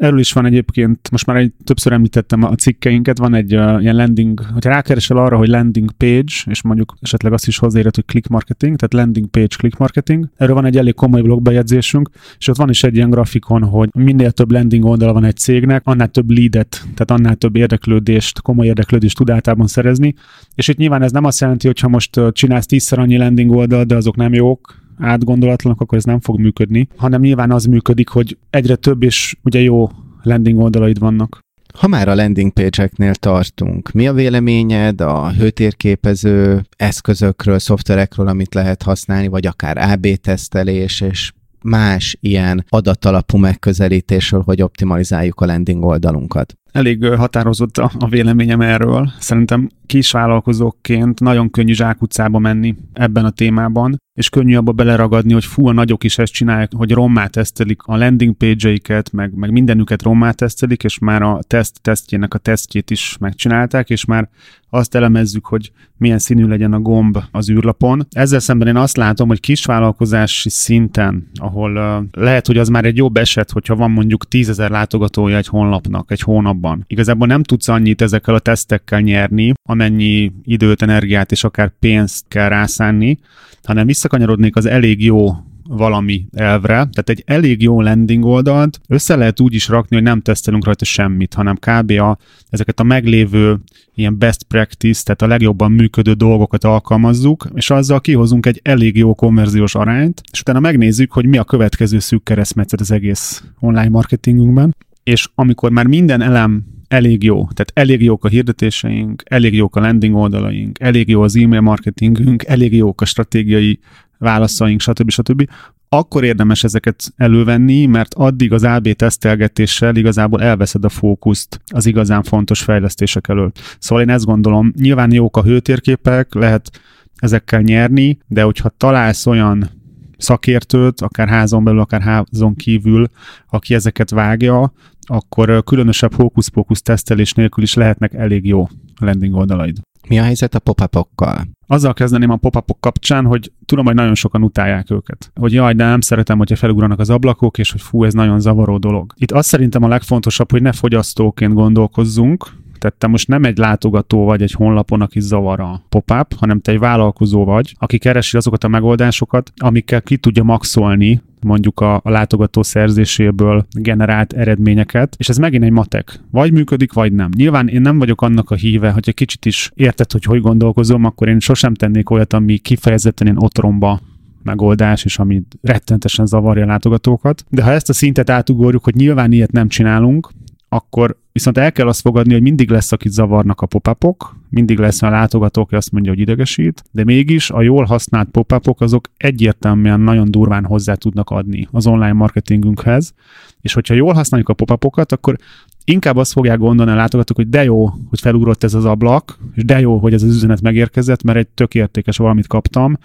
Erről 0.00 0.18
is 0.18 0.32
van 0.32 0.46
egyébként, 0.46 1.10
most 1.10 1.26
már 1.26 1.36
egy, 1.36 1.52
többször 1.64 1.92
említettem 1.92 2.42
a 2.42 2.54
cikkeinket, 2.54 3.18
van 3.18 3.34
egy 3.34 3.56
uh, 3.56 3.82
ilyen 3.82 3.96
landing, 3.96 4.40
hogyha 4.52 4.70
rákeresel 4.70 5.16
arra, 5.16 5.36
hogy 5.36 5.48
landing 5.48 5.90
page, 5.92 6.32
és 6.44 6.62
mondjuk 6.62 6.94
esetleg 7.00 7.32
azt 7.32 7.46
is 7.46 7.58
hozzáírod, 7.58 7.94
hogy 7.94 8.04
click 8.04 8.28
marketing, 8.28 8.76
tehát 8.76 9.06
landing 9.06 9.26
page 9.26 9.56
click 9.56 9.78
marketing, 9.78 10.28
erről 10.36 10.54
van 10.54 10.64
egy 10.64 10.76
elég 10.76 10.94
komoly 10.94 11.20
blogbejegyzésünk, 11.20 12.10
és 12.38 12.48
ott 12.48 12.56
van 12.56 12.68
is 12.68 12.82
egy 12.82 12.94
ilyen 12.94 13.10
grafikon, 13.10 13.62
hogy 13.62 13.88
minél 13.94 14.30
több 14.30 14.50
landing 14.50 14.84
oldal 14.84 15.12
van 15.12 15.24
egy 15.24 15.36
cégnek, 15.36 15.82
annál 15.84 16.08
több 16.08 16.30
leadet, 16.30 16.82
tehát 16.94 17.10
annál 17.10 17.34
több 17.34 17.56
érdeklődést, 17.56 18.40
komoly 18.40 18.66
érdeklődést 18.66 19.16
tud 19.16 19.30
általában 19.30 19.66
szerezni, 19.66 20.14
és 20.54 20.68
itt 20.68 20.76
nyilván 20.76 21.02
ez 21.02 21.12
nem 21.12 21.24
azt 21.24 21.40
jelenti, 21.40 21.66
hogy 21.66 21.80
ha 21.80 21.88
most 21.88 22.20
csinálsz 22.32 22.66
tízszer 22.66 22.98
annyi 22.98 23.16
landing 23.16 23.50
oldal, 23.50 23.84
de 23.84 23.96
azok 23.96 24.16
nem 24.16 24.34
jók, 24.34 24.85
átgondolatlanak, 24.98 25.80
akkor 25.80 25.98
ez 25.98 26.04
nem 26.04 26.20
fog 26.20 26.40
működni, 26.40 26.88
hanem 26.96 27.20
nyilván 27.20 27.50
az 27.50 27.64
működik, 27.64 28.08
hogy 28.08 28.38
egyre 28.50 28.76
több 28.76 29.02
és 29.02 29.36
ugye 29.42 29.60
jó 29.60 29.90
landing 30.22 30.58
oldalaid 30.58 30.98
vannak. 30.98 31.38
Ha 31.78 31.86
már 31.86 32.08
a 32.08 32.14
landing 32.14 32.52
page-eknél 32.52 33.14
tartunk, 33.14 33.92
mi 33.92 34.06
a 34.06 34.12
véleményed 34.12 35.00
a 35.00 35.32
hőtérképező 35.32 36.62
eszközökről, 36.76 37.58
szoftverekről, 37.58 38.28
amit 38.28 38.54
lehet 38.54 38.82
használni, 38.82 39.28
vagy 39.28 39.46
akár 39.46 39.78
AB 39.78 40.06
tesztelés, 40.06 41.00
és 41.00 41.32
más 41.62 42.16
ilyen 42.20 42.64
adatalapú 42.68 43.38
megközelítésről, 43.38 44.42
hogy 44.42 44.62
optimalizáljuk 44.62 45.40
a 45.40 45.46
landing 45.46 45.84
oldalunkat? 45.84 46.54
Elég 46.72 47.04
határozott 47.04 47.78
a 47.78 48.08
véleményem 48.08 48.60
erről. 48.60 49.10
Szerintem 49.18 49.68
kisvállalkozóként 49.86 51.20
nagyon 51.20 51.50
könnyű 51.50 51.72
zsákutcába 51.72 52.38
menni 52.38 52.76
ebben 52.92 53.24
a 53.24 53.30
témában, 53.30 53.96
és 54.16 54.28
könnyű 54.28 54.56
abba 54.56 54.72
beleragadni, 54.72 55.32
hogy 55.32 55.44
fú, 55.44 55.66
a 55.66 55.72
nagyok 55.72 56.04
is 56.04 56.18
ezt 56.18 56.32
csinálják, 56.32 56.72
hogy 56.76 56.92
rommá 56.92 57.26
tesztelik 57.26 57.82
a 57.82 57.96
landing 57.96 58.34
page-eiket, 58.34 59.12
meg, 59.12 59.34
meg 59.34 59.50
mindenüket 59.50 60.02
rommá 60.02 60.30
tesztelik, 60.30 60.84
és 60.84 60.98
már 60.98 61.22
a 61.22 61.38
teszt 61.46 61.80
tesztjének 61.80 62.34
a 62.34 62.38
tesztjét 62.38 62.90
is 62.90 63.16
megcsinálták, 63.20 63.90
és 63.90 64.04
már 64.04 64.28
azt 64.70 64.94
elemezzük, 64.94 65.46
hogy 65.46 65.72
milyen 65.96 66.18
színű 66.18 66.46
legyen 66.46 66.72
a 66.72 66.80
gomb 66.80 67.18
az 67.30 67.50
űrlapon. 67.50 68.06
Ezzel 68.10 68.38
szemben 68.38 68.68
én 68.68 68.76
azt 68.76 68.96
látom, 68.96 69.28
hogy 69.28 69.40
kisvállalkozási 69.40 70.48
szinten, 70.48 71.30
ahol 71.34 71.76
uh, 71.76 72.22
lehet, 72.22 72.46
hogy 72.46 72.58
az 72.58 72.68
már 72.68 72.84
egy 72.84 72.96
jobb 72.96 73.16
eset, 73.16 73.50
hogyha 73.50 73.76
van 73.76 73.90
mondjuk 73.90 74.28
tízezer 74.28 74.70
látogatója 74.70 75.36
egy 75.36 75.46
honlapnak 75.46 76.10
egy 76.10 76.20
hónapban. 76.20 76.84
Igazából 76.86 77.26
nem 77.26 77.42
tudsz 77.42 77.68
annyit 77.68 78.02
ezekkel 78.02 78.34
a 78.34 78.38
tesztekkel 78.38 79.00
nyerni, 79.00 79.52
amennyi 79.68 80.32
időt, 80.42 80.82
energiát 80.82 81.32
és 81.32 81.44
akár 81.44 81.72
pénzt 81.78 82.24
kell 82.28 82.48
rászánni, 82.48 83.18
hanem 83.66 83.88
visszakanyarodnék 84.06 84.56
az 84.56 84.66
elég 84.66 85.04
jó 85.04 85.30
valami 85.68 86.26
elvre, 86.32 86.74
tehát 86.74 87.08
egy 87.08 87.22
elég 87.26 87.62
jó 87.62 87.80
landing 87.80 88.24
oldalt 88.24 88.80
össze 88.88 89.16
lehet 89.16 89.40
úgy 89.40 89.54
is 89.54 89.68
rakni, 89.68 89.96
hogy 89.96 90.04
nem 90.04 90.20
tesztelünk 90.20 90.64
rajta 90.64 90.84
semmit, 90.84 91.34
hanem 91.34 91.56
kb. 91.56 91.90
A, 91.90 92.16
ezeket 92.48 92.80
a 92.80 92.82
meglévő 92.82 93.58
ilyen 93.94 94.18
best 94.18 94.42
practice, 94.42 95.02
tehát 95.02 95.22
a 95.22 95.26
legjobban 95.26 95.72
működő 95.72 96.12
dolgokat 96.12 96.64
alkalmazzuk, 96.64 97.48
és 97.54 97.70
azzal 97.70 98.00
kihozunk 98.00 98.46
egy 98.46 98.60
elég 98.62 98.96
jó 98.96 99.14
konverziós 99.14 99.74
arányt, 99.74 100.20
és 100.32 100.40
utána 100.40 100.60
megnézzük, 100.60 101.12
hogy 101.12 101.26
mi 101.26 101.38
a 101.38 101.44
következő 101.44 101.98
szűk 101.98 102.24
keresztmetszet 102.24 102.80
az 102.80 102.90
egész 102.90 103.44
online 103.60 103.88
marketingünkben, 103.88 104.76
és 105.02 105.28
amikor 105.34 105.70
már 105.70 105.86
minden 105.86 106.20
elem 106.22 106.64
elég 106.88 107.22
jó. 107.22 107.36
Tehát 107.36 107.70
elég 107.74 108.02
jók 108.02 108.24
a 108.24 108.28
hirdetéseink, 108.28 109.22
elég 109.24 109.54
jók 109.54 109.76
a 109.76 109.80
landing 109.80 110.14
oldalaink, 110.14 110.80
elég 110.80 111.08
jó 111.08 111.22
az 111.22 111.36
e-mail 111.36 111.60
marketingünk, 111.60 112.44
elég 112.44 112.74
jók 112.74 113.00
a 113.00 113.04
stratégiai 113.04 113.78
válaszaink, 114.18 114.80
stb. 114.80 115.10
stb. 115.10 115.48
Akkor 115.88 116.24
érdemes 116.24 116.64
ezeket 116.64 117.12
elővenni, 117.16 117.86
mert 117.86 118.14
addig 118.14 118.52
az 118.52 118.64
AB 118.64 118.92
tesztelgetéssel 118.92 119.96
igazából 119.96 120.42
elveszed 120.42 120.84
a 120.84 120.88
fókuszt 120.88 121.60
az 121.66 121.86
igazán 121.86 122.22
fontos 122.22 122.62
fejlesztések 122.62 123.28
elől. 123.28 123.52
Szóval 123.78 124.04
én 124.04 124.10
ezt 124.10 124.24
gondolom, 124.24 124.72
nyilván 124.80 125.12
jók 125.12 125.36
a 125.36 125.42
hőtérképek, 125.42 126.34
lehet 126.34 126.80
ezekkel 127.16 127.60
nyerni, 127.60 128.18
de 128.26 128.42
hogyha 128.42 128.68
találsz 128.68 129.26
olyan 129.26 129.70
szakértőt, 130.18 131.00
akár 131.00 131.28
házon 131.28 131.64
belül, 131.64 131.80
akár 131.80 132.00
házon 132.00 132.54
kívül, 132.54 133.06
aki 133.48 133.74
ezeket 133.74 134.10
vágja, 134.10 134.72
akkor 135.06 135.64
különösebb 135.64 136.14
hókusz-pókusz 136.14 136.82
tesztelés 136.82 137.32
nélkül 137.32 137.62
is 137.62 137.74
lehetnek 137.74 138.14
elég 138.14 138.46
jó 138.46 138.68
landing 139.00 139.34
oldalaid. 139.34 139.78
Mi 140.08 140.18
a 140.18 140.22
helyzet 140.22 140.54
a 140.54 140.58
pop-upokkal? 140.58 141.46
Azzal 141.66 141.94
kezdeném 141.94 142.30
a 142.30 142.36
pop 142.36 142.80
kapcsán, 142.80 143.24
hogy 143.24 143.52
tudom, 143.64 143.84
hogy 143.84 143.94
nagyon 143.94 144.14
sokan 144.14 144.42
utálják 144.42 144.90
őket. 144.90 145.30
Hogy 145.34 145.52
jaj, 145.52 145.74
de 145.74 145.84
nem 145.84 146.00
szeretem, 146.00 146.38
hogyha 146.38 146.56
felugranak 146.56 146.98
az 146.98 147.10
ablakok, 147.10 147.58
és 147.58 147.70
hogy 147.70 147.80
fú, 147.80 148.04
ez 148.04 148.12
nagyon 148.12 148.40
zavaró 148.40 148.78
dolog. 148.78 149.12
Itt 149.16 149.30
azt 149.32 149.48
szerintem 149.48 149.82
a 149.82 149.88
legfontosabb, 149.88 150.50
hogy 150.50 150.62
ne 150.62 150.72
fogyasztóként 150.72 151.54
gondolkozzunk, 151.54 152.50
tehát 152.78 152.96
te 152.96 153.06
most 153.06 153.28
nem 153.28 153.44
egy 153.44 153.56
látogató 153.56 154.24
vagy 154.24 154.42
egy 154.42 154.52
honlapon, 154.52 155.00
aki 155.00 155.20
zavar 155.20 155.60
a 155.60 155.82
pop-up, 155.88 156.34
hanem 156.38 156.60
te 156.60 156.72
egy 156.72 156.78
vállalkozó 156.78 157.44
vagy, 157.44 157.74
aki 157.78 157.98
keresi 157.98 158.36
azokat 158.36 158.64
a 158.64 158.68
megoldásokat, 158.68 159.52
amikkel 159.56 160.02
ki 160.02 160.16
tudja 160.16 160.42
maxolni 160.42 161.22
mondjuk 161.40 161.80
a, 161.80 161.94
a 161.94 162.10
látogató 162.10 162.62
szerzéséből 162.62 163.66
generált 163.78 164.32
eredményeket, 164.32 165.14
és 165.18 165.28
ez 165.28 165.36
megint 165.36 165.64
egy 165.64 165.70
matek. 165.70 166.20
Vagy 166.30 166.52
működik, 166.52 166.92
vagy 166.92 167.12
nem. 167.12 167.30
Nyilván 167.36 167.68
én 167.68 167.80
nem 167.80 167.98
vagyok 167.98 168.22
annak 168.22 168.50
a 168.50 168.54
híve, 168.54 168.90
hogy 168.90 169.04
egy 169.06 169.14
kicsit 169.14 169.44
is 169.44 169.70
érted, 169.74 170.12
hogy 170.12 170.24
hogy 170.24 170.40
gondolkozom, 170.40 171.04
akkor 171.04 171.28
én 171.28 171.40
sosem 171.40 171.74
tennék 171.74 172.10
olyat, 172.10 172.32
ami 172.32 172.58
kifejezetten 172.58 173.26
én 173.26 173.36
otromba 173.36 174.00
megoldás, 174.42 175.04
és 175.04 175.18
ami 175.18 175.42
rettentesen 175.62 176.26
zavarja 176.26 176.64
a 176.64 176.66
látogatókat. 176.66 177.44
De 177.50 177.62
ha 177.62 177.70
ezt 177.70 177.88
a 177.88 177.92
szintet 177.92 178.30
átugorjuk, 178.30 178.84
hogy 178.84 178.94
nyilván 178.94 179.32
ilyet 179.32 179.52
nem 179.52 179.68
csinálunk, 179.68 180.30
akkor 180.68 181.16
viszont 181.36 181.58
el 181.58 181.72
kell 181.72 181.88
azt 181.88 182.00
fogadni, 182.00 182.32
hogy 182.32 182.42
mindig 182.42 182.70
lesz, 182.70 182.92
akit 182.92 183.12
zavarnak 183.12 183.60
a 183.60 183.66
pop 183.66 184.24
mindig 184.50 184.78
lesz 184.78 185.02
a 185.02 185.10
látogató, 185.10 185.62
aki 185.62 185.74
azt 185.74 185.92
mondja, 185.92 186.10
hogy 186.10 186.20
idegesít, 186.20 186.84
de 186.90 187.04
mégis 187.04 187.50
a 187.50 187.62
jól 187.62 187.84
használt 187.84 188.28
pop 188.28 188.76
azok 188.78 189.10
egyértelműen 189.16 190.00
nagyon 190.00 190.30
durván 190.30 190.64
hozzá 190.64 190.94
tudnak 190.94 191.30
adni 191.30 191.68
az 191.70 191.86
online 191.86 192.12
marketingünkhez, 192.12 193.14
és 193.60 193.72
hogyha 193.72 193.94
jól 193.94 194.12
használjuk 194.12 194.48
a 194.48 194.54
pop 194.54 194.84
akkor 195.12 195.36
inkább 195.84 196.16
azt 196.16 196.32
fogják 196.32 196.58
gondolni 196.58 196.92
a 196.92 196.94
látogatók, 196.94 197.36
hogy 197.36 197.48
de 197.48 197.64
jó, 197.64 197.86
hogy 197.86 198.20
felugrott 198.20 198.64
ez 198.64 198.74
az 198.74 198.84
ablak, 198.84 199.38
és 199.54 199.64
de 199.64 199.80
jó, 199.80 199.98
hogy 199.98 200.12
ez 200.12 200.22
az 200.22 200.34
üzenet 200.34 200.60
megérkezett, 200.60 201.22
mert 201.22 201.38
egy 201.38 201.48
tök 201.48 201.74
értékes 201.74 202.16
valamit 202.16 202.46
kaptam, 202.46 202.98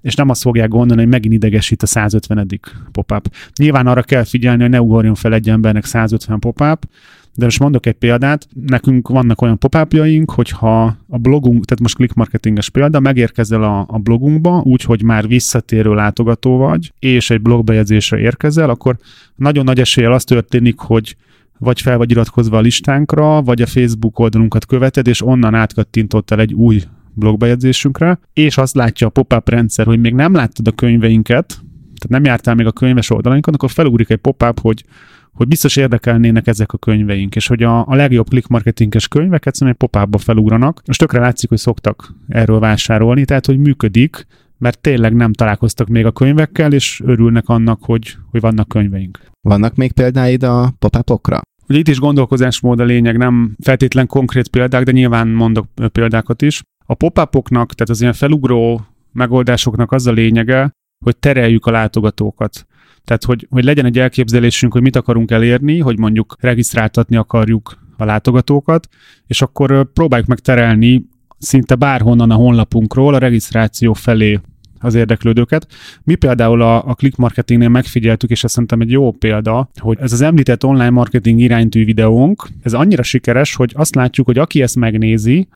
és 0.00 0.14
nem 0.14 0.28
azt 0.28 0.42
fogják 0.42 0.68
gondolni, 0.68 1.02
hogy 1.02 1.10
megint 1.10 1.34
idegesít 1.34 1.82
a 1.82 1.86
150. 1.86 2.60
pop-up. 2.92 3.34
Nyilván 3.56 3.86
arra 3.86 4.02
kell 4.02 4.24
figyelni, 4.24 4.62
hogy 4.62 4.70
ne 4.70 4.80
ugorjon 4.80 5.14
fel 5.14 5.34
egy 5.34 5.48
embernek 5.48 5.84
150 5.84 6.38
pop-up, 6.38 6.86
de 7.36 7.44
most 7.44 7.58
mondok 7.58 7.86
egy 7.86 7.94
példát, 7.94 8.48
nekünk 8.66 9.08
vannak 9.08 9.42
olyan 9.42 9.58
pop 9.58 9.96
hogyha 10.30 10.96
a 11.08 11.18
blogunk, 11.18 11.64
tehát 11.64 11.82
most 11.82 11.94
click 11.94 12.14
marketinges 12.14 12.68
példa, 12.68 13.00
megérkezel 13.00 13.62
a, 13.62 13.84
a 13.88 13.98
blogunkba, 13.98 14.62
úgyhogy 14.64 15.02
már 15.02 15.28
visszatérő 15.28 15.94
látogató 15.94 16.56
vagy, 16.56 16.92
és 16.98 17.30
egy 17.30 17.40
blogbejegyzésre 17.40 18.18
érkezel, 18.18 18.70
akkor 18.70 18.96
nagyon 19.36 19.64
nagy 19.64 19.80
eséllyel 19.80 20.12
az 20.12 20.24
történik, 20.24 20.78
hogy 20.78 21.16
vagy 21.58 21.80
fel 21.80 21.96
vagy 21.96 22.10
iratkozva 22.10 22.56
a 22.56 22.60
listánkra, 22.60 23.42
vagy 23.42 23.62
a 23.62 23.66
Facebook 23.66 24.18
oldalunkat 24.18 24.66
követed, 24.66 25.06
és 25.06 25.26
onnan 25.26 25.54
átkattintottál 25.54 26.40
egy 26.40 26.52
új 26.52 26.82
blogbejegyzésünkre, 27.14 28.18
és 28.32 28.58
azt 28.58 28.74
látja 28.74 29.06
a 29.06 29.10
pop-up 29.10 29.48
rendszer, 29.48 29.86
hogy 29.86 30.00
még 30.00 30.14
nem 30.14 30.34
láttad 30.34 30.68
a 30.68 30.72
könyveinket, 30.72 31.46
tehát 31.98 32.08
nem 32.08 32.24
jártál 32.24 32.54
még 32.54 32.66
a 32.66 32.72
könyves 32.72 33.10
oldalainkon, 33.10 33.54
akkor 33.54 33.70
felugrik 33.70 34.10
egy 34.10 34.18
pop-up, 34.18 34.60
hogy 34.60 34.84
hogy 35.34 35.48
biztos 35.48 35.76
érdekelnének 35.76 36.46
ezek 36.46 36.72
a 36.72 36.78
könyveink, 36.78 37.36
és 37.36 37.46
hogy 37.46 37.62
a, 37.62 37.86
a 37.86 37.94
legjobb 37.94 38.28
click 38.28 38.48
marketinges 38.48 39.08
könyvek 39.08 39.46
egyszerűen 39.46 39.76
egy 39.80 39.88
pop 39.88 40.20
felugranak. 40.20 40.82
Most 40.86 40.98
tökre 40.98 41.20
látszik, 41.20 41.48
hogy 41.48 41.58
szoktak 41.58 42.14
erről 42.28 42.58
vásárolni, 42.58 43.24
tehát 43.24 43.46
hogy 43.46 43.58
működik, 43.58 44.26
mert 44.58 44.80
tényleg 44.80 45.14
nem 45.14 45.32
találkoztak 45.32 45.88
még 45.88 46.06
a 46.06 46.12
könyvekkel, 46.12 46.72
és 46.72 47.00
örülnek 47.04 47.48
annak, 47.48 47.78
hogy, 47.82 48.16
hogy 48.30 48.40
vannak 48.40 48.68
könyveink. 48.68 49.20
Vannak 49.40 49.74
még 49.74 49.92
példáid 49.92 50.42
a 50.42 50.72
pop 50.78 51.20
Ugye 51.68 51.78
itt 51.78 51.88
is 51.88 51.98
gondolkozásmód 51.98 52.80
a 52.80 52.84
lényeg, 52.84 53.16
nem 53.16 53.56
feltétlen 53.62 54.06
konkrét 54.06 54.48
példák, 54.48 54.84
de 54.84 54.92
nyilván 54.92 55.28
mondok 55.28 55.66
példákat 55.92 56.42
is. 56.42 56.62
A 56.86 56.94
pop 56.94 57.14
tehát 57.14 57.88
az 57.88 58.00
ilyen 58.00 58.12
felugró 58.12 58.86
megoldásoknak 59.12 59.92
az 59.92 60.06
a 60.06 60.12
lényege, 60.12 60.70
hogy 61.04 61.16
tereljük 61.16 61.66
a 61.66 61.70
látogatókat. 61.70 62.66
Tehát, 63.04 63.24
hogy, 63.24 63.46
hogy 63.50 63.64
legyen 63.64 63.84
egy 63.84 63.98
elképzelésünk, 63.98 64.72
hogy 64.72 64.82
mit 64.82 64.96
akarunk 64.96 65.30
elérni, 65.30 65.78
hogy 65.78 65.98
mondjuk 65.98 66.36
regisztráltatni 66.40 67.16
akarjuk 67.16 67.78
a 67.96 68.04
látogatókat, 68.04 68.88
és 69.26 69.42
akkor 69.42 69.92
próbáljuk 69.92 70.28
meg 70.28 70.38
terelni 70.38 71.04
szinte 71.38 71.74
bárhonnan 71.74 72.30
a 72.30 72.34
honlapunkról 72.34 73.14
a 73.14 73.18
regisztráció 73.18 73.92
felé 73.92 74.40
az 74.78 74.94
érdeklődőket. 74.94 75.66
Mi 76.02 76.14
például 76.14 76.62
a, 76.62 76.86
a 76.86 76.94
click 76.94 77.16
marketingnél 77.16 77.68
megfigyeltük, 77.68 78.30
és 78.30 78.44
ez 78.44 78.50
szerintem 78.50 78.80
egy 78.80 78.90
jó 78.90 79.12
példa, 79.12 79.70
hogy 79.78 79.98
ez 80.00 80.12
az 80.12 80.20
említett 80.20 80.64
online 80.64 80.90
marketing 80.90 81.40
iránytű 81.40 81.84
videónk, 81.84 82.48
ez 82.62 82.74
annyira 82.74 83.02
sikeres, 83.02 83.54
hogy 83.54 83.72
azt 83.74 83.94
látjuk, 83.94 84.26
hogy 84.26 84.38
aki 84.38 84.62
ezt 84.62 84.76
megnézi, 84.76 85.48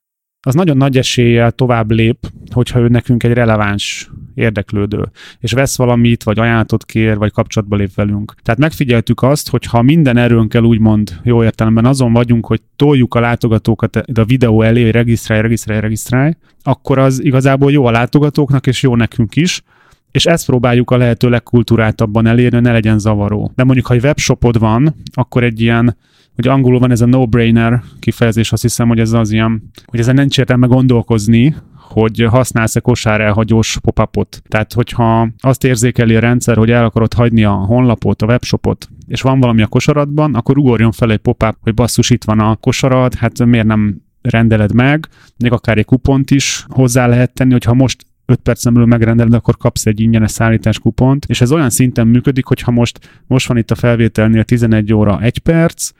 az 0.43 0.55
nagyon 0.55 0.76
nagy 0.76 0.97
eséllyel 0.97 1.51
tovább 1.51 1.91
lép, 1.91 2.18
hogyha 2.51 2.80
ő 2.80 2.89
nekünk 2.89 3.22
egy 3.22 3.32
releváns 3.32 4.11
érdeklődő, 4.34 5.11
és 5.39 5.53
vesz 5.53 5.76
valamit, 5.76 6.22
vagy 6.22 6.39
ajánlatot 6.39 6.84
kér, 6.84 7.16
vagy 7.16 7.32
kapcsolatba 7.32 7.76
lép 7.76 7.95
velünk. 7.95 8.34
Tehát 8.43 8.61
megfigyeltük 8.61 9.22
azt, 9.22 9.51
hogy 9.51 9.64
ha 9.64 9.82
minden 9.82 10.16
erőnkkel 10.16 10.62
úgymond 10.62 11.20
jó 11.22 11.45
értelemben 11.45 11.84
azon 11.84 12.12
vagyunk, 12.12 12.47
hogy 12.47 12.61
toljuk 12.76 13.14
a 13.14 13.20
látogatókat 13.20 13.97
a 13.97 14.24
videó 14.24 14.62
elé, 14.62 14.82
hogy 14.82 14.91
regisztrálj, 14.91 15.41
regisztrálj, 15.41 15.80
regisztrálj, 15.80 16.32
akkor 16.62 16.99
az 16.99 17.24
igazából 17.24 17.72
jó 17.72 17.86
a 17.86 17.91
látogatóknak, 17.91 18.66
és 18.66 18.82
jó 18.82 18.97
nekünk 18.97 19.36
is, 19.36 19.62
és 20.11 20.26
ezt 20.26 20.47
próbáljuk 20.47 20.91
a 20.91 20.97
lehető 20.97 21.28
legkulturáltabban 21.28 22.26
elérni, 22.26 22.61
ne 22.61 22.72
legyen 22.72 22.99
zavaró. 22.99 23.53
De 23.55 23.64
mondjuk, 23.64 23.86
ha 23.86 23.95
egy 23.95 24.05
webshopod 24.05 24.59
van, 24.59 24.95
akkor 25.12 25.43
egy 25.43 25.61
ilyen 25.61 25.97
hogy 26.39 26.49
angolul 26.49 26.78
van 26.78 26.91
ez 26.91 27.01
a 27.01 27.07
no-brainer 27.07 27.82
kifejezés, 27.99 28.53
azt 28.53 28.62
hiszem, 28.62 28.89
hogy 28.89 28.99
ez 28.99 29.12
az 29.12 29.30
ilyen, 29.30 29.70
hogy 29.84 30.01
ezen 30.01 30.14
nincs 30.14 30.39
értelme 30.39 30.66
gondolkozni, 30.66 31.55
hogy 31.74 32.26
használsz-e 32.30 32.80
kosár 32.80 33.20
elhagyós 33.20 33.78
pop-upot. 33.80 34.43
Tehát, 34.49 34.72
hogyha 34.72 35.28
azt 35.39 35.64
érzékeli 35.64 36.16
a 36.16 36.20
rendszer, 36.20 36.57
hogy 36.57 36.70
el 36.70 36.84
akarod 36.84 37.14
hagyni 37.14 37.45
a 37.45 37.51
honlapot, 37.51 38.22
a 38.22 38.26
webshopot, 38.26 38.89
és 39.07 39.20
van 39.20 39.41
valami 39.41 39.62
a 39.62 39.66
kosaratban, 39.66 40.34
akkor 40.34 40.59
ugorjon 40.59 40.93
fel 40.93 41.11
egy 41.11 41.18
pop-up, 41.18 41.57
hogy 41.61 41.74
basszus, 41.74 42.11
itt 42.11 42.24
van 42.24 42.41
a 42.41 42.57
kosarad, 42.57 43.14
hát 43.14 43.45
miért 43.45 43.66
nem 43.66 44.03
rendeled 44.22 44.74
meg, 44.74 45.09
még 45.36 45.53
akár 45.53 45.78
egy 45.78 45.84
kupont 45.84 46.30
is 46.30 46.64
hozzá 46.68 47.07
lehet 47.07 47.34
tenni, 47.34 47.53
hogyha 47.53 47.74
most 47.74 48.07
5 48.26 48.39
percen 48.39 48.72
belül 48.72 48.89
megrendeled, 48.89 49.34
akkor 49.34 49.57
kapsz 49.57 49.86
egy 49.86 50.01
ingyenes 50.01 50.30
szállítás 50.30 50.78
kupont, 50.78 51.24
és 51.28 51.41
ez 51.41 51.53
olyan 51.53 51.70
szinten 51.70 52.07
működik, 52.07 52.45
hogy 52.45 52.61
ha 52.61 52.70
most, 52.70 53.22
most 53.26 53.49
van 53.49 53.57
itt 53.57 53.70
a 53.70 53.74
felvételnél 53.74 54.45
11 54.45 54.93
óra 54.93 55.20
1 55.20 55.39
perc, 55.39 55.91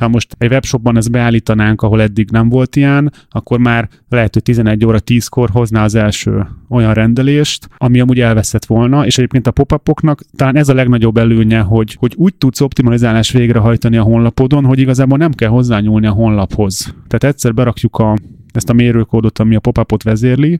ha 0.00 0.08
most 0.08 0.34
egy 0.38 0.50
webshopban 0.50 0.96
ezt 0.96 1.10
beállítanánk, 1.10 1.82
ahol 1.82 2.02
eddig 2.02 2.30
nem 2.30 2.48
volt 2.48 2.76
ilyen, 2.76 3.12
akkor 3.30 3.58
már 3.58 3.88
lehet, 4.08 4.34
hogy 4.34 4.42
11 4.42 4.84
óra 4.84 4.98
10-kor 5.06 5.50
hozná 5.50 5.84
az 5.84 5.94
első 5.94 6.46
olyan 6.68 6.94
rendelést, 6.94 7.68
ami 7.76 8.00
amúgy 8.00 8.20
elveszett 8.20 8.64
volna, 8.64 9.06
és 9.06 9.18
egyébként 9.18 9.46
a 9.46 9.50
pop-upoknak 9.50 10.22
talán 10.36 10.56
ez 10.56 10.68
a 10.68 10.74
legnagyobb 10.74 11.16
előnye, 11.16 11.60
hogy, 11.60 11.96
hogy 11.98 12.14
úgy 12.16 12.34
tudsz 12.34 12.60
optimalizálás 12.60 13.30
végrehajtani 13.30 13.96
a 13.96 14.02
honlapodon, 14.02 14.64
hogy 14.64 14.78
igazából 14.78 15.18
nem 15.18 15.32
kell 15.32 15.48
hozzányúlni 15.48 16.06
a 16.06 16.12
honlaphoz. 16.12 16.94
Tehát 17.06 17.34
egyszer 17.34 17.54
berakjuk 17.54 17.96
a, 17.96 18.16
ezt 18.52 18.70
a 18.70 18.72
mérőkódot, 18.72 19.38
ami 19.38 19.54
a 19.54 19.60
pop-upot 19.60 20.02
vezérli, 20.02 20.58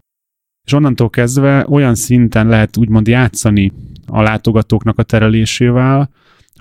és 0.66 0.72
onnantól 0.72 1.11
kezdve 1.11 1.66
olyan 1.68 1.95
szinten 1.95 2.47
lehet 2.47 2.76
úgymond 2.76 3.07
játszani 3.07 3.72
a 4.07 4.22
látogatóknak 4.22 4.99
a 4.99 5.03
terelésével, 5.03 6.11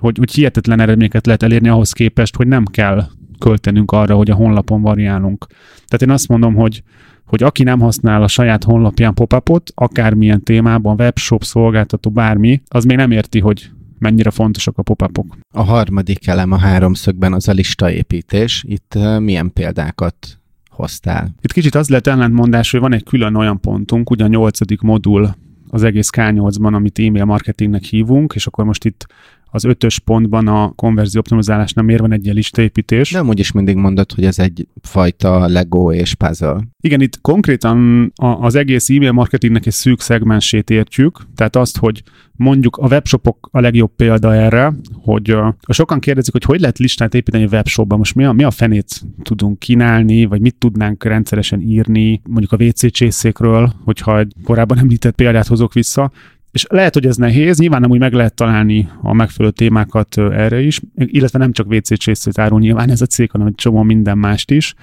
hogy, 0.02 0.18
hogy 0.18 0.32
hihetetlen 0.32 0.80
eredményeket 0.80 1.26
lehet 1.26 1.42
elérni 1.42 1.68
ahhoz 1.68 1.92
képest, 1.92 2.36
hogy 2.36 2.46
nem 2.46 2.64
kell 2.64 3.04
költenünk 3.38 3.90
arra, 3.90 4.14
hogy 4.14 4.30
a 4.30 4.34
honlapon 4.34 4.82
variálunk. 4.82 5.46
Tehát 5.86 6.02
én 6.02 6.10
azt 6.10 6.28
mondom, 6.28 6.54
hogy, 6.54 6.82
hogy 7.26 7.42
aki 7.42 7.62
nem 7.62 7.80
használ 7.80 8.22
a 8.22 8.28
saját 8.28 8.64
honlapján 8.64 9.14
pop-upot, 9.14 9.72
akármilyen 9.74 10.42
témában, 10.42 11.00
webshop, 11.00 11.44
szolgáltató, 11.44 12.10
bármi, 12.10 12.62
az 12.68 12.84
még 12.84 12.96
nem 12.96 13.10
érti, 13.10 13.40
hogy 13.40 13.70
mennyire 13.98 14.30
fontosak 14.30 14.78
a 14.78 14.82
pop-upok. 14.82 15.36
A 15.54 15.62
harmadik 15.62 16.26
elem 16.26 16.52
a 16.52 16.58
háromszögben 16.58 17.32
az 17.32 17.48
a 17.48 17.52
listaépítés. 17.52 18.64
Itt 18.68 18.98
milyen 19.18 19.52
példákat 19.52 20.40
hoztál? 20.70 21.34
Itt 21.40 21.52
kicsit 21.52 21.74
az 21.74 21.88
lehet 21.88 22.06
ellentmondás, 22.06 22.70
hogy 22.70 22.80
van 22.80 22.92
egy 22.92 23.04
külön 23.04 23.34
olyan 23.34 23.60
pontunk, 23.60 24.10
ugye 24.10 24.24
a 24.24 24.28
nyolcadik 24.28 24.80
modul 24.80 25.34
az 25.68 25.82
egész 25.82 26.10
K8-ban, 26.16 26.74
amit 26.74 26.98
e-mail 26.98 27.24
marketingnek 27.24 27.82
hívunk, 27.82 28.32
és 28.34 28.46
akkor 28.46 28.64
most 28.64 28.84
itt 28.84 29.06
az 29.54 29.64
ötös 29.64 29.98
pontban 29.98 30.48
a 30.48 30.68
konverzió 30.70 31.20
optimalizálásnál 31.20 31.84
miért 31.84 32.00
van 32.00 32.12
egy 32.12 32.24
ilyen 32.24 32.36
listaépítés. 32.36 33.10
De 33.10 33.18
amúgy 33.18 33.38
is 33.38 33.52
mindig 33.52 33.76
mondod, 33.76 34.12
hogy 34.12 34.24
ez 34.24 34.38
egy 34.38 34.66
fajta 34.82 35.46
Lego 35.46 35.92
és 35.92 36.14
puzzle. 36.14 36.60
Igen, 36.80 37.00
itt 37.00 37.20
konkrétan 37.20 38.10
az 38.16 38.54
egész 38.54 38.90
e-mail 38.90 39.12
marketingnek 39.12 39.66
egy 39.66 39.72
szűk 39.72 40.00
szegmensét 40.00 40.70
értjük, 40.70 41.20
tehát 41.34 41.56
azt, 41.56 41.78
hogy 41.78 42.02
mondjuk 42.32 42.76
a 42.76 42.86
webshopok 42.86 43.48
a 43.50 43.60
legjobb 43.60 43.90
példa 43.96 44.34
erre, 44.34 44.72
hogy 45.02 45.32
uh, 45.32 45.48
sokan 45.68 46.00
kérdezik, 46.00 46.32
hogy 46.32 46.44
hogy 46.44 46.60
lehet 46.60 46.78
listát 46.78 47.14
építeni 47.14 47.44
a 47.44 47.48
webshopban, 47.52 47.98
most 47.98 48.14
mi 48.14 48.24
a, 48.24 48.32
mi 48.32 48.42
a 48.42 48.50
fenét 48.50 49.00
tudunk 49.22 49.58
kínálni, 49.58 50.24
vagy 50.24 50.40
mit 50.40 50.56
tudnánk 50.58 51.04
rendszeresen 51.04 51.60
írni, 51.60 52.20
mondjuk 52.28 52.52
a 52.52 52.64
WC 52.64 52.90
csészékről, 52.90 53.72
hogyha 53.84 54.18
egy 54.18 54.32
korábban 54.44 54.78
említett 54.78 55.14
példát 55.14 55.46
hozok 55.46 55.72
vissza, 55.72 56.12
és 56.52 56.66
lehet, 56.68 56.94
hogy 56.94 57.06
ez 57.06 57.16
nehéz, 57.16 57.58
nyilván 57.58 57.80
nem 57.80 57.90
úgy 57.90 57.98
meg 57.98 58.12
lehet 58.12 58.34
találni 58.34 58.88
a 59.02 59.12
megfelelő 59.12 59.54
témákat 59.54 60.18
erre 60.18 60.60
is, 60.60 60.80
illetve 60.94 61.38
nem 61.38 61.52
csak 61.52 61.70
WC 61.70 61.98
csészét 61.98 62.38
árul 62.38 62.60
nyilván 62.60 62.90
ez 62.90 63.00
a 63.00 63.06
cég, 63.06 63.30
hanem 63.30 63.46
egy 63.46 63.54
csomó 63.54 63.82
minden 63.82 64.18
mást 64.18 64.50
is. 64.50 64.74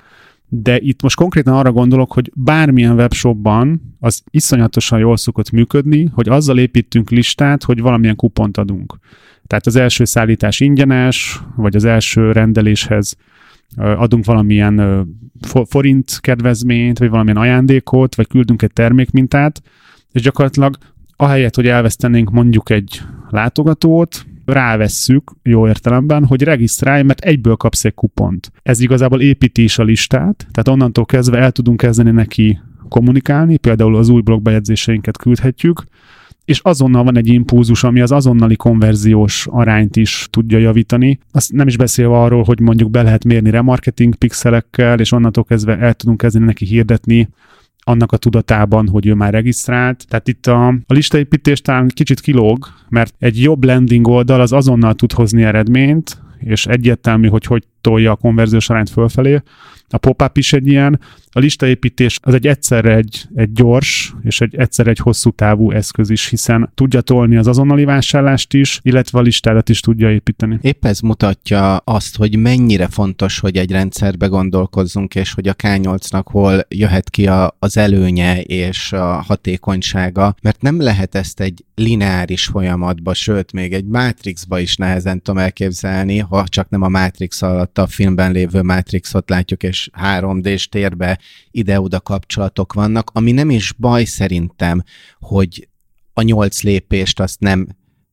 De 0.47 0.79
itt 0.79 1.01
most 1.01 1.15
konkrétan 1.15 1.53
arra 1.53 1.71
gondolok, 1.71 2.13
hogy 2.13 2.31
bármilyen 2.35 2.95
webshopban 2.95 3.95
az 3.99 4.23
iszonyatosan 4.29 4.99
jól 4.99 5.17
szokott 5.17 5.51
működni, 5.51 6.09
hogy 6.13 6.29
azzal 6.29 6.57
építünk 6.57 7.09
listát, 7.09 7.63
hogy 7.63 7.81
valamilyen 7.81 8.15
kupont 8.15 8.57
adunk. 8.57 8.97
Tehát 9.47 9.65
az 9.65 9.75
első 9.75 10.05
szállítás 10.05 10.59
ingyenes, 10.59 11.41
vagy 11.55 11.75
az 11.75 11.85
első 11.85 12.31
rendeléshez 12.31 13.15
adunk 13.75 14.25
valamilyen 14.25 15.07
forint 15.65 16.19
kedvezményt, 16.19 16.99
vagy 16.99 17.09
valamilyen 17.09 17.37
ajándékot, 17.37 18.15
vagy 18.15 18.27
küldünk 18.27 18.61
egy 18.61 18.73
termékmintát, 18.73 19.61
és 20.11 20.21
gyakorlatilag 20.21 20.77
ahelyett, 21.21 21.55
hogy 21.55 21.67
elvesztenénk 21.67 22.31
mondjuk 22.31 22.69
egy 22.69 23.01
látogatót, 23.29 24.25
rávesszük 24.45 25.31
jó 25.43 25.67
értelemben, 25.67 26.25
hogy 26.25 26.41
regisztrálj, 26.41 27.03
mert 27.03 27.19
egyből 27.19 27.55
kapsz 27.55 27.85
egy 27.85 27.93
kupont. 27.93 28.51
Ez 28.61 28.79
igazából 28.79 29.21
építi 29.21 29.63
is 29.63 29.77
a 29.79 29.83
listát, 29.83 30.47
tehát 30.51 30.67
onnantól 30.67 31.05
kezdve 31.05 31.37
el 31.37 31.51
tudunk 31.51 31.77
kezdeni 31.77 32.11
neki 32.11 32.59
kommunikálni, 32.89 33.57
például 33.57 33.95
az 33.95 34.09
új 34.09 34.21
blogbejegyzéseinket 34.21 35.17
küldhetjük, 35.17 35.83
és 36.45 36.59
azonnal 36.59 37.03
van 37.03 37.17
egy 37.17 37.27
impulzus, 37.27 37.83
ami 37.83 38.01
az 38.01 38.11
azonnali 38.11 38.55
konverziós 38.55 39.47
arányt 39.49 39.95
is 39.95 40.27
tudja 40.29 40.57
javítani. 40.57 41.19
Azt 41.31 41.51
nem 41.51 41.67
is 41.67 41.77
beszélve 41.77 42.15
arról, 42.15 42.43
hogy 42.43 42.59
mondjuk 42.59 42.91
be 42.91 43.01
lehet 43.01 43.23
mérni 43.23 43.49
remarketing 43.49 44.15
pixelekkel, 44.15 44.99
és 44.99 45.11
onnantól 45.11 45.43
kezdve 45.43 45.77
el 45.77 45.93
tudunk 45.93 46.17
kezdeni 46.17 46.45
neki 46.45 46.65
hirdetni 46.65 47.29
annak 47.89 48.11
a 48.11 48.17
tudatában, 48.17 48.87
hogy 48.87 49.07
ő 49.07 49.13
már 49.13 49.33
regisztrált. 49.33 50.05
Tehát 50.07 50.27
itt 50.27 50.47
a, 50.47 50.67
a 50.67 50.93
listaépítés 50.93 51.61
talán 51.61 51.87
kicsit 51.87 52.19
kilóg, 52.19 52.67
mert 52.89 53.13
egy 53.19 53.41
jobb 53.41 53.63
landing 53.63 54.07
oldal 54.07 54.41
az 54.41 54.51
azonnal 54.51 54.93
tud 54.93 55.11
hozni 55.11 55.43
eredményt, 55.43 56.21
és 56.39 56.65
egyértelmű, 56.65 57.27
hogy 57.27 57.45
hogy 57.45 57.63
tolja 57.81 58.11
a 58.11 58.15
konverziós 58.15 58.69
arányt 58.69 58.89
fölfelé. 58.89 59.41
A 59.91 59.97
pop-up 59.97 60.37
is 60.37 60.53
egy 60.53 60.67
ilyen, 60.67 60.99
a 61.31 61.39
listaépítés 61.39 62.19
az 62.21 62.33
egy 62.33 62.47
egyszerre 62.47 62.95
egy, 62.95 63.27
egy 63.35 63.51
gyors 63.51 64.13
és 64.23 64.41
egy 64.41 64.55
egyszerre 64.55 64.89
egy 64.89 64.97
hosszú 64.97 65.29
távú 65.29 65.71
eszköz 65.71 66.09
is, 66.09 66.27
hiszen 66.27 66.71
tudja 66.73 67.01
tolni 67.01 67.35
az 67.35 67.47
azonnali 67.47 67.83
vásárlást 67.83 68.53
is, 68.53 68.79
illetve 68.83 69.19
a 69.19 69.21
listádat 69.21 69.69
is 69.69 69.79
tudja 69.79 70.11
építeni. 70.11 70.59
Épp 70.61 70.85
ez 70.85 70.99
mutatja 70.99 71.77
azt, 71.77 72.17
hogy 72.17 72.37
mennyire 72.37 72.87
fontos, 72.87 73.39
hogy 73.39 73.57
egy 73.57 73.71
rendszerbe 73.71 74.27
gondolkozzunk, 74.27 75.15
és 75.15 75.33
hogy 75.33 75.47
a 75.47 75.53
K8-nak 75.53 76.23
hol 76.23 76.65
jöhet 76.67 77.09
ki 77.09 77.27
a, 77.27 77.55
az 77.59 77.77
előnye 77.77 78.41
és 78.41 78.93
a 78.93 79.21
hatékonysága, 79.21 80.35
mert 80.41 80.61
nem 80.61 80.81
lehet 80.81 81.15
ezt 81.15 81.39
egy 81.39 81.63
lineáris 81.75 82.45
folyamatba, 82.45 83.13
sőt, 83.13 83.51
még 83.51 83.73
egy 83.73 83.85
Matrixba 83.85 84.59
is 84.59 84.75
nehezen 84.75 85.21
tudom 85.21 85.41
elképzelni, 85.41 86.17
ha 86.17 86.47
csak 86.47 86.69
nem 86.69 86.81
a 86.81 86.89
Matrix 86.89 87.41
alatt 87.41 87.68
a 87.77 87.87
filmben 87.87 88.31
lévő 88.31 88.61
Matrixot 88.61 89.29
látjuk, 89.29 89.63
és 89.63 89.89
3D-s 90.01 90.67
térbe 90.67 91.19
ide-oda 91.51 91.99
kapcsolatok 91.99 92.73
vannak, 92.73 93.09
ami 93.13 93.31
nem 93.31 93.49
is 93.49 93.73
baj 93.77 94.03
szerintem, 94.03 94.83
hogy 95.19 95.67
a 96.13 96.21
nyolc 96.21 96.61
lépést 96.61 97.19
azt 97.19 97.39
nem 97.39 97.67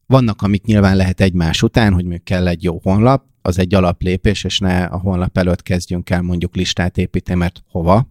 vannak, 0.06 0.42
amik 0.42 0.64
nyilván 0.64 0.96
lehet 0.96 1.20
egymás 1.20 1.62
után, 1.62 1.92
hogy 1.92 2.04
még 2.04 2.22
kell 2.22 2.48
egy 2.48 2.62
jó 2.62 2.80
honlap, 2.82 3.24
az 3.46 3.58
egy 3.58 3.74
alaplépés, 3.74 4.44
és 4.44 4.58
ne 4.58 4.84
a 4.84 4.98
honlap 4.98 5.38
előtt 5.38 5.62
kezdjünk 5.62 6.10
el 6.10 6.22
mondjuk 6.22 6.56
listát 6.56 6.98
építeni, 6.98 7.38
mert 7.38 7.62
hova 7.70 8.08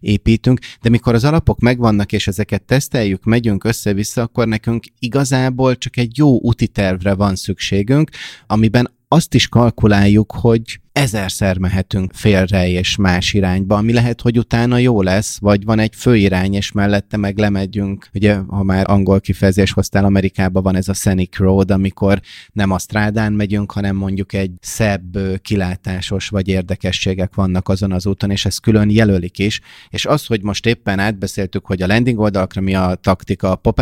építünk. 0.00 0.60
De 0.80 0.88
mikor 0.88 1.14
az 1.14 1.24
alapok 1.24 1.58
megvannak, 1.58 2.12
és 2.12 2.26
ezeket 2.26 2.62
teszteljük, 2.62 3.24
megyünk 3.24 3.64
össze-vissza, 3.64 4.22
akkor 4.22 4.48
nekünk 4.48 4.84
igazából 4.98 5.76
csak 5.76 5.96
egy 5.96 6.18
jó 6.18 6.40
úti 6.40 6.68
tervre 6.68 7.14
van 7.14 7.36
szükségünk, 7.36 8.10
amiben 8.46 8.90
azt 9.12 9.34
is 9.34 9.48
kalkuláljuk, 9.48 10.32
hogy 10.32 10.80
ezerszer 10.92 11.58
mehetünk 11.58 12.12
félre 12.14 12.68
és 12.68 12.96
más 12.96 13.32
irányba, 13.32 13.76
ami 13.76 13.92
lehet, 13.92 14.20
hogy 14.20 14.38
utána 14.38 14.78
jó 14.78 15.02
lesz, 15.02 15.38
vagy 15.40 15.64
van 15.64 15.78
egy 15.78 15.94
főirány, 15.96 16.54
és 16.54 16.72
mellette 16.72 17.16
meg 17.16 17.38
lemegyünk. 17.38 18.08
Ugye, 18.14 18.36
ha 18.36 18.62
már 18.62 18.90
angol 18.90 19.20
kifejezés 19.20 19.72
hoztál, 19.72 20.04
Amerikában 20.04 20.62
van 20.62 20.76
ez 20.76 20.88
a 20.88 20.92
Scenic 20.92 21.36
Road, 21.36 21.70
amikor 21.70 22.20
nem 22.52 22.70
a 22.70 22.78
strádán 22.78 23.32
megyünk, 23.32 23.72
hanem 23.72 23.96
mondjuk 23.96 24.32
egy 24.32 24.50
szebb, 24.60 25.18
kilátásos 25.42 26.28
vagy 26.28 26.48
érdekességek 26.48 27.34
vannak 27.34 27.68
azon 27.68 27.92
az 27.92 28.06
úton, 28.06 28.30
és 28.30 28.44
ezt 28.44 28.60
külön 28.60 28.90
jelölik 28.90 29.38
is. 29.38 29.60
És 29.88 30.06
az, 30.06 30.26
hogy 30.26 30.42
most 30.42 30.66
éppen 30.66 30.98
átbeszéltük, 30.98 31.66
hogy 31.66 31.82
a 31.82 31.86
landing 31.86 32.18
oldalakra 32.18 32.60
mi 32.60 32.74
a 32.74 32.94
taktika 32.94 33.50
a 33.50 33.56
pop 33.56 33.80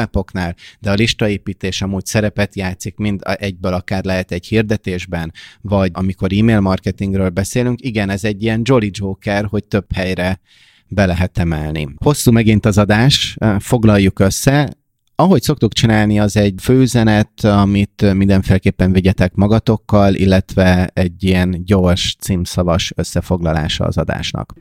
de 0.81 0.91
a 0.91 0.95
listaépítés 0.95 1.83
amúgy 1.83 2.07
szerepet 2.07 2.57
játszik, 2.57 2.97
mind 2.97 3.21
egyből 3.23 3.73
akár 3.73 4.05
lehet 4.05 4.33
egy 4.33 4.47
hirdetésben, 4.47 5.33
vagy 5.61 5.91
amikor 5.93 6.33
e-mail 6.33 6.61
marketing 6.61 7.00
marketingről 7.01 7.29
beszélünk, 7.29 7.81
igen, 7.81 8.11
ez 8.11 8.25
egy 8.25 8.43
ilyen 8.43 8.61
Jolly 8.65 8.91
Joker, 8.93 9.45
hogy 9.45 9.65
több 9.65 9.93
helyre 9.95 10.41
be 10.89 11.07
lehet 11.07 11.39
emelni. 11.39 11.89
Hosszú 12.05 12.31
megint 12.33 12.67
az 12.67 12.79
adás, 12.79 13.37
foglaljuk 13.59 14.19
össze. 14.19 14.69
Ahogy 15.15 15.43
szoktuk 15.43 15.73
csinálni, 15.73 16.19
az 16.19 16.37
egy 16.37 16.55
főzenet, 16.61 17.45
amit 17.45 18.15
mindenféleképpen 18.15 18.93
vigyetek 18.93 19.35
magatokkal, 19.35 20.15
illetve 20.15 20.91
egy 20.93 21.25
ilyen 21.25 21.65
gyors, 21.65 22.17
címszavas 22.21 22.93
összefoglalása 22.97 23.85
az 23.85 23.97
adásnak. 23.99 24.55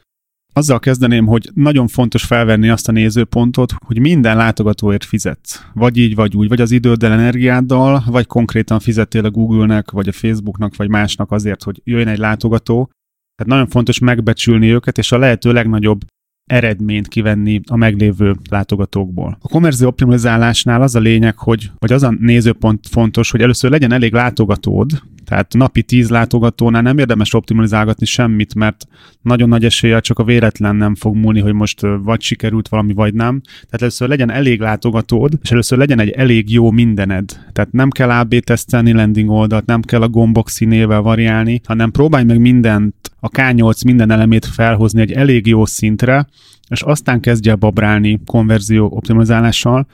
Azzal 0.59 0.79
kezdeném, 0.79 1.25
hogy 1.25 1.49
nagyon 1.53 1.87
fontos 1.87 2.23
felvenni 2.23 2.69
azt 2.69 2.87
a 2.87 2.91
nézőpontot, 2.91 3.73
hogy 3.85 3.99
minden 3.99 4.37
látogatóért 4.37 5.03
fizetsz. 5.03 5.63
Vagy 5.73 5.97
így, 5.97 6.15
vagy 6.15 6.35
úgy, 6.35 6.47
vagy 6.47 6.61
az 6.61 6.71
időddel, 6.71 7.11
energiáddal, 7.11 8.03
vagy 8.07 8.27
konkrétan 8.27 8.79
fizettél 8.79 9.25
a 9.25 9.29
Google-nek, 9.29 9.91
vagy 9.91 10.07
a 10.07 10.11
Facebooknak, 10.11 10.75
vagy 10.75 10.89
másnak 10.89 11.31
azért, 11.31 11.63
hogy 11.63 11.81
jöjjön 11.83 12.07
egy 12.07 12.17
látogató. 12.17 12.89
Tehát 13.35 13.51
nagyon 13.51 13.67
fontos 13.67 13.99
megbecsülni 13.99 14.73
őket, 14.73 14.97
és 14.97 15.11
a 15.11 15.17
lehető 15.17 15.51
legnagyobb 15.51 16.05
eredményt 16.51 17.07
kivenni 17.07 17.61
a 17.67 17.75
meglévő 17.75 18.35
látogatókból. 18.49 19.37
A 19.41 19.47
konverzió 19.47 19.87
optimalizálásnál 19.87 20.81
az 20.81 20.95
a 20.95 20.99
lényeg, 20.99 21.37
hogy, 21.37 21.71
vagy 21.77 21.91
az 21.91 22.03
a 22.03 22.15
nézőpont 22.19 22.87
fontos, 22.87 23.31
hogy 23.31 23.41
először 23.41 23.71
legyen 23.71 23.91
elég 23.91 24.13
látogatód, 24.13 24.91
Tehát 25.29 25.53
napi 25.53 25.83
10 25.83 26.09
látogatónál 26.09 26.81
nem 26.81 26.97
érdemes 26.97 27.33
optimalizálgatni 27.33 28.05
semmit, 28.05 28.55
mert 28.55 28.87
nagyon 29.21 29.49
nagy 29.49 29.65
eséllyel 29.65 30.01
csak 30.01 30.19
a 30.19 30.23
véletlen 30.23 30.75
nem 30.75 30.95
fog 30.95 31.15
múlni, 31.15 31.39
hogy 31.39 31.53
most 31.53 31.81
vagy 32.03 32.21
sikerült 32.21 32.67
valami, 32.67 32.93
vagy 32.93 33.13
nem. 33.13 33.41
Tehát 33.43 33.81
először 33.81 34.07
legyen 34.07 34.31
elég 34.31 34.59
látogatód, 34.59 35.33
és 35.41 35.51
először 35.51 35.77
legyen 35.77 35.99
egy 35.99 36.09
elég 36.09 36.51
jó 36.51 36.71
mindened. 36.71 37.29
Tehát 37.51 37.71
nem 37.71 37.89
kell 37.89 38.09
AB 38.09 38.35
tesztelni 38.35 38.91
landing 38.91 39.29
oldalt, 39.29 39.65
nem 39.65 39.81
kell 39.81 40.01
a 40.01 40.09
gombok 40.09 40.49
színével 40.49 41.01
variálni, 41.01 41.61
hanem 41.63 41.91
próbálj 41.91 42.23
meg 42.23 42.39
mindent, 42.39 42.95
a 43.19 43.29
K8 43.29 43.85
minden 43.85 44.11
elemét 44.11 44.45
felhozni 44.45 45.01
egy 45.01 45.11
elég 45.11 45.47
jó 45.47 45.65
szintre, 45.65 46.27
és 46.69 46.81
aztán 46.81 47.19
kezdje 47.19 47.55
babrálni 47.55 48.19
konverzió 48.25 48.89
optimizálással, 48.91 49.87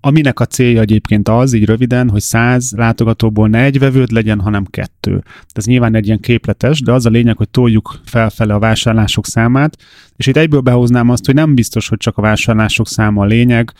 aminek 0.00 0.40
a 0.40 0.46
célja 0.46 0.80
egyébként 0.80 1.28
az, 1.28 1.52
így 1.52 1.64
röviden, 1.64 2.08
hogy 2.10 2.20
100 2.20 2.72
látogatóból 2.76 3.48
ne 3.48 3.62
egy 3.62 3.78
vevőd 3.78 4.10
legyen, 4.10 4.40
hanem 4.40 4.64
kettő. 4.64 5.22
Ez 5.52 5.64
nyilván 5.64 5.94
egy 5.94 6.06
ilyen 6.06 6.20
képletes, 6.20 6.80
de 6.80 6.92
az 6.92 7.06
a 7.06 7.10
lényeg, 7.10 7.36
hogy 7.36 7.48
toljuk 7.48 8.00
felfele 8.04 8.54
a 8.54 8.58
vásárlások 8.58 9.26
számát, 9.26 9.76
és 10.16 10.26
itt 10.26 10.36
egyből 10.36 10.60
behoznám 10.60 11.08
azt, 11.08 11.26
hogy 11.26 11.34
nem 11.34 11.54
biztos, 11.54 11.88
hogy 11.88 11.98
csak 11.98 12.18
a 12.18 12.22
vásárlások 12.22 12.88
száma 12.88 13.22
a 13.22 13.26
lényeg, 13.26 13.72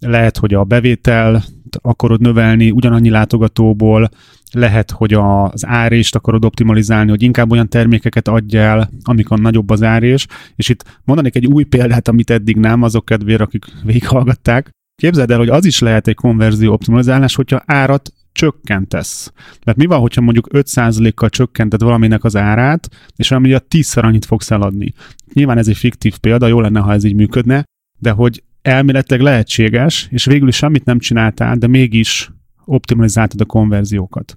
lehet, 0.00 0.36
hogy 0.36 0.54
a 0.54 0.64
bevétel 0.64 1.44
akarod 1.80 2.20
növelni 2.20 2.70
ugyanannyi 2.70 3.10
látogatóból, 3.10 4.08
lehet, 4.52 4.90
hogy 4.90 5.14
az 5.14 5.66
árést 5.66 6.14
akarod 6.14 6.44
optimalizálni, 6.44 7.10
hogy 7.10 7.22
inkább 7.22 7.50
olyan 7.50 7.68
termékeket 7.68 8.28
adj 8.28 8.56
el, 8.56 8.90
amikor 9.02 9.38
nagyobb 9.38 9.70
az 9.70 9.82
árés, 9.82 10.26
és 10.56 10.68
itt 10.68 10.98
mondanék 11.04 11.36
egy 11.36 11.46
új 11.46 11.64
példát, 11.64 12.08
amit 12.08 12.30
eddig 12.30 12.56
nem, 12.56 12.82
azok 12.82 13.04
kedvére, 13.04 13.42
akik 13.44 13.64
végighallgatták. 13.84 14.70
Képzeld 14.94 15.30
el, 15.30 15.38
hogy 15.38 15.48
az 15.48 15.64
is 15.64 15.78
lehet 15.78 16.08
egy 16.08 16.14
konverzió 16.14 16.72
optimalizálás, 16.72 17.34
hogyha 17.34 17.62
árat 17.66 18.12
csökkentesz. 18.32 19.32
Mert 19.64 19.78
mi 19.78 19.86
van, 19.86 20.00
hogyha 20.00 20.20
mondjuk 20.20 20.48
5%-kal 20.52 21.28
csökkented 21.28 21.82
valaminek 21.82 22.24
az 22.24 22.36
árát, 22.36 22.88
és 23.16 23.28
valami 23.28 23.52
a 23.52 23.60
10-szer 23.60 24.02
annyit 24.02 24.24
fogsz 24.24 24.50
eladni. 24.50 24.92
Nyilván 25.32 25.58
ez 25.58 25.68
egy 25.68 25.76
fiktív 25.76 26.18
példa, 26.18 26.46
jó 26.46 26.60
lenne, 26.60 26.80
ha 26.80 26.92
ez 26.92 27.04
így 27.04 27.14
működne, 27.14 27.64
de 27.98 28.10
hogy 28.10 28.42
elméletileg 28.62 29.20
lehetséges, 29.20 30.08
és 30.10 30.24
végül 30.24 30.48
is 30.48 30.56
semmit 30.56 30.84
nem 30.84 30.98
csináltál, 30.98 31.56
de 31.56 31.66
mégis 31.66 32.30
optimalizáltad 32.70 33.40
a 33.40 33.44
konverziókat. 33.44 34.36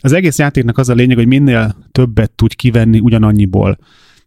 Az 0.00 0.12
egész 0.12 0.38
játéknak 0.38 0.78
az 0.78 0.88
a 0.88 0.94
lényeg, 0.94 1.16
hogy 1.16 1.26
minél 1.26 1.76
többet 1.92 2.30
tudj 2.30 2.54
kivenni 2.54 2.98
ugyanannyiból. 2.98 3.78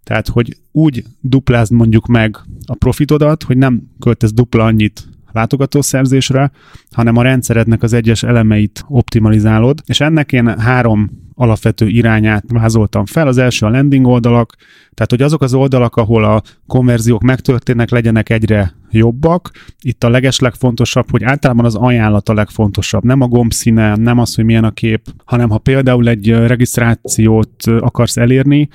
Tehát, 0.04 0.28
hogy 0.28 0.58
úgy 0.72 1.04
duplázd 1.20 1.72
mondjuk 1.72 2.08
meg 2.08 2.38
a 2.66 2.76
profitodat, 2.76 3.44
hogy 3.44 3.58
nem 3.58 3.82
költesz 4.00 4.34
dupla 4.34 4.64
annyit 4.64 5.08
látogatószerzésre, 5.32 6.52
hanem 6.92 7.18
a 7.18 7.22
rendszerednek 7.22 7.84
az 7.84 7.94
egyes 7.94 8.24
elemeit 8.24 8.84
optimalizálod, 8.88 9.82
és 9.86 10.00
ennek 10.00 10.32
én 10.32 10.60
három 10.60 11.21
alapvető 11.36 11.88
irányát 11.88 12.44
vázoltam 12.48 13.06
fel. 13.06 13.28
Az 13.28 13.38
első 13.38 13.66
a 13.66 13.70
landing 13.70 14.08
oldalak, 14.08 14.56
tehát 14.94 15.12
hogy 15.12 15.22
azok 15.22 15.42
az 15.42 15.54
oldalak, 15.54 15.96
ahol 15.96 16.24
a 16.24 16.42
konverziók 16.68 17.22
megtörténnek, 17.22 17.90
legyenek 17.90 18.30
egyre 18.30 18.74
jobbak. 18.90 19.52
Itt 19.82 20.04
a 20.04 20.10
legeslegfontosabb, 20.10 21.12
hogy 21.12 21.24
általában 21.24 21.66
az 21.66 21.76
ajánlat 21.76 22.30
a 22.30 22.34
legfontosabb. 22.34 23.04
Nem 23.04 23.22
a 23.22 23.28
gomb 23.28 23.54
színe, 23.54 23.96
nem 23.96 24.20
az, 24.20 24.36
hogy 24.36 24.46
milyen 24.46 24.64
a 24.64 24.72
kép, 24.72 25.02
hanem 25.26 25.50
ha 25.50 25.58
például 25.58 26.10
egy 26.10 26.30
regisztrációt 26.30 27.68
akarsz 27.80 28.18
elérni, 28.18 28.70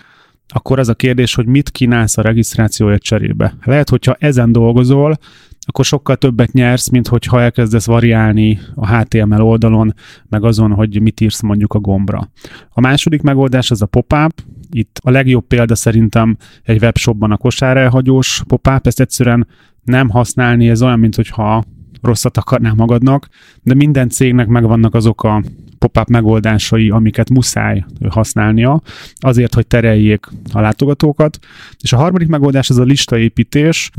akkor 0.48 0.78
az 0.78 0.88
a 0.88 0.94
kérdés, 0.94 1.34
hogy 1.34 1.46
mit 1.46 1.70
kínálsz 1.70 2.18
a 2.18 2.22
regisztrációért 2.22 3.02
cserébe. 3.02 3.56
Lehet, 3.64 3.88
hogyha 3.88 4.16
ezen 4.18 4.52
dolgozol, 4.52 5.18
akkor 5.66 5.84
sokkal 5.84 6.16
többet 6.16 6.52
nyersz, 6.52 6.88
mint 6.88 7.08
hogyha 7.08 7.40
elkezdesz 7.40 7.86
variálni 7.86 8.58
a 8.74 8.96
HTML 8.96 9.40
oldalon, 9.40 9.94
meg 10.28 10.44
azon, 10.44 10.72
hogy 10.72 11.00
mit 11.00 11.20
írsz 11.20 11.40
mondjuk 11.40 11.74
a 11.74 11.78
gombra. 11.78 12.30
A 12.70 12.80
második 12.80 13.22
megoldás 13.22 13.70
az 13.70 13.82
a 13.82 13.86
pop-up. 13.86 14.32
Itt 14.70 15.00
a 15.02 15.10
legjobb 15.10 15.46
példa 15.46 15.74
szerintem 15.74 16.36
egy 16.62 16.82
webshopban 16.82 17.32
a 17.32 17.36
kosár 17.36 17.76
elhagyós 17.76 18.42
pop-up. 18.46 18.86
Ezt 18.86 19.00
egyszerűen 19.00 19.46
nem 19.82 20.08
használni, 20.08 20.68
ez 20.68 20.82
olyan, 20.82 20.98
mint 20.98 21.14
hogyha 21.14 21.64
rosszat 22.02 22.36
akarnál 22.36 22.74
magadnak, 22.74 23.28
de 23.62 23.74
minden 23.74 24.08
cégnek 24.08 24.46
megvannak 24.46 24.94
azok 24.94 25.22
a 25.22 25.42
pop-up 25.78 26.08
megoldásai, 26.08 26.90
amiket 26.90 27.30
muszáj 27.30 27.84
használnia, 28.08 28.82
azért, 29.14 29.54
hogy 29.54 29.66
tereljék 29.66 30.26
a 30.52 30.60
látogatókat. 30.60 31.38
És 31.80 31.92
a 31.92 31.96
harmadik 31.96 32.28
megoldás 32.28 32.70
az 32.70 32.78
a 32.78 32.82
listaépítés, 32.82 33.90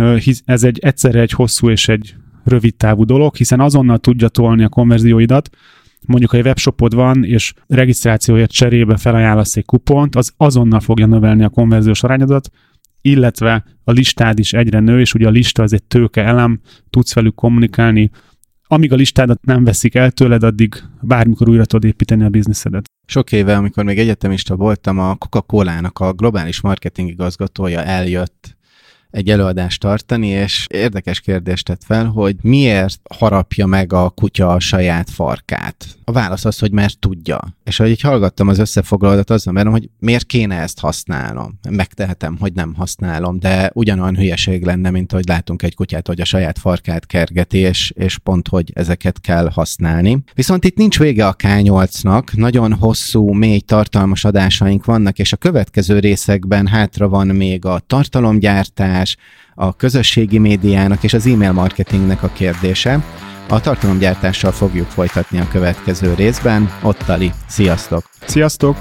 ez 0.46 0.64
egy 0.64 0.80
egyszerre 0.80 1.20
egy 1.20 1.32
hosszú 1.32 1.70
és 1.70 1.88
egy 1.88 2.16
rövid 2.44 2.76
távú 2.76 3.04
dolog, 3.04 3.36
hiszen 3.36 3.60
azonnal 3.60 3.98
tudja 3.98 4.28
tolni 4.28 4.64
a 4.64 4.70
konverzióidat, 4.70 5.50
mondjuk 6.06 6.32
ha 6.32 6.38
egy 6.38 6.46
webshopod 6.46 6.96
van, 6.96 7.24
és 7.24 7.54
regisztrációért 7.68 8.52
cserébe 8.52 8.98
felajánlasz 8.98 9.56
egy 9.56 9.66
kupont, 9.66 10.16
az 10.16 10.34
azonnal 10.38 10.80
fogja 10.80 11.06
növelni 11.06 11.44
a 11.44 11.50
konverziós 11.50 12.04
arányodat, 12.04 12.50
illetve 13.08 13.64
a 13.84 13.92
listád 13.92 14.40
is 14.40 14.54
egyre 14.54 14.80
nő, 14.80 15.00
és 15.00 15.14
ugye 15.14 15.28
a 15.28 15.30
lista 15.30 15.64
az 15.64 15.74
egy 15.74 15.84
tőke 15.84 16.24
elem, 16.24 16.60
tudsz 16.90 17.14
velük 17.14 17.36
kommunikálni, 17.36 18.10
amíg 18.68 18.94
a 18.94 18.96
listádat 18.96 19.46
nem 19.46 19.64
veszik 19.64 19.96
el 19.96 20.12
tőled, 20.12 20.44
addig 20.44 20.84
bármikor 21.02 21.50
újra 21.50 21.66
tudod 21.66 21.90
építeni 21.90 22.24
a 22.24 22.30
bizniszedet. 22.30 22.86
Sok 23.06 23.32
éve, 23.32 23.56
amikor 23.56 23.84
még 23.84 24.00
egyetemista 24.00 24.56
voltam, 24.56 25.00
a 25.00 25.16
Coca-Cola-nak 25.16 26.00
a 26.00 26.14
globális 26.14 26.62
marketing 26.62 27.10
igazgatója 27.10 27.84
eljött 27.84 28.57
egy 29.12 29.30
előadást 29.30 29.82
tartani, 29.82 30.28
és 30.28 30.68
érdekes 30.70 31.20
kérdést 31.20 31.66
tett 31.66 31.84
fel, 31.84 32.06
hogy 32.06 32.36
miért 32.42 33.00
harapja 33.18 33.66
meg 33.66 33.94
a 33.94 34.10
kutya 34.10 34.50
a 34.50 34.60
saját 34.60 35.10
farkát. 35.10 35.86
A 36.04 36.12
válasz 36.12 36.46
az, 36.46 36.60
hogy 36.60 36.72
mert 36.72 37.00
tudja. 37.00 37.40
És 37.64 37.80
ahogy 37.80 37.92
így 37.92 38.02
hallgattam 38.02 38.48
az 38.48 38.60
összefoglalódat, 38.60 39.30
azon 39.30 39.54
merem, 39.54 39.72
hogy 39.72 39.90
miért 40.00 40.26
kéne 40.26 40.56
ezt 40.56 40.80
használnom. 40.80 41.60
Megtehetem, 41.70 42.38
hogy 42.40 42.54
nem 42.54 42.74
használom, 42.74 43.40
de 43.40 43.72
ugyanolyan 43.74 44.16
hülyeség 44.16 44.66
lenne, 44.66 44.90
mint 44.90 45.12
hogy 45.12 45.28
látunk 45.28 45.62
egy 45.62 45.76
kutyát, 45.76 46.08
hogy 46.08 46.22
a 46.22 46.26
saját 46.26 46.60
farkát 46.60 47.06
kergeti, 47.06 47.58
és, 47.58 47.94
és 47.96 48.18
pont, 48.18 48.48
hogy 48.48 48.72
ezeket 48.74 49.20
kell 49.20 49.50
használni. 49.50 50.24
Viszont 50.34 50.66
itt 50.66 50.78
nincs 50.78 51.00
vége 51.00 51.28
a 51.28 51.36
K8-nak, 51.36 52.36
nagyon 52.36 52.74
hosszú, 52.74 53.34
mély, 53.34 53.60
tartalmas 53.60 54.26
adásaink 54.26 54.86
vannak, 54.86 55.20
és 55.20 55.34
a 55.34 55.38
következő 55.38 56.00
részekben 56.00 56.68
hátra 56.68 57.10
van 57.10 57.28
még 57.28 57.66
a 57.66 57.80
tartalomgyártás, 57.88 58.97
a 59.56 59.76
közösségi 59.76 60.38
médiának 60.38 61.04
és 61.04 61.14
az 61.14 61.26
e-mail 61.26 61.52
marketingnek 61.52 62.24
a 62.24 62.30
kérdése. 62.34 63.04
A 63.50 63.60
tartalomgyártással 63.60 64.52
fogjuk 64.52 64.90
folytatni 64.90 65.40
a 65.40 65.48
következő 65.52 66.14
részben. 66.14 66.72
Ottali, 66.82 67.32
sziasztok! 67.48 68.04
Sziasztok! 68.26 68.78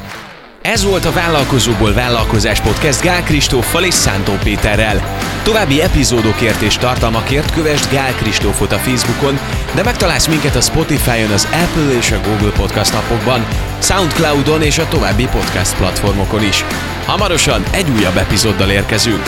Ez 0.63 0.85
volt 0.85 1.05
a 1.05 1.13
Vállalkozóból 1.13 1.93
Vállalkozás 1.93 2.61
Podcast 2.61 3.03
Gál 3.03 3.23
Kristóffal 3.23 3.85
és 3.85 3.95
Szántó 3.95 4.33
Péterrel. 4.43 5.03
További 5.43 5.83
epizódokért 5.83 6.61
és 6.61 6.77
tartalmakért 6.77 7.53
kövesd 7.53 7.93
Gál 7.93 8.13
Kristófot 8.15 8.73
a 8.73 8.77
Facebookon, 8.77 9.39
de 9.75 9.83
megtalálsz 9.83 10.29
minket 10.29 10.57
a 10.57 10.61
Spotify-on, 10.61 11.31
az 11.31 11.45
Apple 11.45 11.97
és 11.97 12.11
a 12.11 12.21
Google 12.21 12.51
Podcast 12.51 12.95
appokban, 12.95 13.47
Soundcloudon 13.81 14.63
és 14.63 14.79
a 14.79 14.89
további 14.89 15.27
podcast 15.27 15.77
platformokon 15.77 16.43
is. 16.43 16.65
Hamarosan 17.05 17.63
egy 17.71 17.91
újabb 17.91 18.17
epizóddal 18.17 18.71
érkezünk. 18.71 19.23